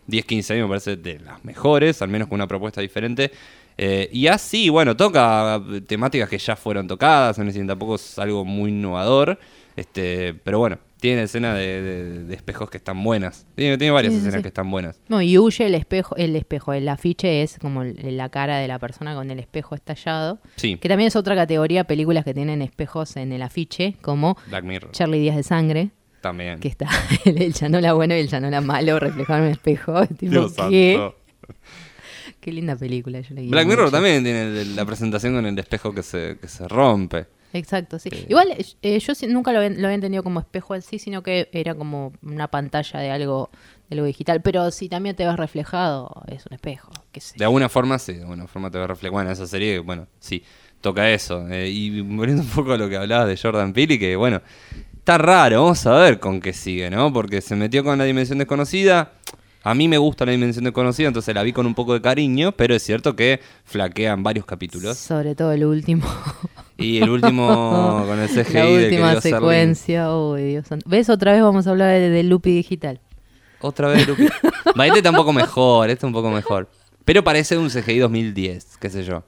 10, 0.07 0.25
15 0.25 0.53
años 0.53 0.63
me 0.65 0.69
parece 0.69 0.95
de 0.97 1.19
las 1.19 1.43
mejores, 1.45 2.01
al 2.01 2.09
menos 2.09 2.27
con 2.27 2.35
una 2.35 2.47
propuesta 2.47 2.81
diferente. 2.81 3.31
Eh, 3.77 4.09
y 4.11 4.27
así, 4.27 4.69
bueno, 4.69 4.97
toca 4.97 5.61
temáticas 5.85 6.29
que 6.29 6.37
ya 6.39 6.55
fueron 6.55 6.87
tocadas, 6.87 7.37
es 7.37 7.45
decir, 7.45 7.67
tampoco 7.67 7.95
es 7.95 8.17
algo 8.17 8.43
muy 8.43 8.71
innovador, 8.71 9.37
este, 9.75 10.33
pero 10.33 10.57
bueno, 10.59 10.79
tiene 10.99 11.23
escenas 11.23 11.55
de, 11.57 11.81
de- 11.81 12.23
de 12.25 12.35
espejos 12.35 12.69
que 12.69 12.77
están 12.77 13.03
buenas. 13.03 13.45
Tiene, 13.55 13.77
tiene 13.77 13.91
varias 13.91 14.13
Sí, 14.13 14.19
escenas 14.19 14.37
sí. 14.37 14.41
que 14.41 14.47
están 14.47 14.69
buenas. 14.71 14.99
No, 15.09 15.21
y 15.21 15.37
huye 15.37 15.65
el 15.67 15.75
espejo, 15.75 16.15
el 16.15 16.35
espejo, 16.35 16.73
el 16.73 16.87
afiche 16.89 17.43
es 17.43 17.57
como 17.59 17.83
la 17.83 18.29
cara 18.29 18.57
de 18.57 18.67
la 18.67 18.79
persona 18.79 19.13
con 19.15 19.29
el 19.31 19.39
espejo 19.39 19.75
estallado. 19.75 20.39
Sí, 20.55 20.77
Que 20.77 20.89
también 20.89 21.07
es 21.09 21.15
otra 21.15 21.35
categoría, 21.35 21.83
películas 21.83 22.23
que 22.25 22.33
tienen 22.33 22.61
espejos 22.61 23.15
en 23.17 23.31
el 23.31 23.41
afiche, 23.43 23.95
como 24.01 24.37
Black 24.47 24.63
Mirror 24.63 24.91
Charlie 24.91 25.19
Díaz 25.19 25.35
de 25.35 25.43
Sangre, 25.43 25.89
también. 26.21 26.59
que 26.59 26.67
está 26.67 26.87
el, 27.25 27.41
el 27.41 27.53
Chanola 27.53 27.93
bueno 27.93 28.15
y 28.15 28.19
el 28.19 28.27
Chanola 28.29 28.61
malo 28.61 28.99
reflejado 28.99 29.39
en 29.39 29.45
el 29.45 29.51
espejo. 29.51 30.05
Tipo, 30.17 30.31
Dios 30.31 30.53
¿qué? 30.69 30.95
santo. 30.97 31.15
Qué 32.39 32.51
linda 32.51 32.75
película. 32.75 33.19
yo 33.21 33.35
la 33.35 33.41
Black 33.41 33.67
Mirror 33.67 33.85
mucho. 33.85 33.91
también 33.97 34.23
tiene 34.23 34.65
la 34.65 34.85
presentación 34.85 35.33
con 35.33 35.45
el 35.45 35.57
espejo 35.59 35.93
que 35.93 36.03
se, 36.03 36.37
que 36.39 36.47
se 36.47 36.67
rompe. 36.67 37.25
Exacto, 37.53 37.97
sí. 37.97 38.09
Igual 38.27 38.53
eh, 38.81 38.99
yo 38.99 39.15
sí- 39.15 39.27
nunca 39.27 39.51
lo 39.53 39.59
había, 39.59 39.69
lo 39.71 39.87
había 39.87 39.95
entendido 39.95 40.21
como 40.23 40.39
espejo 40.39 40.75
en 40.75 40.81
sí, 40.81 40.99
sino 40.99 41.23
que 41.23 41.49
era 41.53 41.73
como 41.75 42.13
una 42.21 42.49
pantalla 42.49 42.99
de 42.99 43.09
algo, 43.11 43.49
de 43.89 43.95
algo 43.95 44.05
digital. 44.05 44.41
Pero 44.41 44.69
si 44.71 44.89
también 44.89 45.15
te 45.15 45.25
ves 45.25 45.37
reflejado, 45.37 46.23
es 46.27 46.45
un 46.45 46.53
espejo. 46.53 46.91
qué 47.11 47.21
sé 47.21 47.35
De 47.37 47.45
alguna 47.45 47.69
forma, 47.69 47.97
sí, 47.99 48.13
de 48.13 48.21
alguna 48.21 48.47
forma 48.47 48.69
te 48.69 48.77
va 48.77 48.83
a 48.83 48.87
reflejar. 48.87 49.11
Bueno, 49.13 49.31
esa 49.31 49.47
serie, 49.47 49.79
bueno, 49.79 50.07
sí, 50.19 50.43
toca 50.81 51.09
eso. 51.09 51.47
Eh, 51.49 51.69
y 51.69 52.01
volviendo 52.01 52.43
un 52.43 52.49
poco 52.49 52.73
a 52.73 52.77
lo 52.77 52.89
que 52.89 52.97
hablabas 52.97 53.27
de 53.27 53.37
Jordan 53.37 53.73
Peele, 53.73 53.97
que 53.97 54.15
bueno, 54.15 54.41
está 54.97 55.17
raro, 55.17 55.63
vamos 55.63 55.85
a 55.87 55.93
ver 55.95 56.19
con 56.19 56.41
qué 56.41 56.51
sigue, 56.53 56.89
¿no? 56.89 57.11
Porque 57.13 57.41
se 57.41 57.55
metió 57.55 57.83
con 57.83 57.97
la 57.97 58.03
dimensión 58.03 58.37
desconocida. 58.39 59.13
A 59.67 59.73
mí 59.73 59.89
me 59.89 59.97
gusta 59.97 60.25
la 60.25 60.31
dimensión 60.31 60.63
desconocida, 60.63 61.09
entonces 61.09 61.35
la 61.35 61.43
vi 61.43 61.51
con 61.51 61.65
un 61.65 61.75
poco 61.75 61.93
de 61.93 62.01
cariño, 62.01 62.53
pero 62.53 62.73
es 62.73 62.81
cierto 62.83 63.17
que 63.17 63.41
flaquean 63.65 64.23
varios 64.23 64.45
capítulos. 64.45 64.97
Sobre 64.97 65.35
todo 65.35 65.51
el 65.51 65.65
último. 65.65 66.07
Y 66.77 66.99
el 66.99 67.09
último 67.09 68.05
con 68.07 68.17
el 68.17 68.29
CGI 68.29 68.53
la 68.53 68.67
última 68.69 69.19
secuencia. 69.19 70.15
Uy, 70.15 70.43
Dios. 70.45 70.67
¿Ves? 70.85 71.09
Otra 71.09 71.33
vez 71.33 71.41
vamos 71.41 71.67
a 71.67 71.71
hablar 71.71 71.89
de, 71.89 72.09
de 72.09 72.23
Lupi 72.23 72.51
Digital. 72.51 73.01
Otra 73.59 73.89
vez 73.89 74.07
Lupi. 74.07 74.27
Va, 74.79 74.85
este 74.85 74.99
está 74.99 75.09
un 75.09 75.17
poco 75.17 75.33
mejor, 75.33 75.89
este 75.89 76.05
un 76.05 76.13
poco 76.13 76.31
mejor. 76.31 76.69
Pero 77.03 77.25
parece 77.25 77.57
un 77.57 77.69
CGI 77.69 77.97
2010, 77.97 78.77
qué 78.77 78.89
sé 78.89 79.03
yo. 79.03 79.25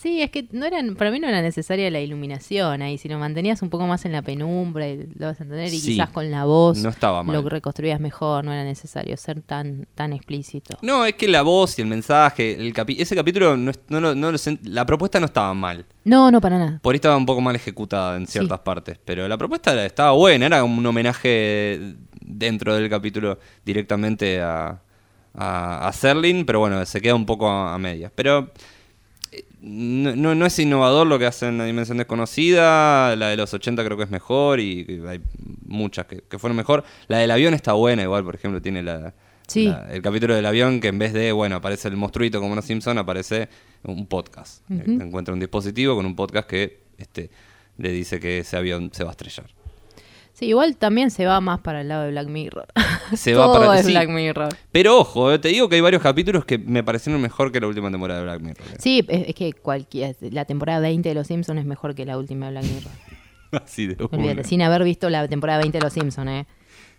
Sí, 0.00 0.22
es 0.22 0.30
que 0.30 0.46
no 0.52 0.64
eran, 0.64 0.94
para 0.94 1.10
mí 1.10 1.20
no 1.20 1.28
era 1.28 1.42
necesaria 1.42 1.90
la 1.90 2.00
iluminación 2.00 2.80
ahí, 2.80 2.96
si 2.96 3.06
lo 3.06 3.18
mantenías 3.18 3.60
un 3.60 3.68
poco 3.68 3.86
más 3.86 4.06
en 4.06 4.12
la 4.12 4.22
penumbra, 4.22 4.88
y 4.88 5.06
lo 5.18 5.26
vas 5.26 5.38
a 5.40 5.42
entender, 5.42 5.66
y 5.74 5.78
Sí, 5.78 5.88
quizás 5.92 6.08
con 6.08 6.30
la 6.30 6.46
voz 6.46 6.78
no 6.78 6.88
estaba 6.88 7.22
mal. 7.22 7.36
lo 7.36 7.46
reconstruías 7.46 8.00
mejor, 8.00 8.42
no 8.44 8.50
era 8.52 8.64
necesario 8.64 9.14
ser 9.18 9.42
tan, 9.42 9.86
tan 9.94 10.14
explícito. 10.14 10.78
No, 10.80 11.04
es 11.04 11.14
que 11.16 11.28
la 11.28 11.42
voz 11.42 11.78
y 11.78 11.82
el 11.82 11.88
mensaje, 11.88 12.54
el 12.54 12.72
capi- 12.72 12.96
ese 12.98 13.14
capítulo, 13.14 13.58
no, 13.58 13.72
no, 13.88 14.14
no 14.14 14.32
la 14.62 14.86
propuesta 14.86 15.20
no 15.20 15.26
estaba 15.26 15.52
mal. 15.52 15.84
No, 16.04 16.30
no, 16.30 16.40
para 16.40 16.58
nada. 16.58 16.78
Por 16.82 16.94
ahí 16.94 16.96
estaba 16.96 17.18
un 17.18 17.26
poco 17.26 17.42
mal 17.42 17.54
ejecutada 17.54 18.16
en 18.16 18.26
ciertas 18.26 18.60
partes, 18.60 18.98
pero 19.04 19.28
la 19.28 19.36
propuesta 19.36 19.84
estaba 19.84 20.12
buena, 20.12 20.46
era 20.46 20.64
un 20.64 20.86
homenaje 20.86 21.94
dentro 22.22 22.74
del 22.74 22.88
capítulo 22.88 23.38
directamente 23.66 24.40
a, 24.40 24.80
a, 25.34 25.88
a 25.88 25.92
Serling, 25.92 26.46
pero 26.46 26.60
bueno, 26.60 26.82
se 26.86 27.02
queda 27.02 27.14
un 27.14 27.26
poco 27.26 27.50
a, 27.50 27.74
a 27.74 27.78
medias. 27.78 28.10
Pero 28.14 28.50
no, 29.60 30.16
no, 30.16 30.34
no 30.34 30.46
es 30.46 30.58
innovador 30.58 31.06
lo 31.06 31.18
que 31.18 31.26
hace 31.26 31.46
en 31.48 31.58
la 31.58 31.64
dimensión 31.64 31.98
desconocida, 31.98 33.14
la 33.16 33.28
de 33.28 33.36
los 33.36 33.52
80 33.52 33.84
creo 33.84 33.96
que 33.96 34.04
es 34.04 34.10
mejor 34.10 34.60
y, 34.60 34.86
y 34.88 35.06
hay 35.06 35.20
muchas 35.66 36.06
que, 36.06 36.22
que 36.28 36.38
fueron 36.38 36.56
mejor. 36.56 36.84
La 37.08 37.18
del 37.18 37.30
avión 37.30 37.54
está 37.54 37.72
buena, 37.74 38.02
igual, 38.02 38.24
por 38.24 38.34
ejemplo, 38.34 38.60
tiene 38.62 38.82
la, 38.82 39.14
Sí. 39.46 39.64
la- 39.66 39.92
el 39.92 40.00
capítulo 40.02 40.34
del 40.34 40.46
avión 40.46 40.80
que 40.80 40.88
en 40.88 40.98
vez 40.98 41.12
de, 41.12 41.32
bueno, 41.32 41.56
aparece 41.56 41.88
el 41.88 41.96
monstruito 41.96 42.40
como 42.40 42.54
los 42.54 42.64
Simpson, 42.64 42.98
aparece 42.98 43.48
un 43.82 44.06
podcast. 44.06 44.62
Encuentra 44.70 45.34
un 45.34 45.40
dispositivo 45.40 45.96
con 45.96 46.06
un 46.06 46.14
podcast 46.16 46.48
que 46.48 46.80
este, 46.98 47.30
le 47.78 47.90
dice 47.92 48.20
que 48.20 48.38
ese 48.38 48.56
avión 48.56 48.90
se 48.92 49.02
va 49.04 49.10
a 49.10 49.12
estrellar. 49.12 49.46
Sí, 50.40 50.46
igual 50.46 50.74
también 50.78 51.10
se 51.10 51.26
va 51.26 51.38
más 51.42 51.60
para 51.60 51.82
el 51.82 51.88
lado 51.88 52.04
de 52.04 52.12
Black 52.12 52.28
Mirror. 52.28 52.66
Se 53.14 53.34
va 53.34 53.52
para 53.52 53.78
es 53.78 53.84
sí. 53.84 53.92
Black 53.92 54.08
Mirror. 54.08 54.48
Pero 54.72 54.98
ojo, 55.00 55.30
eh, 55.30 55.38
te 55.38 55.48
digo 55.48 55.68
que 55.68 55.74
hay 55.74 55.82
varios 55.82 56.00
capítulos 56.00 56.46
que 56.46 56.56
me 56.56 56.82
parecieron 56.82 57.20
mejor 57.20 57.52
que 57.52 57.60
la 57.60 57.66
última 57.66 57.90
temporada 57.90 58.20
de 58.20 58.24
Black 58.24 58.40
Mirror. 58.40 58.66
eh. 58.72 58.76
Sí, 58.78 59.04
es, 59.06 59.28
es 59.28 59.34
que 59.34 59.52
cualquier, 59.52 60.16
la 60.32 60.46
temporada 60.46 60.80
20 60.80 61.10
de 61.10 61.14
Los 61.14 61.26
Simpsons 61.26 61.60
es 61.60 61.66
mejor 61.66 61.94
que 61.94 62.06
la 62.06 62.16
última 62.16 62.46
de 62.46 62.52
Black 62.52 62.64
Mirror. 62.64 62.92
Así 63.64 63.86
de 63.86 64.02
Olvídate, 64.02 64.44
sin 64.44 64.62
haber 64.62 64.82
visto 64.82 65.10
la 65.10 65.28
temporada 65.28 65.58
20 65.58 65.76
de 65.76 65.84
Los 65.84 65.92
Simpsons, 65.92 66.30
¿eh? 66.30 66.46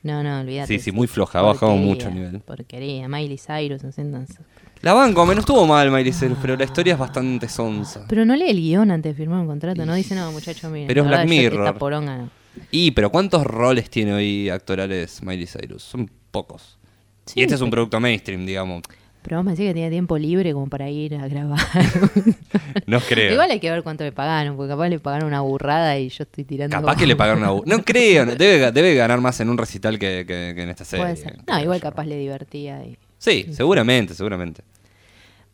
No, 0.03 0.21
no, 0.21 0.41
olvídate. 0.41 0.67
Sí, 0.67 0.77
sí, 0.77 0.91
muy 0.91 1.07
floja, 1.07 1.39
ha 1.39 1.41
bajado 1.41 1.75
mucho 1.77 2.09
el 2.09 2.13
nivel. 2.13 2.41
Porquería, 2.41 3.07
Miley 3.07 3.39
Cyrus 3.39 3.83
eso. 3.83 4.43
La 4.81 4.93
banco, 4.93 5.25
me 5.25 5.33
no 5.33 5.39
estuvo 5.39 5.65
mal 5.65 5.89
Miley 5.89 6.13
Cyrus, 6.13 6.37
pero 6.39 6.55
la 6.55 6.65
historia 6.65 6.93
es 6.93 6.99
bastante 6.99 7.49
sonsa. 7.49 8.05
Pero 8.07 8.23
no 8.23 8.35
lee 8.35 8.51
el 8.51 8.57
guion 8.57 8.91
antes 8.91 9.13
de 9.13 9.17
firmar 9.17 9.39
un 9.39 9.47
contrato, 9.47 9.83
no 9.83 9.95
dice, 9.95 10.13
no, 10.13 10.31
muchacho, 10.31 10.69
mira. 10.69 10.85
Pero 10.85 11.01
es 11.01 11.09
la 11.09 11.17
Black 11.17 11.27
verdad, 11.27 11.41
Mirror. 11.41 11.67
Esta 11.67 11.79
poronga 11.79 12.17
no. 12.17 12.40
Y, 12.71 12.91
pero 12.91 13.09
¿cuántos 13.11 13.45
roles 13.45 13.89
tiene 13.89 14.13
hoy 14.13 14.49
actorales 14.49 15.21
Miley 15.23 15.47
Cyrus? 15.47 15.83
Son 15.83 16.09
pocos. 16.31 16.77
Sí, 17.25 17.39
y 17.39 17.43
este 17.43 17.55
es 17.55 17.61
un 17.61 17.69
producto 17.69 17.99
mainstream, 17.99 18.45
digamos. 18.45 18.81
Pero 19.21 19.37
vos 19.37 19.45
me 19.45 19.51
decís 19.51 19.67
que 19.67 19.73
tenía 19.73 19.89
tiempo 19.91 20.17
libre 20.17 20.51
como 20.51 20.67
para 20.67 20.89
ir 20.89 21.15
a 21.15 21.27
grabar. 21.27 21.59
No 22.87 22.99
creo. 22.99 23.31
Igual 23.33 23.51
hay 23.51 23.59
que 23.59 23.69
ver 23.69 23.83
cuánto 23.83 24.03
le 24.03 24.11
pagaron, 24.11 24.55
porque 24.55 24.69
capaz 24.71 24.89
le 24.89 24.99
pagaron 24.99 25.27
una 25.27 25.41
burrada 25.41 25.97
y 25.99 26.09
yo 26.09 26.23
estoy 26.23 26.43
tirando. 26.43 26.75
Capaz 26.75 26.95
que 26.97 27.05
le 27.05 27.15
pagaron 27.15 27.39
una... 27.43 27.51
bu- 27.51 27.63
No 27.65 27.83
creo, 27.83 28.25
debe, 28.25 28.71
debe 28.71 28.95
ganar 28.95 29.21
más 29.21 29.39
en 29.39 29.49
un 29.49 29.57
recital 29.57 29.99
que, 29.99 30.25
que- 30.27 30.53
que 30.55 30.63
en 30.63 30.69
esta 30.69 30.83
serie. 30.85 31.05
Puede 31.05 31.15
ser. 31.17 31.33
qué 31.37 31.43
No, 31.47 31.59
igual 31.61 31.79
capaz 31.79 32.05
le 32.05 32.17
divertía. 32.17 32.83
Y... 32.83 32.97
Sí, 33.17 33.47
seguramente, 33.51 34.13
seguramente. 34.15 34.63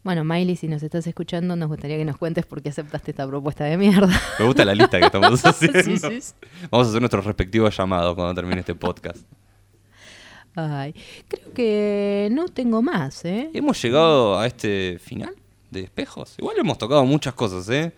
Bueno, 0.08 0.24
Miley, 0.24 0.56
si 0.56 0.70
nos 0.70 0.82
estás 0.84 1.06
escuchando, 1.06 1.58
nos 1.58 1.68
gustaría 1.68 1.98
que 1.98 2.06
nos 2.06 2.16
cuentes 2.16 2.46
por 2.46 2.62
qué 2.62 2.70
aceptaste 2.70 3.12
esta 3.12 3.28
propuesta 3.28 3.66
de 3.66 3.76
mierda. 3.76 4.08
Me 4.40 4.46
gusta 4.46 4.64
la 4.64 4.74
lista 4.74 5.00
que 5.00 5.08
estamos 5.08 5.42
haciendo. 5.46 5.84
Sí, 5.84 5.98
sí, 5.98 6.22
sí. 6.22 6.34
Vamos 6.72 6.88
a 6.88 6.90
hacer 6.92 7.02
nuestros 7.02 7.26
respectivos 7.26 7.76
llamados 7.78 8.16
cuando 8.16 8.34
termine 8.34 8.62
este 8.62 8.74
podcast. 8.74 9.18
Ay, 10.56 10.96
creo 11.28 11.52
que 11.54 12.30
no 12.32 12.48
tengo 12.48 12.82
más, 12.82 13.26
¿eh? 13.26 13.50
Hemos 13.54 13.82
llegado 13.82 14.40
a 14.40 14.48
este 14.48 14.98
final 14.98 15.36
de 15.72 15.82
espejos. 15.82 16.36
Igual 16.38 16.56
hemos 16.58 16.78
tocado 16.78 17.04
muchas 17.04 17.34
cosas, 17.34 17.68
¿eh? 17.68 17.92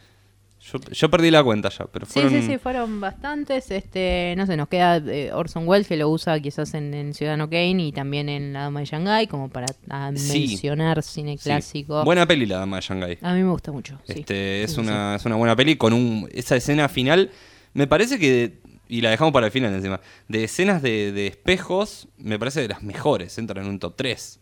Yo, 0.61 0.77
yo 0.91 1.09
perdí 1.09 1.31
la 1.31 1.41
cuenta 1.41 1.69
ya, 1.69 1.85
pero 1.85 2.05
Sí, 2.05 2.13
fueron... 2.13 2.31
sí, 2.33 2.41
sí, 2.43 2.57
fueron 2.57 2.99
bastantes. 2.99 3.71
Este, 3.71 4.33
no 4.37 4.45
sé, 4.45 4.57
nos 4.57 4.67
queda 4.67 4.97
eh, 4.97 5.31
Orson 5.33 5.67
Welles 5.67 5.87
que 5.87 5.95
lo 5.95 6.09
usa 6.09 6.39
quizás 6.41 6.73
en, 6.73 6.93
en 6.93 7.13
Ciudadano 7.13 7.49
Kane 7.49 7.81
y 7.87 7.91
también 7.93 8.27
en 8.29 8.51
La 8.53 8.63
Dama 8.63 8.81
de 8.81 8.85
Shanghái, 8.85 9.27
como 9.27 9.49
para 9.49 9.67
Sí. 10.15 10.47
mencionar 10.49 11.01
cine 11.01 11.37
Sí. 11.37 11.43
clásico. 11.45 12.03
Buena 12.03 12.25
peli 12.27 12.45
la 12.45 12.57
dama 12.59 12.75
de 12.77 12.81
Shanghai. 12.81 13.17
A 13.21 13.33
mí 13.33 13.41
me 13.41 13.49
gusta 13.51 13.71
mucho. 13.71 13.97
sí. 14.05 14.19
Este, 14.19 14.63
es, 14.63 14.71
Sí, 14.71 14.75
sí, 14.75 14.81
una, 14.81 15.15
es 15.15 15.25
una 15.25 15.35
buena 15.35 15.55
peli 15.55 15.77
con 15.77 15.93
un, 15.93 16.27
esa 16.33 16.55
escena 16.57 16.89
final. 16.89 17.31
Me 17.73 17.87
parece 17.87 18.19
que, 18.19 18.59
y 18.89 18.99
la 19.01 19.11
dejamos 19.11 19.31
para 19.31 19.45
el 19.45 19.51
final 19.53 19.73
encima, 19.73 20.01
de 20.27 20.43
escenas 20.43 20.81
de, 20.81 21.11
de 21.13 21.27
espejos, 21.27 22.09
me 22.17 22.37
parece 22.37 22.61
de 22.61 22.67
las 22.67 22.83
mejores. 22.83 23.37
Entra 23.37 23.61
en 23.61 23.67
un 23.67 23.79
top 23.79 23.95
3. 23.95 24.39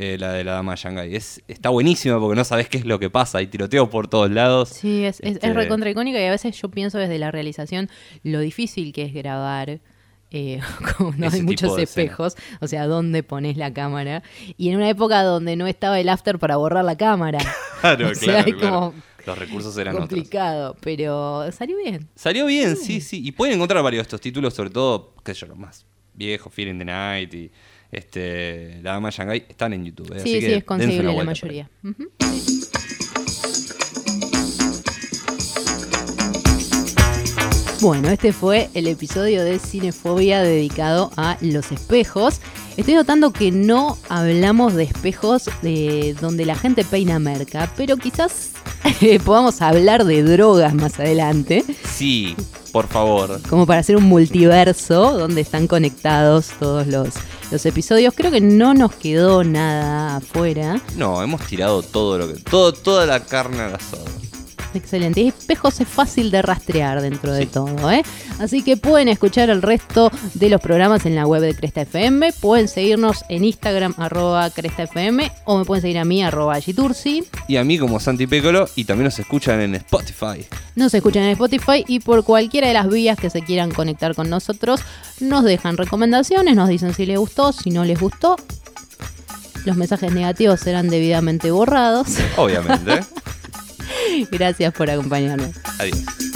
Eh, 0.00 0.16
la 0.18 0.32
de 0.32 0.44
la 0.44 0.52
dama 0.52 0.72
de 0.72 0.76
Shanghai. 0.78 1.14
Es, 1.14 1.42
está 1.48 1.68
buenísima 1.68 2.18
porque 2.18 2.36
no 2.36 2.44
sabes 2.44 2.68
qué 2.68 2.78
es 2.78 2.84
lo 2.86 2.98
que 2.98 3.10
pasa. 3.10 3.38
Hay 3.38 3.46
tiroteos 3.48 3.88
por 3.88 4.08
todos 4.08 4.30
lados. 4.30 4.70
Sí, 4.70 5.04
es, 5.04 5.20
es, 5.20 5.34
Este- 5.34 5.48
es 5.48 5.54
recontra 5.54 5.90
icónica 5.90 6.20
y 6.20 6.24
a 6.24 6.30
veces 6.30 6.60
yo 6.60 6.70
pienso 6.70 6.98
desde 6.98 7.18
la 7.18 7.30
realización 7.30 7.88
lo 8.22 8.40
difícil 8.40 8.92
que 8.92 9.02
es 9.04 9.12
grabar. 9.14 9.80
Eh, 10.32 10.60
cuando 10.96 11.26
Ese 11.26 11.36
hay 11.38 11.42
muchos 11.42 11.70
escena. 11.76 11.82
espejos, 11.82 12.36
o 12.60 12.68
sea, 12.68 12.86
dónde 12.86 13.22
pones 13.24 13.56
la 13.56 13.72
cámara. 13.74 14.22
Y 14.56 14.70
en 14.70 14.76
una 14.76 14.88
época 14.88 15.22
donde 15.24 15.56
no 15.56 15.66
estaba 15.66 15.98
el 15.98 16.08
after 16.08 16.38
para 16.38 16.56
borrar 16.56 16.84
la 16.84 16.96
cámara. 16.96 17.38
Claro, 17.80 18.10
O 18.10 18.14
sea, 18.14 18.44
claro, 18.44 18.58
claro. 18.58 18.76
como 18.90 18.94
Los 19.26 19.38
recursos 19.38 19.76
eran 19.78 19.94
otros. 19.94 20.08
complicado, 20.10 20.76
pero 20.80 21.50
salió 21.50 21.76
bien. 21.78 22.08
Salió 22.14 22.46
bien, 22.46 22.76
sí, 22.76 23.00
sí. 23.00 23.26
Y 23.26 23.32
pueden 23.32 23.54
encontrar 23.56 23.82
varios 23.82 24.00
de 24.00 24.02
estos 24.02 24.20
títulos, 24.20 24.52
sobre 24.54 24.68
todo, 24.70 25.14
qué 25.24 25.32
sé 25.34 25.40
yo, 25.40 25.46
los 25.48 25.58
más 25.58 25.84
viejos, 26.14 26.52
Fear 26.52 26.68
in 26.68 26.78
the 26.78 26.84
Night 26.84 27.32
y 27.34 27.50
este, 27.92 28.80
La 28.82 28.92
Dama 28.92 29.08
de 29.08 29.16
Shanghai, 29.16 29.44
están 29.48 29.72
en 29.72 29.84
YouTube. 29.84 30.12
eh, 30.14 30.20
Sí, 30.22 30.30
así 30.32 30.40
sí, 30.40 30.46
que 30.46 30.56
es 30.56 30.64
conseguible 30.64 31.04
la 31.04 31.10
vuelta 31.12 31.30
mayoría. 31.30 31.68
Bueno, 37.80 38.10
este 38.10 38.32
fue 38.34 38.68
el 38.74 38.86
episodio 38.86 39.42
de 39.42 39.58
Cinefobia 39.58 40.42
dedicado 40.42 41.10
a 41.16 41.38
los 41.40 41.72
espejos. 41.72 42.40
Estoy 42.76 42.94
notando 42.94 43.32
que 43.32 43.50
no 43.50 43.96
hablamos 44.10 44.74
de 44.74 44.82
espejos 44.84 45.48
de 45.62 46.14
donde 46.20 46.44
la 46.44 46.56
gente 46.56 46.84
peina 46.84 47.18
merca, 47.18 47.72
pero 47.78 47.96
quizás 47.96 48.50
eh, 48.50 48.69
podamos 49.24 49.60
hablar 49.62 50.04
de 50.04 50.22
drogas 50.22 50.74
más 50.74 50.98
adelante, 50.98 51.64
Sí, 51.84 52.34
por 52.72 52.86
favor. 52.88 53.40
como 53.48 53.66
para 53.66 53.80
hacer 53.80 53.96
un 53.96 54.04
multiverso 54.04 55.16
donde 55.18 55.40
están 55.40 55.66
conectados 55.66 56.48
todos 56.58 56.86
los, 56.86 57.08
los 57.50 57.66
episodios. 57.66 58.14
Creo 58.16 58.30
que 58.30 58.40
no 58.40 58.74
nos 58.74 58.94
quedó 58.94 59.44
nada 59.44 60.16
afuera. 60.16 60.80
No, 60.96 61.22
hemos 61.22 61.40
tirado 61.46 61.82
todo 61.82 62.18
lo 62.18 62.28
que. 62.28 62.34
Todo, 62.40 62.72
toda 62.72 63.06
la 63.06 63.20
carne 63.24 63.60
al 63.62 63.74
asado. 63.74 64.04
Excelente. 64.74 65.20
Y 65.20 65.28
Espejos 65.28 65.80
es 65.80 65.88
fácil 65.88 66.30
de 66.30 66.42
rastrear 66.42 67.00
dentro 67.00 67.32
de 67.32 67.46
todo, 67.46 67.90
¿eh? 67.90 68.02
Así 68.38 68.62
que 68.62 68.76
pueden 68.76 69.08
escuchar 69.08 69.50
el 69.50 69.62
resto 69.62 70.10
de 70.34 70.48
los 70.48 70.60
programas 70.60 71.06
en 71.06 71.14
la 71.14 71.26
web 71.26 71.42
de 71.42 71.54
Cresta 71.54 71.82
FM. 71.82 72.32
Pueden 72.34 72.68
seguirnos 72.68 73.24
en 73.28 73.44
Instagram, 73.44 73.94
arroba 73.98 74.50
Cresta 74.50 74.84
FM, 74.84 75.30
o 75.44 75.58
me 75.58 75.64
pueden 75.64 75.82
seguir 75.82 75.98
a 75.98 76.04
mí, 76.04 76.22
arroba 76.22 76.60
Gitursi. 76.60 77.24
Y 77.48 77.56
a 77.56 77.64
mí 77.64 77.78
como 77.78 78.00
Santi 78.00 78.26
Pécolo 78.26 78.68
y 78.76 78.84
también 78.84 79.06
nos 79.06 79.18
escuchan 79.18 79.60
en 79.60 79.74
Spotify. 79.76 80.46
Nos 80.76 80.94
escuchan 80.94 81.24
en 81.24 81.30
Spotify 81.30 81.84
y 81.86 82.00
por 82.00 82.24
cualquiera 82.24 82.68
de 82.68 82.74
las 82.74 82.88
vías 82.88 83.18
que 83.18 83.30
se 83.30 83.42
quieran 83.42 83.70
conectar 83.70 84.14
con 84.14 84.30
nosotros, 84.30 84.80
nos 85.20 85.44
dejan 85.44 85.76
recomendaciones, 85.76 86.56
nos 86.56 86.68
dicen 86.68 86.94
si 86.94 87.06
les 87.06 87.18
gustó, 87.18 87.52
si 87.52 87.70
no 87.70 87.84
les 87.84 88.00
gustó. 88.00 88.36
Los 89.64 89.76
mensajes 89.76 90.12
negativos 90.12 90.60
serán 90.60 90.88
debidamente 90.88 91.50
borrados. 91.50 92.16
Obviamente. 92.36 93.00
Gracias 94.30 94.72
por 94.72 94.90
acompañarnos. 94.90 95.50
Adiós. 95.78 96.29